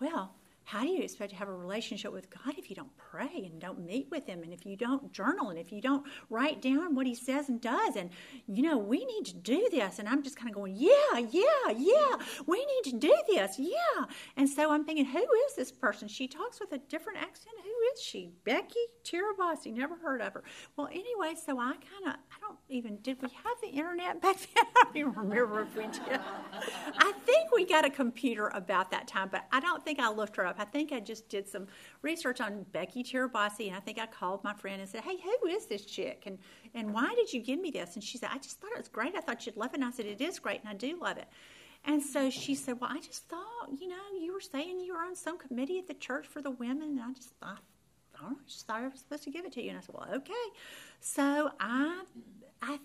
well, 0.00 0.34
how 0.64 0.80
do 0.80 0.88
you 0.88 1.02
expect 1.02 1.30
to 1.30 1.36
have 1.36 1.48
a 1.48 1.54
relationship 1.54 2.12
with 2.12 2.30
God 2.30 2.54
if 2.56 2.70
you 2.70 2.76
don't 2.76 2.96
pray 2.96 3.48
and 3.50 3.60
don't 3.60 3.84
meet 3.84 4.08
with 4.10 4.26
Him 4.26 4.42
and 4.42 4.52
if 4.52 4.64
you 4.64 4.76
don't 4.76 5.12
journal 5.12 5.50
and 5.50 5.58
if 5.58 5.70
you 5.70 5.80
don't 5.80 6.04
write 6.30 6.62
down 6.62 6.94
what 6.94 7.06
He 7.06 7.14
says 7.14 7.48
and 7.48 7.60
does? 7.60 7.96
And, 7.96 8.10
you 8.46 8.62
know, 8.62 8.78
we 8.78 9.04
need 9.04 9.26
to 9.26 9.36
do 9.36 9.68
this. 9.70 9.98
And 9.98 10.08
I'm 10.08 10.22
just 10.22 10.36
kind 10.36 10.48
of 10.48 10.54
going, 10.54 10.74
yeah, 10.76 11.18
yeah, 11.30 11.70
yeah, 11.76 12.16
we 12.46 12.58
need 12.58 12.90
to 12.90 12.98
do 12.98 13.14
this, 13.28 13.58
yeah. 13.58 14.04
And 14.36 14.48
so 14.48 14.70
I'm 14.70 14.84
thinking, 14.84 15.04
who 15.04 15.18
is 15.18 15.54
this 15.56 15.70
person? 15.70 16.08
She 16.08 16.26
talks 16.26 16.60
with 16.60 16.72
a 16.72 16.78
different 16.78 17.18
accent. 17.18 17.54
Who 17.62 17.70
is 17.94 18.02
she? 18.02 18.32
Becky 18.44 18.74
Tirabassi, 19.04 19.72
never 19.72 19.96
heard 19.96 20.22
of 20.22 20.32
her. 20.32 20.44
Well, 20.76 20.88
anyway, 20.88 21.34
so 21.34 21.58
I 21.58 21.72
kind 21.72 22.06
of, 22.06 22.14
I 22.14 22.40
don't 22.40 22.58
even, 22.70 22.96
did 23.02 23.20
we 23.20 23.28
have 23.28 23.60
the 23.62 23.68
internet 23.68 24.22
back 24.22 24.38
then? 24.54 24.64
I 24.76 24.84
don't 24.84 24.96
even 24.96 25.12
remember 25.12 25.60
if 25.62 25.76
we 25.76 25.84
did. 25.84 26.20
I 26.98 27.12
think 27.26 27.52
we 27.54 27.66
got 27.66 27.84
a 27.84 27.90
computer 27.90 28.50
about 28.54 28.90
that 28.92 29.06
time, 29.06 29.28
but 29.30 29.44
I 29.52 29.60
don't 29.60 29.84
think 29.84 30.00
I 30.00 30.10
looked 30.10 30.36
her 30.36 30.46
up. 30.46 30.53
I 30.58 30.64
think 30.64 30.92
I 30.92 31.00
just 31.00 31.28
did 31.28 31.48
some 31.48 31.66
research 32.02 32.40
on 32.40 32.64
Becky 32.72 33.02
Tirabassi, 33.02 33.68
and 33.68 33.76
I 33.76 33.80
think 33.80 33.98
I 33.98 34.06
called 34.06 34.42
my 34.44 34.54
friend 34.54 34.80
and 34.80 34.88
said, 34.88 35.02
"Hey, 35.02 35.16
who 35.22 35.48
is 35.48 35.66
this 35.66 35.84
chick? 35.84 36.24
And 36.26 36.38
and 36.74 36.92
why 36.92 37.14
did 37.14 37.32
you 37.32 37.40
give 37.40 37.60
me 37.60 37.70
this?" 37.70 37.94
And 37.94 38.04
she 38.04 38.18
said, 38.18 38.30
"I 38.32 38.38
just 38.38 38.60
thought 38.60 38.72
it 38.72 38.78
was 38.78 38.88
great. 38.88 39.14
I 39.16 39.20
thought 39.20 39.46
you'd 39.46 39.56
love 39.56 39.70
it." 39.72 39.76
And 39.76 39.84
I 39.84 39.90
said, 39.90 40.06
"It 40.06 40.20
is 40.20 40.38
great, 40.38 40.60
and 40.60 40.68
I 40.68 40.74
do 40.74 40.98
love 41.00 41.18
it." 41.18 41.28
And 41.84 42.02
so 42.02 42.30
she 42.30 42.54
said, 42.54 42.80
"Well, 42.80 42.90
I 42.92 43.00
just 43.00 43.28
thought, 43.28 43.68
you 43.78 43.88
know, 43.88 43.96
you 44.20 44.32
were 44.32 44.40
saying 44.40 44.80
you 44.80 44.94
were 44.94 45.02
on 45.02 45.14
some 45.14 45.38
committee 45.38 45.78
at 45.78 45.86
the 45.86 45.94
church 45.94 46.26
for 46.26 46.40
the 46.40 46.50
women, 46.50 46.98
and 46.98 47.02
I 47.02 47.12
just 47.12 47.30
thought." 47.40 47.60
I 48.20 48.32
just 48.46 48.66
thought 48.66 48.80
I 48.80 48.88
was 48.88 49.00
supposed 49.00 49.24
to 49.24 49.30
give 49.30 49.44
it 49.44 49.52
to 49.52 49.62
you, 49.62 49.70
and 49.70 49.78
I 49.78 49.80
said, 49.82 49.94
"Well, 49.94 50.08
okay." 50.14 50.46
So 51.00 51.50
I, 51.60 52.04
I 52.62 52.78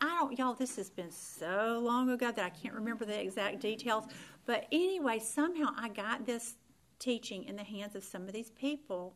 I 0.00 0.18
don't, 0.18 0.38
y'all, 0.38 0.54
this 0.54 0.76
has 0.76 0.90
been 0.90 1.10
so 1.10 1.80
long 1.82 2.10
ago 2.10 2.30
that 2.30 2.44
I 2.44 2.50
can't 2.50 2.74
remember 2.74 3.04
the 3.04 3.18
exact 3.18 3.60
details. 3.60 4.04
But 4.46 4.66
anyway, 4.72 5.18
somehow 5.18 5.70
I 5.76 5.88
got 5.88 6.26
this 6.26 6.54
teaching 7.00 7.44
in 7.44 7.56
the 7.56 7.64
hands 7.64 7.96
of 7.96 8.04
some 8.04 8.22
of 8.22 8.32
these 8.32 8.50
people. 8.50 9.14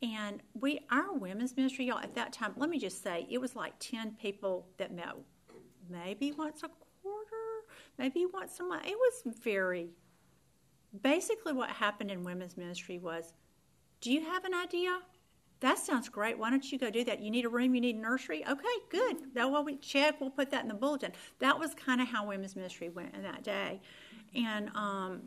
And 0.00 0.40
we, 0.58 0.80
our 0.90 1.12
women's 1.12 1.56
ministry, 1.56 1.86
y'all, 1.86 1.98
at 1.98 2.14
that 2.14 2.32
time, 2.32 2.54
let 2.56 2.70
me 2.70 2.78
just 2.78 3.02
say, 3.02 3.26
it 3.28 3.38
was 3.38 3.54
like 3.54 3.74
10 3.80 4.16
people 4.20 4.66
that 4.78 4.92
met 4.94 5.14
maybe 5.90 6.32
once 6.32 6.62
a 6.62 6.70
quarter, 7.02 7.66
maybe 7.98 8.24
once 8.32 8.58
a 8.60 8.62
month. 8.62 8.86
It 8.86 8.96
was 8.96 9.36
very, 9.42 9.90
basically, 11.02 11.52
what 11.52 11.70
happened 11.70 12.10
in 12.10 12.22
women's 12.22 12.56
ministry 12.56 12.98
was 12.98 13.32
do 14.00 14.12
you 14.12 14.24
have 14.24 14.44
an 14.44 14.54
idea? 14.54 15.00
That 15.60 15.78
sounds 15.78 16.08
great. 16.08 16.38
Why 16.38 16.50
don't 16.50 16.70
you 16.70 16.78
go 16.78 16.88
do 16.88 17.02
that? 17.04 17.20
You 17.20 17.32
need 17.32 17.44
a 17.44 17.48
room, 17.48 17.74
you 17.74 17.80
need 17.80 17.96
a 17.96 17.98
nursery? 17.98 18.44
Okay, 18.48 18.62
good. 18.90 19.34
That 19.34 19.50
will 19.50 19.64
we 19.64 19.76
check, 19.76 20.20
we'll 20.20 20.30
put 20.30 20.50
that 20.52 20.62
in 20.62 20.68
the 20.68 20.74
bulletin. 20.74 21.12
That 21.40 21.58
was 21.58 21.74
kind 21.74 22.00
of 22.00 22.06
how 22.06 22.24
women's 22.26 22.54
ministry 22.54 22.90
went 22.90 23.14
in 23.14 23.22
that 23.22 23.42
day. 23.42 23.80
And 24.36 24.70
um, 24.76 25.22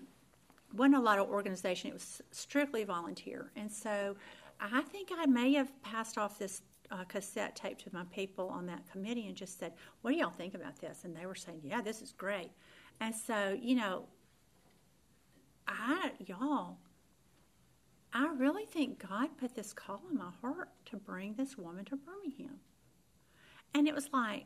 wasn't 0.73 0.95
a 0.95 0.99
lot 0.99 1.19
of 1.19 1.29
organization, 1.29 1.89
it 1.89 1.93
was 1.93 2.21
strictly 2.31 2.83
volunteer. 2.83 3.51
And 3.55 3.71
so 3.71 4.15
I 4.59 4.81
think 4.81 5.09
I 5.15 5.25
may 5.25 5.53
have 5.53 5.81
passed 5.81 6.17
off 6.17 6.37
this 6.37 6.61
uh, 6.91 7.03
cassette 7.05 7.55
tape 7.55 7.77
to 7.79 7.89
my 7.93 8.03
people 8.11 8.47
on 8.49 8.65
that 8.67 8.89
committee 8.91 9.27
and 9.27 9.35
just 9.35 9.59
said, 9.59 9.73
What 10.01 10.11
do 10.11 10.17
y'all 10.17 10.29
think 10.29 10.53
about 10.53 10.79
this? 10.79 11.03
And 11.03 11.15
they 11.15 11.25
were 11.25 11.35
saying, 11.35 11.61
Yeah, 11.63 11.81
this 11.81 12.01
is 12.01 12.11
great. 12.11 12.51
And 12.99 13.15
so, 13.15 13.57
you 13.59 13.75
know, 13.75 14.05
I, 15.67 16.11
y'all, 16.25 16.77
I 18.13 18.27
really 18.37 18.65
think 18.65 19.07
God 19.07 19.29
put 19.37 19.55
this 19.55 19.73
call 19.73 20.01
in 20.11 20.17
my 20.17 20.31
heart 20.41 20.69
to 20.87 20.97
bring 20.97 21.33
this 21.33 21.57
woman 21.57 21.85
to 21.85 21.95
Birmingham. 21.95 22.59
And 23.73 23.87
it 23.87 23.95
was 23.95 24.09
like, 24.11 24.45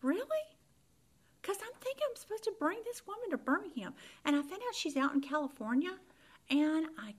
Really? 0.00 0.26
Because 1.42 1.58
I'm 1.60 1.74
thinking 1.80 2.04
I'm 2.08 2.16
supposed 2.16 2.44
to 2.44 2.52
bring 2.58 2.78
this 2.84 3.06
woman 3.06 3.30
to 3.30 3.36
Birmingham. 3.36 3.94
And 4.24 4.36
I 4.36 4.42
found 4.42 4.62
out 4.66 4.74
she's 4.74 4.96
out 4.96 5.12
in 5.12 5.20
California, 5.20 5.90
and 6.48 6.86
I, 6.98 7.14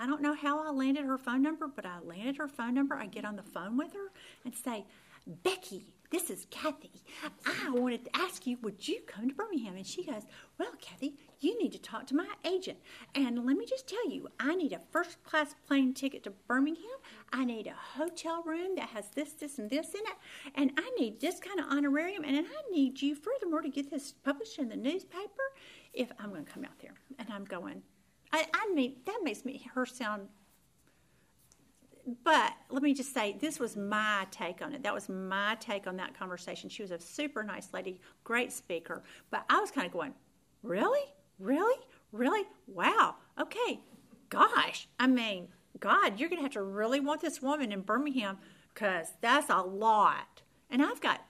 I 0.00 0.06
don't 0.06 0.22
know 0.22 0.34
how 0.34 0.66
I 0.66 0.70
landed 0.70 1.04
her 1.04 1.18
phone 1.18 1.42
number, 1.42 1.68
but 1.68 1.84
I 1.84 1.98
landed 2.02 2.36
her 2.38 2.48
phone 2.48 2.74
number. 2.74 2.94
I 2.96 3.06
get 3.06 3.24
on 3.24 3.36
the 3.36 3.42
phone 3.42 3.76
with 3.76 3.92
her 3.92 4.10
and 4.44 4.54
say, 4.54 4.84
Becky, 5.26 5.84
this 6.10 6.30
is 6.30 6.46
Kathy. 6.50 6.90
I 7.64 7.70
wanted 7.70 8.04
to 8.04 8.16
ask 8.16 8.46
you, 8.46 8.58
would 8.62 8.86
you 8.86 9.00
come 9.06 9.28
to 9.28 9.34
Birmingham? 9.34 9.76
And 9.76 9.86
she 9.86 10.04
goes, 10.04 10.22
Well, 10.58 10.70
Kathy, 10.80 11.14
you 11.40 11.60
need 11.60 11.72
to 11.72 11.78
talk 11.78 12.06
to 12.08 12.14
my 12.14 12.28
agent. 12.44 12.78
And 13.14 13.44
let 13.44 13.56
me 13.56 13.66
just 13.66 13.88
tell 13.88 14.08
you, 14.08 14.28
I 14.40 14.54
need 14.54 14.72
a 14.72 14.80
first 14.90 15.22
class 15.22 15.54
plane 15.66 15.94
ticket 15.94 16.24
to 16.24 16.30
Birmingham. 16.48 16.84
I 17.32 17.44
need 17.44 17.66
a 17.66 17.74
hotel 17.98 18.42
room 18.42 18.76
that 18.76 18.88
has 18.90 19.08
this, 19.10 19.32
this, 19.32 19.58
and 19.58 19.70
this 19.70 19.94
in 19.94 20.00
it. 20.00 20.16
And 20.54 20.72
I 20.76 20.90
need 20.98 21.20
this 21.20 21.40
kind 21.40 21.60
of 21.60 21.66
honorarium. 21.66 22.24
And 22.24 22.36
I 22.38 22.70
need 22.72 23.00
you, 23.02 23.14
furthermore, 23.14 23.62
to 23.62 23.68
get 23.68 23.90
this 23.90 24.12
published 24.12 24.58
in 24.58 24.68
the 24.68 24.76
newspaper 24.76 25.52
if 25.92 26.10
I'm 26.18 26.30
going 26.30 26.44
to 26.44 26.52
come 26.52 26.64
out 26.64 26.78
there. 26.80 26.94
And 27.18 27.28
I'm 27.30 27.44
going, 27.44 27.82
I, 28.32 28.46
I 28.54 28.72
mean, 28.74 28.96
that 29.06 29.20
makes 29.22 29.44
me 29.44 29.68
her 29.74 29.86
sound 29.86 30.28
but 32.22 32.52
let 32.70 32.82
me 32.82 32.94
just 32.94 33.12
say, 33.12 33.36
this 33.40 33.58
was 33.58 33.76
my 33.76 34.26
take 34.30 34.62
on 34.62 34.72
it. 34.72 34.82
That 34.84 34.94
was 34.94 35.08
my 35.08 35.56
take 35.58 35.88
on 35.88 35.96
that 35.96 36.16
conversation. 36.16 36.70
She 36.70 36.82
was 36.82 36.92
a 36.92 37.00
super 37.00 37.42
nice 37.42 37.72
lady, 37.72 38.00
great 38.22 38.52
speaker. 38.52 39.02
But 39.30 39.44
I 39.50 39.58
was 39.58 39.72
kind 39.72 39.86
of 39.86 39.92
going, 39.92 40.14
really? 40.62 41.00
Really? 41.38 41.76
Really? 42.12 42.44
Wow. 42.66 43.16
Okay. 43.40 43.80
Gosh. 44.28 44.88
I 44.98 45.06
mean, 45.06 45.48
God, 45.80 46.18
you're 46.18 46.28
going 46.28 46.38
to 46.38 46.44
have 46.44 46.52
to 46.52 46.62
really 46.62 47.00
want 47.00 47.20
this 47.20 47.42
woman 47.42 47.72
in 47.72 47.82
Birmingham 47.82 48.38
because 48.72 49.08
that's 49.20 49.50
a 49.50 49.58
lot. 49.58 50.42
And 50.70 50.82
I've 50.82 51.00
got 51.00 51.22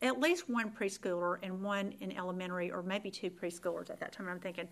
at 0.00 0.20
least 0.20 0.48
one 0.48 0.70
preschooler 0.70 1.38
and 1.42 1.62
one 1.62 1.94
in 2.00 2.16
elementary, 2.16 2.70
or 2.70 2.82
maybe 2.82 3.10
two 3.10 3.30
preschoolers 3.30 3.90
at 3.90 3.98
that 4.00 4.12
time. 4.12 4.28
I'm 4.28 4.38
thinking, 4.38 4.68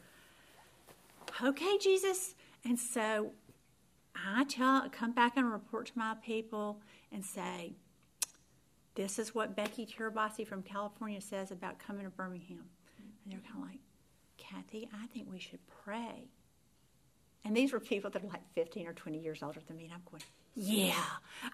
okay, 1.42 1.78
Jesus. 1.78 2.34
And 2.64 2.78
so 2.78 3.32
I 4.14 4.44
tell, 4.44 4.88
come 4.90 5.12
back 5.12 5.36
and 5.36 5.50
report 5.50 5.86
to 5.86 5.92
my 5.96 6.14
people 6.24 6.80
and 7.10 7.24
say, 7.24 7.74
this 8.94 9.18
is 9.18 9.34
what 9.34 9.56
Becky 9.56 9.84
Tirabassi 9.84 10.46
from 10.46 10.62
California 10.62 11.20
says 11.20 11.50
about 11.50 11.78
coming 11.78 12.04
to 12.04 12.10
Birmingham. 12.10 12.64
And 13.24 13.32
they're 13.32 13.40
kind 13.40 13.62
of 13.62 13.68
like, 13.70 13.80
Kathy, 14.50 14.88
I 15.02 15.06
think 15.08 15.28
we 15.30 15.38
should 15.38 15.60
pray. 15.84 16.28
And 17.44 17.56
these 17.56 17.72
were 17.72 17.80
people 17.80 18.10
that 18.10 18.24
are 18.24 18.28
like 18.28 18.42
15 18.54 18.86
or 18.86 18.92
20 18.92 19.18
years 19.18 19.42
older 19.42 19.60
than 19.66 19.76
me. 19.76 19.84
And 19.84 19.94
I'm 19.94 20.02
going, 20.10 20.22
yeah, 20.54 21.04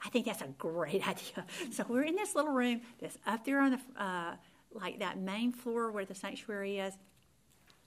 I 0.04 0.08
think 0.08 0.26
that's 0.26 0.40
a 0.40 0.48
great 0.58 1.06
idea. 1.08 1.44
So 1.70 1.84
we're 1.88 2.04
in 2.04 2.16
this 2.16 2.34
little 2.34 2.52
room 2.52 2.80
that's 3.00 3.18
up 3.26 3.44
there 3.44 3.60
on 3.60 3.72
the, 3.72 4.02
uh, 4.02 4.36
like 4.72 5.00
that 5.00 5.18
main 5.18 5.52
floor 5.52 5.90
where 5.90 6.04
the 6.04 6.14
sanctuary 6.14 6.78
is. 6.78 6.94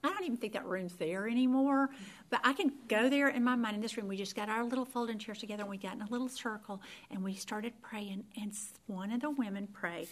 I 0.03 0.09
don't 0.09 0.23
even 0.23 0.37
think 0.37 0.53
that 0.53 0.65
room's 0.65 0.93
there 0.97 1.27
anymore. 1.27 1.89
But 2.29 2.41
I 2.43 2.53
can 2.53 2.73
go 2.87 3.09
there 3.09 3.29
in 3.29 3.43
my 3.43 3.55
mind 3.55 3.75
in 3.75 3.81
this 3.81 3.97
room. 3.97 4.07
We 4.07 4.17
just 4.17 4.35
got 4.35 4.49
our 4.49 4.63
little 4.63 4.85
folding 4.85 5.17
chairs 5.17 5.39
together 5.39 5.63
and 5.63 5.69
we 5.69 5.77
got 5.77 5.95
in 5.95 6.03
a 6.03 6.09
little 6.09 6.29
circle 6.29 6.81
and 7.09 7.23
we 7.23 7.33
started 7.33 7.73
praying. 7.81 8.23
And 8.39 8.53
one 8.85 9.11
of 9.11 9.21
the 9.21 9.31
women 9.31 9.65
prayed 9.65 10.09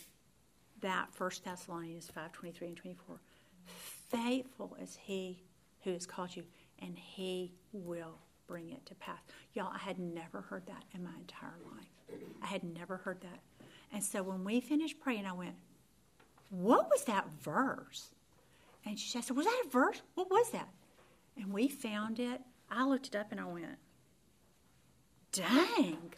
that 0.82 1.14
First 1.14 1.46
Thessalonians 1.46 2.10
5 2.14 2.32
23 2.32 2.70
and 2.70 2.78
24. 2.78 3.20
Faithful 4.14 4.78
is 4.82 4.98
he 5.02 5.44
who 5.84 5.92
has 5.92 6.06
called 6.06 6.36
you, 6.36 6.44
and 6.80 6.98
he 6.98 7.52
will 7.72 8.20
bring 8.48 8.70
it 8.70 8.86
to 8.86 8.96
pass. 8.96 9.20
Y'all, 9.54 9.72
I 9.74 9.80
had 9.80 10.00
never 10.00 10.42
heard 10.42 10.66
that 10.68 10.84
in 10.94 11.04
my 11.04 11.16
entire 11.20 11.58
life. 11.76 12.20
I 12.42 12.48
had 12.48 12.64
never 12.64 12.98
heard 12.98 13.22
that. 13.22 13.40
And 13.92 14.04
so 14.04 14.24
when 14.24 14.44
we 14.44 14.60
finished 14.60 15.00
praying, 15.00 15.26
I 15.26 15.34
went, 15.34 15.56
What 16.50 16.90
was 16.90 17.04
that 17.06 17.28
verse? 17.42 18.10
And 18.86 19.00
she 19.00 19.10
said, 19.22 19.36
Was 19.36 19.46
that 19.46 19.64
a 19.66 19.70
verse? 19.70 20.02
What 20.16 20.30
was 20.30 20.52
that? 20.52 20.70
And 21.38 21.52
we 21.52 21.68
found 21.68 22.20
it. 22.20 22.42
I 22.70 22.86
looked 22.86 23.08
it 23.08 23.16
up 23.16 23.32
and 23.32 23.40
I 23.40 23.46
went, 23.46 23.78
Dang. 25.32 26.14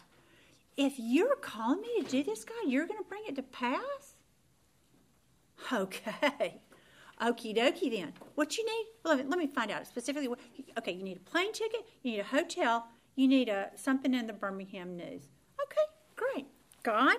If 0.77 0.95
you're 0.97 1.37
calling 1.37 1.81
me 1.81 2.03
to 2.03 2.09
do 2.09 2.23
this, 2.23 2.43
God, 2.43 2.67
you're 2.67 2.87
going 2.87 3.01
to 3.01 3.09
bring 3.09 3.23
it 3.27 3.35
to 3.35 3.43
pass? 3.43 3.79
Okay. 5.73 6.61
Okie 7.21 7.55
dokie 7.55 7.91
then. 7.91 8.13
What 8.35 8.57
you 8.57 8.65
need? 8.65 8.85
Let 9.03 9.17
me, 9.17 9.23
let 9.27 9.39
me 9.39 9.47
find 9.47 9.71
out 9.71 9.87
specifically. 9.87 10.27
What, 10.27 10.39
okay, 10.77 10.91
you 10.91 11.03
need 11.03 11.17
a 11.17 11.29
plane 11.29 11.53
ticket, 11.53 11.85
you 12.03 12.11
need 12.11 12.19
a 12.19 12.25
hotel, 12.25 12.87
you 13.15 13.27
need 13.27 13.49
a, 13.49 13.71
something 13.75 14.13
in 14.13 14.27
the 14.27 14.33
Birmingham 14.33 14.97
News. 14.97 15.23
Okay, 15.63 15.85
great. 16.15 16.45
God, 16.83 17.17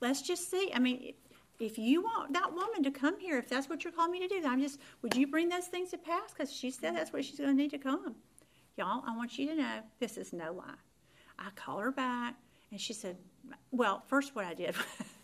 let's 0.00 0.22
just 0.22 0.50
see. 0.50 0.70
I 0.74 0.78
mean, 0.78 1.12
if 1.60 1.76
you 1.76 2.02
want 2.02 2.32
that 2.32 2.52
woman 2.52 2.82
to 2.84 2.90
come 2.90 3.18
here, 3.18 3.38
if 3.38 3.48
that's 3.48 3.68
what 3.68 3.84
you're 3.84 3.92
calling 3.92 4.12
me 4.12 4.20
to 4.20 4.28
do, 4.28 4.40
I'm 4.46 4.60
just, 4.60 4.78
would 5.02 5.14
you 5.16 5.26
bring 5.26 5.48
those 5.48 5.66
things 5.66 5.90
to 5.90 5.98
pass? 5.98 6.32
Because 6.32 6.52
she 6.52 6.70
said 6.70 6.96
that's 6.96 7.12
where 7.12 7.22
she's 7.22 7.38
going 7.38 7.50
to 7.50 7.56
need 7.56 7.70
to 7.72 7.78
come. 7.78 8.14
Y'all, 8.76 9.02
I 9.06 9.16
want 9.16 9.38
you 9.38 9.48
to 9.48 9.54
know 9.56 9.80
this 9.98 10.16
is 10.16 10.32
no 10.32 10.52
lie. 10.52 10.64
I 11.38 11.50
called 11.56 11.82
her 11.82 11.90
back, 11.90 12.36
and 12.70 12.80
she 12.80 12.92
said, 12.92 13.16
well, 13.70 14.02
first 14.06 14.34
what 14.34 14.44
I 14.44 14.54
did, 14.54 14.74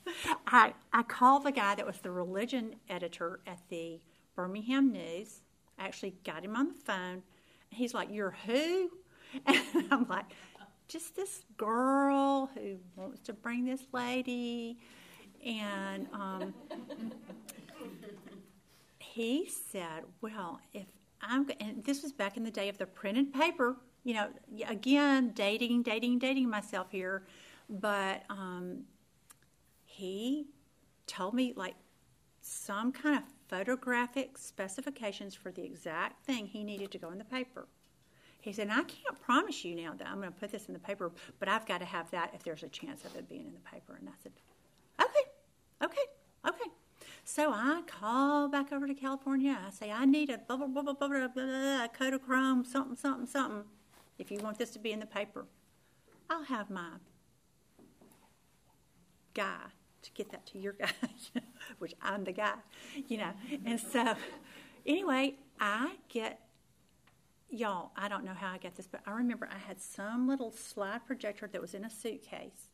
I, 0.47 0.75
I 0.93 1.03
called 1.03 1.45
the 1.45 1.53
guy 1.53 1.75
that 1.75 1.87
was 1.87 1.99
the 1.99 2.11
religion 2.11 2.77
editor 2.89 3.41
at 3.47 3.61
the 3.69 4.01
Birmingham 4.37 4.93
News. 4.93 5.41
I 5.79 5.85
actually 5.87 6.15
got 6.25 6.45
him 6.45 6.57
on 6.57 6.69
the 6.69 6.75
phone. 6.75 7.23
He's 7.71 7.95
like, 7.95 8.09
You're 8.11 8.37
who? 8.47 8.91
And 9.47 9.89
I'm 9.91 10.07
like, 10.09 10.27
Just 10.87 11.17
this 11.17 11.43
girl 11.57 12.51
who 12.55 12.77
wants 12.97 13.21
to 13.23 13.33
bring 13.33 13.65
this 13.65 13.83
lady 13.93 14.79
and 15.45 16.07
um, 16.13 16.55
he 18.99 19.49
said, 19.49 20.05
Well, 20.21 20.61
if 20.73 20.87
I'm, 21.21 21.49
and 21.61 21.85
this 21.85 22.03
was 22.03 22.13
back 22.13 22.37
in 22.37 22.45
the 22.45 22.51
day 22.51 22.69
of 22.69 22.79
the 22.79 22.87
printed 22.87 23.33
paper, 23.33 23.77
you 24.05 24.15
know, 24.15 24.29
again, 24.67 25.33
dating, 25.35 25.83
dating, 25.83 26.19
dating 26.19 26.49
myself 26.49 26.89
here. 26.91 27.25
But 27.69 28.25
um, 28.31 28.83
he 29.95 30.47
told 31.07 31.35
me 31.35 31.53
like 31.57 31.75
some 32.41 32.93
kind 32.93 33.17
of 33.17 33.23
photographic 33.49 34.37
specifications 34.39 35.35
for 35.35 35.51
the 35.51 35.63
exact 35.63 36.25
thing 36.25 36.47
he 36.47 36.65
needed 36.65 36.91
to 36.93 36.99
go 36.99 37.11
in 37.11 37.19
the 37.19 37.25
paper. 37.25 37.67
He 38.41 38.53
said, 38.53 38.69
I 38.71 38.83
can't 38.83 39.21
promise 39.23 39.65
you 39.65 39.75
now 39.75 39.95
that 39.97 40.07
I'm 40.07 40.21
going 40.21 40.33
to 40.33 40.39
put 40.39 40.53
this 40.53 40.67
in 40.67 40.75
the 40.75 40.81
paper, 40.81 41.11
but 41.39 41.49
I've 41.49 41.65
got 41.65 41.79
to 41.79 41.87
have 41.87 42.11
that 42.11 42.33
if 42.35 42.43
there's 42.43 42.63
a 42.63 42.69
chance 42.69 43.05
of 43.05 43.17
it 43.17 43.29
being 43.29 43.47
in 43.47 43.55
the 43.55 43.61
paper. 43.61 43.97
And 43.99 44.09
I 44.09 44.13
said, 44.23 44.33
okay, 45.01 45.31
Okay, 45.85 46.03
okay. 46.47 46.71
So 47.25 47.51
I 47.53 47.83
call 47.87 48.49
back 48.49 48.73
over 48.73 48.87
to 48.87 48.95
California. 48.95 49.59
I 49.67 49.71
say, 49.71 49.91
I 49.91 50.05
need 50.05 50.31
a 50.31 50.39
blah, 50.39 50.57
blah, 50.57 50.67
blah, 50.67 50.83
blah, 50.83 50.93
blah, 50.95 51.09
blah, 51.09 51.29
blah, 51.29 51.89
Kodachrome, 51.89 52.67
something, 52.67 52.97
something, 52.97 53.27
something. 53.27 53.65
If 54.19 54.31
you 54.31 54.39
want 54.39 54.59
this 54.59 54.71
to 54.71 54.79
be 54.79 54.93
in 54.93 55.01
the 55.01 55.07
paper, 55.07 55.47
I'll 56.31 56.45
have 56.45 56.71
my 56.71 56.93
guy 59.35 59.67
to 60.05 60.11
get 60.13 60.31
that 60.31 60.47
to 60.47 60.59
your 60.59 60.73
guy, 60.79 60.91
which 61.79 61.95
I'm 62.03 62.25
the 62.25 62.33
guy, 62.33 62.55
you 63.09 63.19
know. 63.19 63.33
And 63.65 63.81
so, 63.81 64.15
anyway, 64.87 65.35
I 65.61 65.97
get, 66.09 66.41
y'all, 67.51 67.91
I 67.97 68.09
don't 68.09 68.25
know 68.25 68.35
how 68.35 68.53
I 68.53 68.59
got 68.59 68.77
this, 68.77 68.87
but 68.87 69.01
I 69.07 69.13
remember 69.13 69.49
I 69.51 69.59
had 69.59 69.81
some 69.81 70.29
little 70.29 70.53
slide 70.53 71.07
projector 71.07 71.49
that 71.49 71.61
was 71.61 71.75
in 71.75 71.85
a 71.85 71.91
suitcase. 71.91 72.69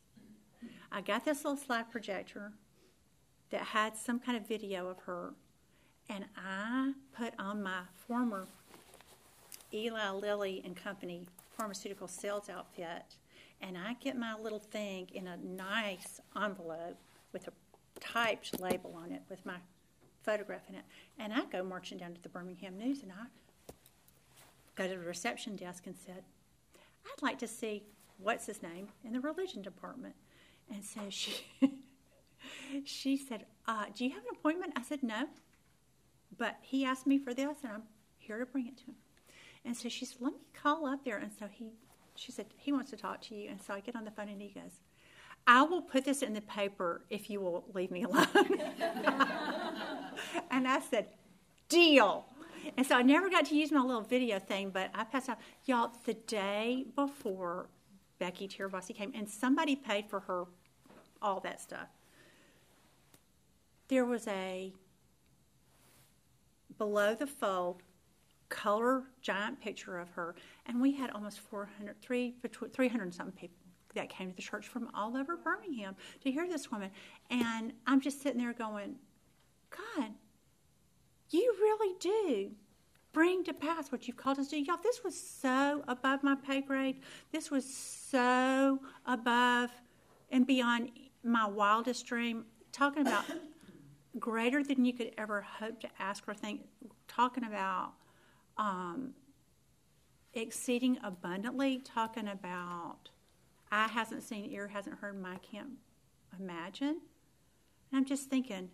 I 0.93 1.01
got 1.01 1.25
this 1.25 1.45
little 1.45 1.57
slide 1.57 1.91
projector 1.91 2.53
that 3.51 3.63
had 3.63 3.97
some 3.97 4.19
kind 4.19 4.37
of 4.37 4.47
video 4.47 4.89
of 4.89 4.99
her. 5.01 5.35
And 6.09 6.25
I 6.37 6.93
put 7.17 7.35
on 7.39 7.63
my 7.63 7.83
former 8.07 8.47
Eli 9.73 10.11
Lilly 10.11 10.63
and 10.65 10.77
Company 10.77 11.27
pharmaceutical 11.57 12.09
sales 12.09 12.49
outfit, 12.49 13.17
and 13.61 13.77
I 13.77 13.95
get 13.95 14.17
my 14.17 14.35
little 14.35 14.59
thing 14.59 15.09
in 15.13 15.27
a 15.27 15.37
nice 15.37 16.21
envelope 16.41 16.97
with 17.33 17.49
a 17.49 17.53
typed 18.01 18.61
label 18.61 18.95
on 18.97 19.13
it 19.13 19.23
with 19.29 19.45
my 19.45 19.57
photograph 20.23 20.63
in 20.69 20.75
it. 20.75 20.85
And 21.19 21.33
I 21.33 21.45
go 21.47 21.63
marching 21.63 21.99
down 21.99 22.15
to 22.15 22.23
the 22.23 22.29
Birmingham 22.29 22.79
News, 22.79 23.03
and 23.03 23.13
I 23.13 23.73
go 24.77 24.89
to 24.89 24.99
the 24.99 25.07
reception 25.07 25.57
desk 25.57 25.87
and 25.87 25.97
said, 25.97 26.23
I'd 27.07 27.23
like 27.23 27.39
to 27.39 27.49
see 27.49 27.83
what's 28.19 28.47
his 28.47 28.63
name 28.63 28.89
in 29.05 29.13
the 29.13 29.21
religion 29.21 29.63
department. 29.63 30.15
And 30.73 30.85
so 30.85 31.01
she 31.09 31.33
she 32.85 33.17
said, 33.17 33.47
uh, 33.67 33.87
Do 33.95 34.05
you 34.05 34.11
have 34.11 34.23
an 34.23 34.31
appointment? 34.33 34.75
I 34.77 34.83
said, 34.83 35.03
No. 35.03 35.27
But 36.39 36.57
he 36.63 36.85
asked 36.85 37.07
me 37.07 37.19
for 37.19 37.35
this, 37.35 37.59
and 37.63 37.73
I'm 37.73 37.83
here 38.19 38.39
to 38.39 38.47
bring 38.47 38.69
it 38.69 38.77
to 38.79 38.85
him. 38.85 38.95
And 39.65 39.77
so 39.77 39.89
she 39.89 40.05
said, 40.05 40.19
Let 40.21 40.33
me 40.35 40.41
call 40.55 40.87
up 40.87 41.05
there. 41.05 41.19
And 41.19 41.31
so 41.37 41.47
he, 41.51 41.73
she 42.15 42.33
said, 42.33 42.47
He 42.57 42.73
wants 42.73 42.91
to 42.91 42.97
talk 42.97 43.21
to 43.23 43.35
you. 43.35 43.51
And 43.51 43.61
so 43.61 43.75
I 43.75 43.81
get 43.81 43.97
on 43.97 44.05
the 44.05 44.11
phone, 44.11 44.29
and 44.29 44.41
he 44.41 44.49
goes, 44.49 44.81
I 45.51 45.63
will 45.63 45.83
put 45.83 46.05
this 46.05 46.23
in 46.23 46.33
the 46.33 46.41
paper 46.43 47.03
if 47.11 47.29
you 47.29 47.41
will 47.41 47.65
leave 47.75 47.91
me 47.91 48.05
alone. 48.05 48.27
and 50.51 50.69
I 50.69 50.81
said, 50.89 51.09
Deal. 51.69 52.25
And 52.77 52.87
so 52.87 52.95
I 52.95 53.03
never 53.03 53.29
got 53.29 53.47
to 53.47 53.57
use 53.57 53.73
my 53.73 53.81
little 53.81 54.03
video 54.03 54.39
thing, 54.39 54.71
but 54.71 54.91
I 54.95 55.05
passed 55.05 55.29
out. 55.29 55.39
Y'all, 55.65 55.91
the 56.05 56.15
day 56.15 56.87
before 56.95 57.69
Becky 58.19 58.47
Tirabassi 58.47 58.95
came, 58.95 59.13
and 59.15 59.29
somebody 59.29 59.75
paid 59.75 60.09
for 60.09 60.21
her 60.21 60.45
all 61.23 61.41
that 61.41 61.61
stuff 61.61 61.89
there 63.91 64.05
was 64.05 64.27
a 64.29 64.73
below 66.79 67.15
the 67.15 67.27
fold 67.27 67.83
color 68.49 69.03
giant 69.21 69.61
picture 69.61 69.99
of 69.99 70.09
her, 70.11 70.35
and 70.67 70.81
we 70.81 70.93
had 70.93 71.11
almost 71.11 71.41
400, 71.41 71.97
300 72.01 73.15
something 73.15 73.35
people 73.35 73.60
that 73.95 74.09
came 74.09 74.31
to 74.31 74.37
the 74.37 74.43
church 74.43 74.67
from 74.67 74.89
all 74.95 75.17
over 75.17 75.37
Birmingham 75.37 75.97
to 76.23 76.31
hear 76.31 76.49
this 76.49 76.71
woman. 76.71 76.91
And 77.31 77.73
I'm 77.87 78.01
just 78.01 78.23
sitting 78.23 78.41
there 78.41 78.53
going, 78.53 78.97
God, 79.71 80.11
you 81.31 81.55
really 81.61 81.97
do 82.01 82.51
bring 83.13 83.43
to 83.45 83.53
pass 83.53 83.91
what 83.91 84.07
you've 84.07 84.17
called 84.17 84.39
us 84.39 84.49
to 84.49 84.57
do. 84.57 84.63
Y'all, 84.63 84.77
this 84.83 85.03
was 85.03 85.19
so 85.19 85.83
above 85.89 86.23
my 86.23 86.35
pay 86.35 86.61
grade. 86.61 87.01
This 87.33 87.51
was 87.51 87.65
so 87.65 88.79
above 89.07 89.71
and 90.31 90.47
beyond 90.47 90.91
my 91.25 91.47
wildest 91.47 92.07
dream. 92.07 92.45
Talking 92.73 93.07
about 93.07 93.25
greater 94.19 94.63
than 94.63 94.85
you 94.85 94.93
could 94.93 95.13
ever 95.19 95.41
hope 95.41 95.81
to 95.81 95.89
ask 95.99 96.25
or 96.29 96.35
think. 96.35 96.63
Talking 97.09 97.45
about 97.45 97.93
um, 98.57 99.13
exceeding 100.35 100.99
abundantly. 101.03 101.79
Talking 101.79 102.29
about 102.29 103.10
eye 103.71 103.89
hasn't 103.89 104.23
seen, 104.23 104.51
ear 104.51 104.69
hasn't 104.69 104.99
heard, 104.99 105.21
my 105.21 105.37
can't 105.39 105.71
imagine. 106.39 107.01
And 107.91 107.99
I'm 107.99 108.05
just 108.05 108.29
thinking, 108.29 108.71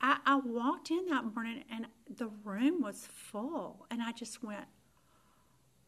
I, 0.00 0.18
I 0.26 0.36
walked 0.36 0.90
in 0.90 1.06
that 1.06 1.24
morning 1.34 1.64
and 1.70 1.86
the 2.16 2.30
room 2.44 2.82
was 2.82 3.08
full, 3.12 3.86
and 3.90 4.02
I 4.02 4.12
just 4.12 4.42
went, 4.42 4.66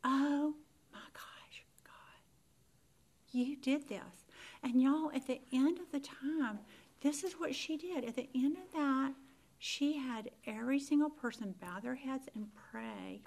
Oh 0.04 0.54
my 0.92 1.00
gosh, 1.12 1.64
God, 1.84 3.32
you 3.32 3.56
did 3.56 3.88
this. 3.88 4.26
And 4.62 4.80
y'all, 4.80 5.10
at 5.14 5.26
the 5.26 5.40
end 5.52 5.78
of 5.78 5.90
the 5.92 6.00
time, 6.00 6.60
this 7.00 7.22
is 7.22 7.34
what 7.34 7.54
she 7.54 7.76
did. 7.76 8.04
At 8.04 8.16
the 8.16 8.28
end 8.34 8.56
of 8.56 8.72
that, 8.72 9.12
she 9.58 9.98
had 9.98 10.30
every 10.46 10.80
single 10.80 11.10
person 11.10 11.54
bow 11.60 11.80
their 11.80 11.94
heads 11.96 12.28
and 12.34 12.48
pray 12.70 13.22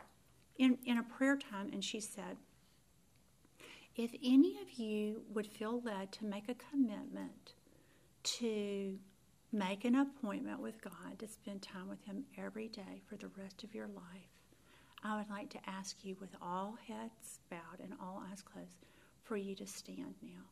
in, 0.57 0.77
in 0.85 0.97
a 0.97 1.03
prayer 1.03 1.37
time, 1.37 1.69
and 1.71 1.83
she 1.83 1.99
said, 1.99 2.37
If 4.01 4.15
any 4.23 4.57
of 4.61 4.79
you 4.79 5.21
would 5.33 5.45
feel 5.45 5.81
led 5.81 6.11
to 6.13 6.25
make 6.25 6.49
a 6.49 6.55
commitment 6.55 7.53
to 8.23 8.97
Make 9.53 9.83
an 9.83 9.95
appointment 9.95 10.61
with 10.61 10.81
God 10.81 11.19
to 11.19 11.27
spend 11.27 11.61
time 11.61 11.89
with 11.89 12.01
Him 12.05 12.23
every 12.37 12.69
day 12.69 13.01
for 13.05 13.17
the 13.17 13.27
rest 13.37 13.65
of 13.65 13.75
your 13.75 13.87
life. 13.87 14.31
I 15.03 15.17
would 15.17 15.29
like 15.29 15.49
to 15.49 15.69
ask 15.69 16.05
you, 16.05 16.15
with 16.21 16.33
all 16.41 16.77
heads 16.87 17.39
bowed 17.49 17.81
and 17.83 17.93
all 17.99 18.23
eyes 18.31 18.41
closed, 18.41 18.77
for 19.23 19.35
you 19.35 19.53
to 19.55 19.67
stand 19.67 20.15
now. 20.21 20.43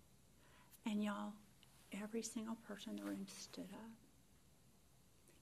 And 0.85 1.01
y'all, 1.01 1.31
every 2.03 2.21
single 2.21 2.57
person 2.67 2.89
in 2.91 2.95
the 2.97 3.03
room 3.05 3.25
stood 3.27 3.69
up. 3.71 3.91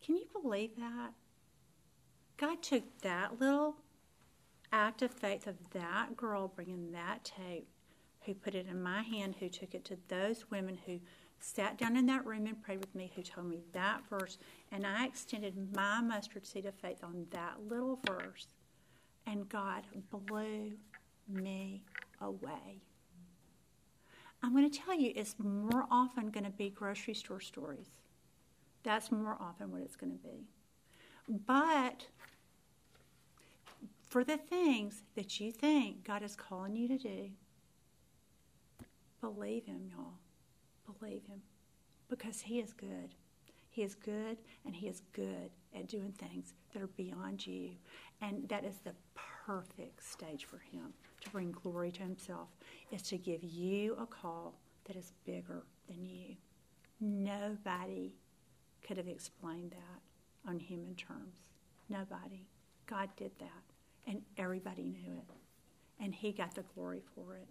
Can 0.05 0.17
you 0.17 0.27
believe 0.39 0.75
that? 0.77 1.13
God 2.37 2.61
took 2.61 2.83
that 3.01 3.39
little 3.39 3.77
act 4.71 5.01
of 5.01 5.09
faith 5.09 5.47
of 5.47 5.55
that 5.71 6.15
girl 6.15 6.47
bringing 6.47 6.91
that 6.91 7.23
tape, 7.23 7.67
who 8.27 8.35
put 8.35 8.53
it 8.53 8.67
in 8.69 8.83
my 8.83 9.01
hand, 9.01 9.35
who 9.39 9.49
took 9.49 9.73
it 9.73 9.83
to 9.85 9.97
those 10.09 10.51
women 10.51 10.77
who 10.85 10.99
sat 11.39 11.77
down 11.77 11.95
in 11.95 12.05
that 12.07 12.25
room 12.25 12.45
and 12.45 12.61
prayed 12.61 12.79
with 12.79 12.93
me, 12.93 13.11
who 13.15 13.23
told 13.23 13.47
me 13.47 13.61
that 13.71 14.01
verse, 14.09 14.37
and 14.71 14.85
I 14.85 15.05
extended 15.05 15.73
my 15.75 16.01
mustard 16.01 16.45
seed 16.45 16.65
of 16.65 16.75
faith 16.75 17.03
on 17.03 17.25
that 17.31 17.55
little 17.67 17.99
verse, 18.05 18.47
and 19.25 19.47
God 19.47 19.83
blew 20.11 20.73
me 21.27 21.83
away. 22.21 22.81
I'm 24.43 24.51
going 24.53 24.69
to 24.69 24.79
tell 24.79 24.93
you, 24.93 25.13
it's 25.15 25.35
more 25.39 25.85
often 25.89 26.29
going 26.29 26.43
to 26.43 26.51
be 26.51 26.69
grocery 26.69 27.13
store 27.13 27.39
stories. 27.39 27.89
That's 28.83 29.11
more 29.11 29.37
often 29.39 29.71
what 29.71 29.81
it's 29.81 29.95
going 29.95 30.11
to 30.11 30.17
be. 30.17 30.47
But 31.27 32.07
for 34.05 34.23
the 34.23 34.37
things 34.37 35.01
that 35.15 35.39
you 35.39 35.51
think 35.51 36.03
God 36.05 36.23
is 36.23 36.35
calling 36.35 36.75
you 36.75 36.87
to 36.87 36.97
do, 36.97 37.29
believe 39.21 39.65
Him, 39.65 39.89
y'all 39.91 40.13
believe 40.99 41.23
him 41.27 41.41
because 42.09 42.41
he 42.41 42.59
is 42.59 42.73
good. 42.73 43.15
He 43.69 43.83
is 43.83 43.95
good 43.95 44.37
and 44.65 44.75
he 44.75 44.87
is 44.87 45.01
good 45.13 45.51
at 45.75 45.87
doing 45.87 46.13
things 46.13 46.53
that 46.73 46.81
are 46.81 46.87
beyond 46.87 47.45
you. 47.45 47.71
And 48.21 48.47
that 48.49 48.65
is 48.65 48.77
the 48.83 48.93
perfect 49.45 50.03
stage 50.03 50.45
for 50.45 50.57
him 50.57 50.93
to 51.21 51.29
bring 51.29 51.51
glory 51.51 51.91
to 51.91 52.01
himself, 52.01 52.47
is 52.91 53.01
to 53.03 53.17
give 53.17 53.43
you 53.43 53.95
a 53.99 54.05
call 54.05 54.55
that 54.85 54.95
is 54.95 55.11
bigger 55.25 55.63
than 55.87 56.05
you. 56.05 56.35
Nobody 56.99 58.13
could 58.85 58.97
have 58.97 59.07
explained 59.07 59.71
that 59.71 60.49
on 60.49 60.59
human 60.59 60.95
terms. 60.95 61.35
Nobody. 61.89 62.47
God 62.87 63.09
did 63.15 63.31
that. 63.39 63.63
And 64.07 64.21
everybody 64.37 64.83
knew 64.83 65.21
it. 65.29 66.03
And 66.03 66.15
he 66.15 66.31
got 66.31 66.55
the 66.55 66.63
glory 66.73 67.01
for 67.13 67.35
it. 67.35 67.47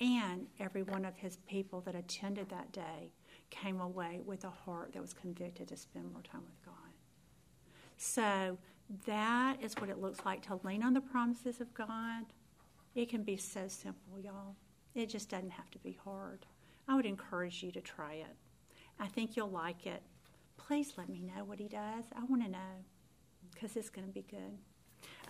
And 0.00 0.46
every 0.58 0.82
one 0.82 1.04
of 1.04 1.16
his 1.16 1.36
people 1.48 1.80
that 1.82 1.94
attended 1.94 2.48
that 2.50 2.72
day 2.72 3.12
came 3.50 3.80
away 3.80 4.20
with 4.24 4.44
a 4.44 4.50
heart 4.50 4.92
that 4.92 5.02
was 5.02 5.12
convicted 5.12 5.68
to 5.68 5.76
spend 5.76 6.12
more 6.12 6.22
time 6.22 6.42
with 6.44 6.64
God. 6.64 6.74
So 7.96 8.58
that 9.06 9.62
is 9.62 9.74
what 9.76 9.90
it 9.90 10.00
looks 10.00 10.24
like 10.24 10.42
to 10.46 10.60
lean 10.64 10.82
on 10.82 10.94
the 10.94 11.00
promises 11.00 11.60
of 11.60 11.72
God. 11.74 12.24
It 12.94 13.08
can 13.08 13.22
be 13.22 13.36
so 13.36 13.68
simple, 13.68 14.18
y'all. 14.20 14.56
It 14.94 15.08
just 15.08 15.28
doesn't 15.28 15.50
have 15.50 15.70
to 15.70 15.78
be 15.78 15.98
hard. 16.04 16.46
I 16.88 16.94
would 16.94 17.06
encourage 17.06 17.62
you 17.62 17.72
to 17.72 17.80
try 17.80 18.14
it. 18.14 18.36
I 19.00 19.06
think 19.06 19.36
you'll 19.36 19.50
like 19.50 19.86
it. 19.86 20.02
Please 20.56 20.92
let 20.96 21.08
me 21.08 21.20
know 21.20 21.44
what 21.44 21.58
he 21.58 21.68
does. 21.68 22.04
I 22.16 22.24
want 22.24 22.44
to 22.44 22.50
know 22.50 22.84
because 23.52 23.76
it's 23.76 23.90
going 23.90 24.06
to 24.06 24.12
be 24.12 24.24
good. 24.30 24.58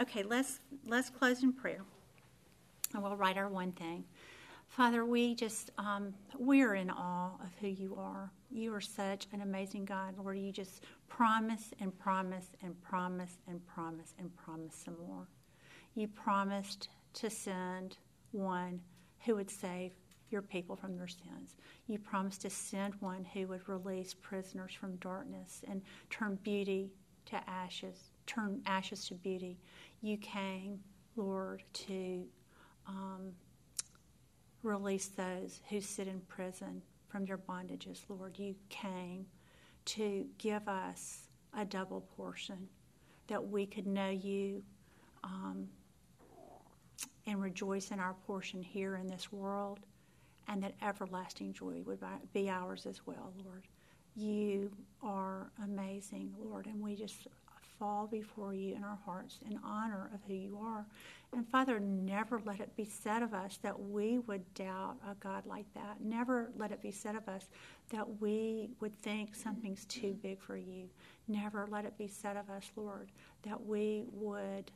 Okay, 0.00 0.22
let's 0.22 0.60
let's 0.86 1.10
close 1.10 1.42
in 1.42 1.52
prayer. 1.52 1.82
And 2.92 3.02
we'll 3.02 3.16
write 3.16 3.36
our 3.36 3.48
one 3.48 3.72
thing. 3.72 4.04
Father, 4.76 5.04
we 5.04 5.36
just, 5.36 5.70
um, 5.78 6.12
we're 6.36 6.74
in 6.74 6.90
awe 6.90 7.36
of 7.40 7.48
who 7.60 7.68
you 7.68 7.94
are. 7.96 8.32
You 8.50 8.74
are 8.74 8.80
such 8.80 9.28
an 9.32 9.40
amazing 9.40 9.84
God, 9.84 10.18
Lord. 10.18 10.36
You 10.36 10.50
just 10.50 10.82
promise 11.06 11.70
and 11.78 11.96
promise 11.96 12.48
and 12.60 12.74
promise 12.82 13.38
and 13.46 13.64
promise 13.68 14.14
and 14.18 14.34
promise 14.34 14.74
some 14.74 14.96
more. 15.06 15.28
You 15.94 16.08
promised 16.08 16.88
to 17.12 17.30
send 17.30 17.98
one 18.32 18.80
who 19.24 19.36
would 19.36 19.48
save 19.48 19.92
your 20.30 20.42
people 20.42 20.74
from 20.74 20.96
their 20.96 21.06
sins. 21.06 21.54
You 21.86 22.00
promised 22.00 22.40
to 22.42 22.50
send 22.50 22.94
one 22.98 23.24
who 23.32 23.46
would 23.46 23.68
release 23.68 24.12
prisoners 24.12 24.72
from 24.72 24.96
darkness 24.96 25.62
and 25.68 25.82
turn 26.10 26.36
beauty 26.42 26.90
to 27.26 27.36
ashes, 27.48 28.10
turn 28.26 28.60
ashes 28.66 29.06
to 29.06 29.14
beauty. 29.14 29.56
You 30.02 30.16
came, 30.16 30.80
Lord, 31.14 31.62
to 31.74 32.24
um, 32.88 33.34
release 34.64 35.06
those 35.08 35.60
who 35.68 35.80
sit 35.80 36.08
in 36.08 36.20
prison 36.20 36.82
from 37.08 37.24
their 37.24 37.38
bondages, 37.38 38.00
Lord. 38.08 38.38
You 38.38 38.54
came 38.68 39.26
to 39.86 40.26
give 40.38 40.66
us 40.68 41.28
a 41.56 41.64
double 41.64 42.00
portion 42.16 42.68
that 43.28 43.46
we 43.46 43.66
could 43.66 43.86
know 43.86 44.10
you 44.10 44.62
um, 45.22 45.68
and 47.26 47.40
rejoice 47.40 47.90
in 47.90 48.00
our 48.00 48.14
portion 48.26 48.62
here 48.62 48.96
in 48.96 49.06
this 49.06 49.32
world, 49.32 49.80
and 50.48 50.62
that 50.62 50.74
everlasting 50.82 51.52
joy 51.52 51.80
would 51.86 52.00
be 52.32 52.50
ours 52.50 52.86
as 52.86 53.00
well, 53.06 53.32
Lord. 53.44 53.66
You 54.16 54.70
are 55.02 55.50
amazing, 55.62 56.34
Lord, 56.38 56.66
and 56.66 56.80
we 56.82 56.94
just 56.94 57.26
fall 57.78 58.06
before 58.06 58.54
you 58.54 58.74
in 58.74 58.84
our 58.84 58.98
hearts 59.04 59.38
in 59.48 59.58
honor 59.64 60.10
of 60.14 60.20
who 60.26 60.34
you 60.34 60.58
are. 60.58 60.86
And 61.32 61.48
Father, 61.48 61.80
never 61.80 62.40
let 62.44 62.60
it 62.60 62.76
be 62.76 62.84
said 62.84 63.22
of 63.22 63.34
us 63.34 63.58
that 63.62 63.78
we 63.78 64.18
would 64.20 64.54
doubt 64.54 64.96
a 65.08 65.14
God 65.14 65.46
like 65.46 65.72
that. 65.74 66.00
Never 66.00 66.50
let 66.56 66.70
it 66.70 66.80
be 66.80 66.92
said 66.92 67.16
of 67.16 67.28
us 67.28 67.48
that 67.90 68.20
we 68.20 68.70
would 68.80 68.96
think 69.00 69.34
something's 69.34 69.84
too 69.86 70.16
big 70.22 70.40
for 70.40 70.56
you. 70.56 70.88
Never 71.26 71.66
let 71.70 71.84
it 71.84 71.98
be 71.98 72.06
said 72.06 72.36
of 72.36 72.50
us, 72.50 72.70
Lord, 72.76 73.10
that 73.42 73.64
we 73.66 74.04
would 74.12 74.70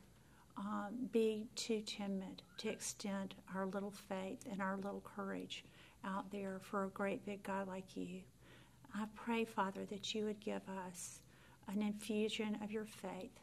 um, 0.57 1.09
be 1.11 1.47
too 1.55 1.81
timid 1.85 2.41
to 2.57 2.69
extend 2.69 3.35
our 3.55 3.65
little 3.67 3.91
faith 3.91 4.45
and 4.51 4.61
our 4.61 4.75
little 4.75 5.03
courage 5.15 5.63
out 6.03 6.29
there 6.31 6.59
for 6.61 6.85
a 6.85 6.89
great 6.89 7.25
big 7.25 7.41
God 7.43 7.67
like 7.67 7.95
you. 7.95 8.21
I 8.93 9.05
pray, 9.15 9.45
Father, 9.45 9.85
that 9.85 10.13
you 10.13 10.25
would 10.25 10.39
give 10.39 10.61
us 10.85 11.21
an 11.69 11.81
infusion 11.81 12.57
of 12.63 12.71
your 12.71 12.85
faith 12.85 13.39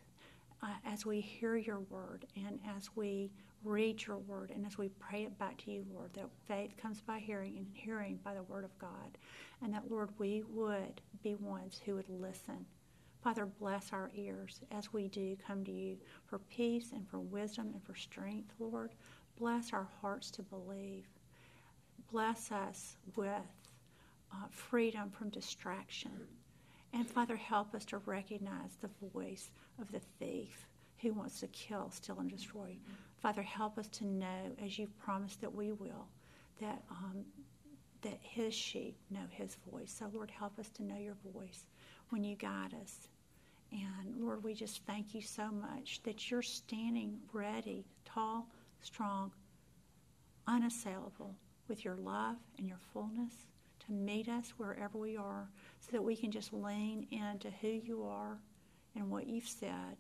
uh, 0.63 0.69
as 0.85 1.07
we 1.07 1.21
hear 1.21 1.57
your 1.57 1.81
word 1.81 2.27
and 2.37 2.59
as 2.77 2.91
we 2.95 3.31
read 3.65 4.05
your 4.07 4.19
word 4.19 4.51
and 4.55 4.67
as 4.67 4.79
we 4.79 4.89
pray 4.89 5.25
it 5.25 5.39
back 5.39 5.57
to 5.59 5.71
you, 5.71 5.85
Lord, 5.93 6.13
that 6.15 6.29
faith 6.47 6.77
comes 6.77 7.01
by 7.01 7.19
hearing 7.19 7.57
and 7.57 7.67
hearing 7.73 8.19
by 8.25 8.35
the 8.35 8.43
word 8.45 8.65
of 8.65 8.79
God. 8.79 9.19
And 9.63 9.73
that, 9.75 9.91
Lord, 9.91 10.11
we 10.19 10.45
would 10.49 11.01
be 11.23 11.35
ones 11.35 11.81
who 11.85 11.95
would 11.97 12.09
listen. 12.09 12.65
Father, 13.23 13.47
bless 13.47 13.93
our 13.93 14.11
ears 14.15 14.61
as 14.71 14.93
we 14.93 15.09
do 15.09 15.37
come 15.45 15.65
to 15.65 15.73
you 15.73 15.97
for 16.27 16.39
peace 16.39 16.93
and 16.93 17.09
for 17.09 17.19
wisdom 17.19 17.71
and 17.73 17.83
for 17.83 17.95
strength, 17.95 18.53
Lord. 18.59 18.93
Bless 19.39 19.73
our 19.73 19.89
hearts 20.01 20.31
to 20.33 20.43
believe. 20.43 21.07
Bless 22.13 22.53
us 22.53 22.97
with 23.17 23.31
uh, 24.33 24.47
freedom 24.51 25.11
from 25.11 25.31
distraction 25.31 26.13
and 26.93 27.09
Father, 27.09 27.37
help 27.37 27.75
us 27.75 27.85
to 27.87 27.99
recognize 27.99 28.77
the 28.81 29.09
voice 29.09 29.51
of 29.81 29.91
the 29.93 30.01
thief 30.19 30.67
who 31.03 31.13
wants 31.13 31.41
to 31.41 31.47
kill, 31.49 31.91
steal, 31.91 32.19
and 32.21 32.31
destroy. 32.31 32.77
Father, 33.19 33.43
help 33.43 33.79
us 33.79 33.89
to 33.89 34.07
know, 34.07 34.53
as 34.65 34.79
you've 34.79 34.99
promised 34.99 35.41
that 35.41 35.55
we 35.55 35.73
will, 35.73 36.07
that 36.61 36.83
um, 36.91 37.25
that 38.03 38.19
His 38.23 38.55
sheep 38.55 38.97
know 39.11 39.27
His 39.31 39.57
voice. 39.71 39.95
So, 39.99 40.11
Lord, 40.13 40.31
help 40.31 40.59
us 40.59 40.69
to 40.71 40.83
know 40.83 40.97
Your 40.97 41.17
voice 41.33 41.65
when 42.11 42.25
you 42.25 42.37
guide 42.37 42.75
us. 42.83 43.09
And 43.73 44.15
Lord, 44.21 44.45
we 44.45 44.55
just 44.55 44.83
thank 44.87 45.15
you 45.15 45.21
so 45.21 45.51
much 45.51 46.01
that 46.05 46.31
you're 46.31 46.43
standing 46.43 47.19
ready, 47.33 47.85
tall, 48.05 48.47
strong, 48.81 49.33
unassailable, 50.47 51.35
with 51.69 51.85
your 51.85 51.97
love 51.97 52.37
and 52.59 52.69
your 52.69 52.79
fullness 52.93 53.35
to 53.87 53.93
meet 53.93 54.29
us 54.29 54.53
wherever 54.57 54.99
we 54.99 55.17
are 55.17 55.49
so 55.81 55.93
that 55.93 56.03
we 56.03 56.17
can 56.17 56.31
just 56.31 56.53
lean 56.53 57.07
into 57.11 57.51
who 57.61 57.69
you 57.69 58.05
are 58.05 58.39
and 58.95 59.11
what 59.11 59.27
you've 59.27 59.49
said. 59.49 59.97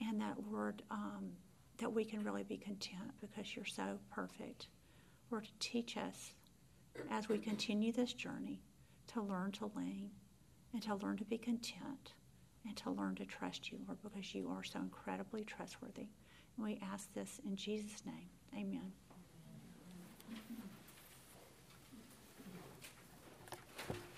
And 0.00 0.20
that, 0.20 0.36
Lord, 0.50 0.82
um, 0.90 1.30
that 1.78 1.92
we 1.92 2.04
can 2.04 2.24
really 2.24 2.44
be 2.44 2.56
content 2.56 3.12
because 3.20 3.54
you're 3.54 3.64
so 3.64 3.98
perfect. 4.10 4.68
Lord, 5.30 5.44
to 5.44 5.50
teach 5.60 5.96
us 5.96 6.32
as 7.10 7.28
we 7.28 7.38
continue 7.38 7.92
this 7.92 8.12
journey 8.12 8.60
to 9.08 9.22
learn 9.22 9.52
to 9.52 9.70
lean 9.76 10.10
and 10.72 10.82
to 10.82 10.94
learn 10.96 11.16
to 11.16 11.24
be 11.24 11.38
content 11.38 12.14
and 12.66 12.76
to 12.76 12.90
learn 12.90 13.14
to 13.16 13.24
trust 13.24 13.70
you, 13.70 13.78
Lord, 13.86 13.98
because 14.02 14.34
you 14.34 14.48
are 14.50 14.64
so 14.64 14.78
incredibly 14.78 15.44
trustworthy. 15.44 16.08
And 16.56 16.66
we 16.66 16.80
ask 16.92 17.12
this 17.14 17.40
in 17.44 17.56
Jesus' 17.56 18.04
name. 18.04 18.28
Amen. 18.54 18.92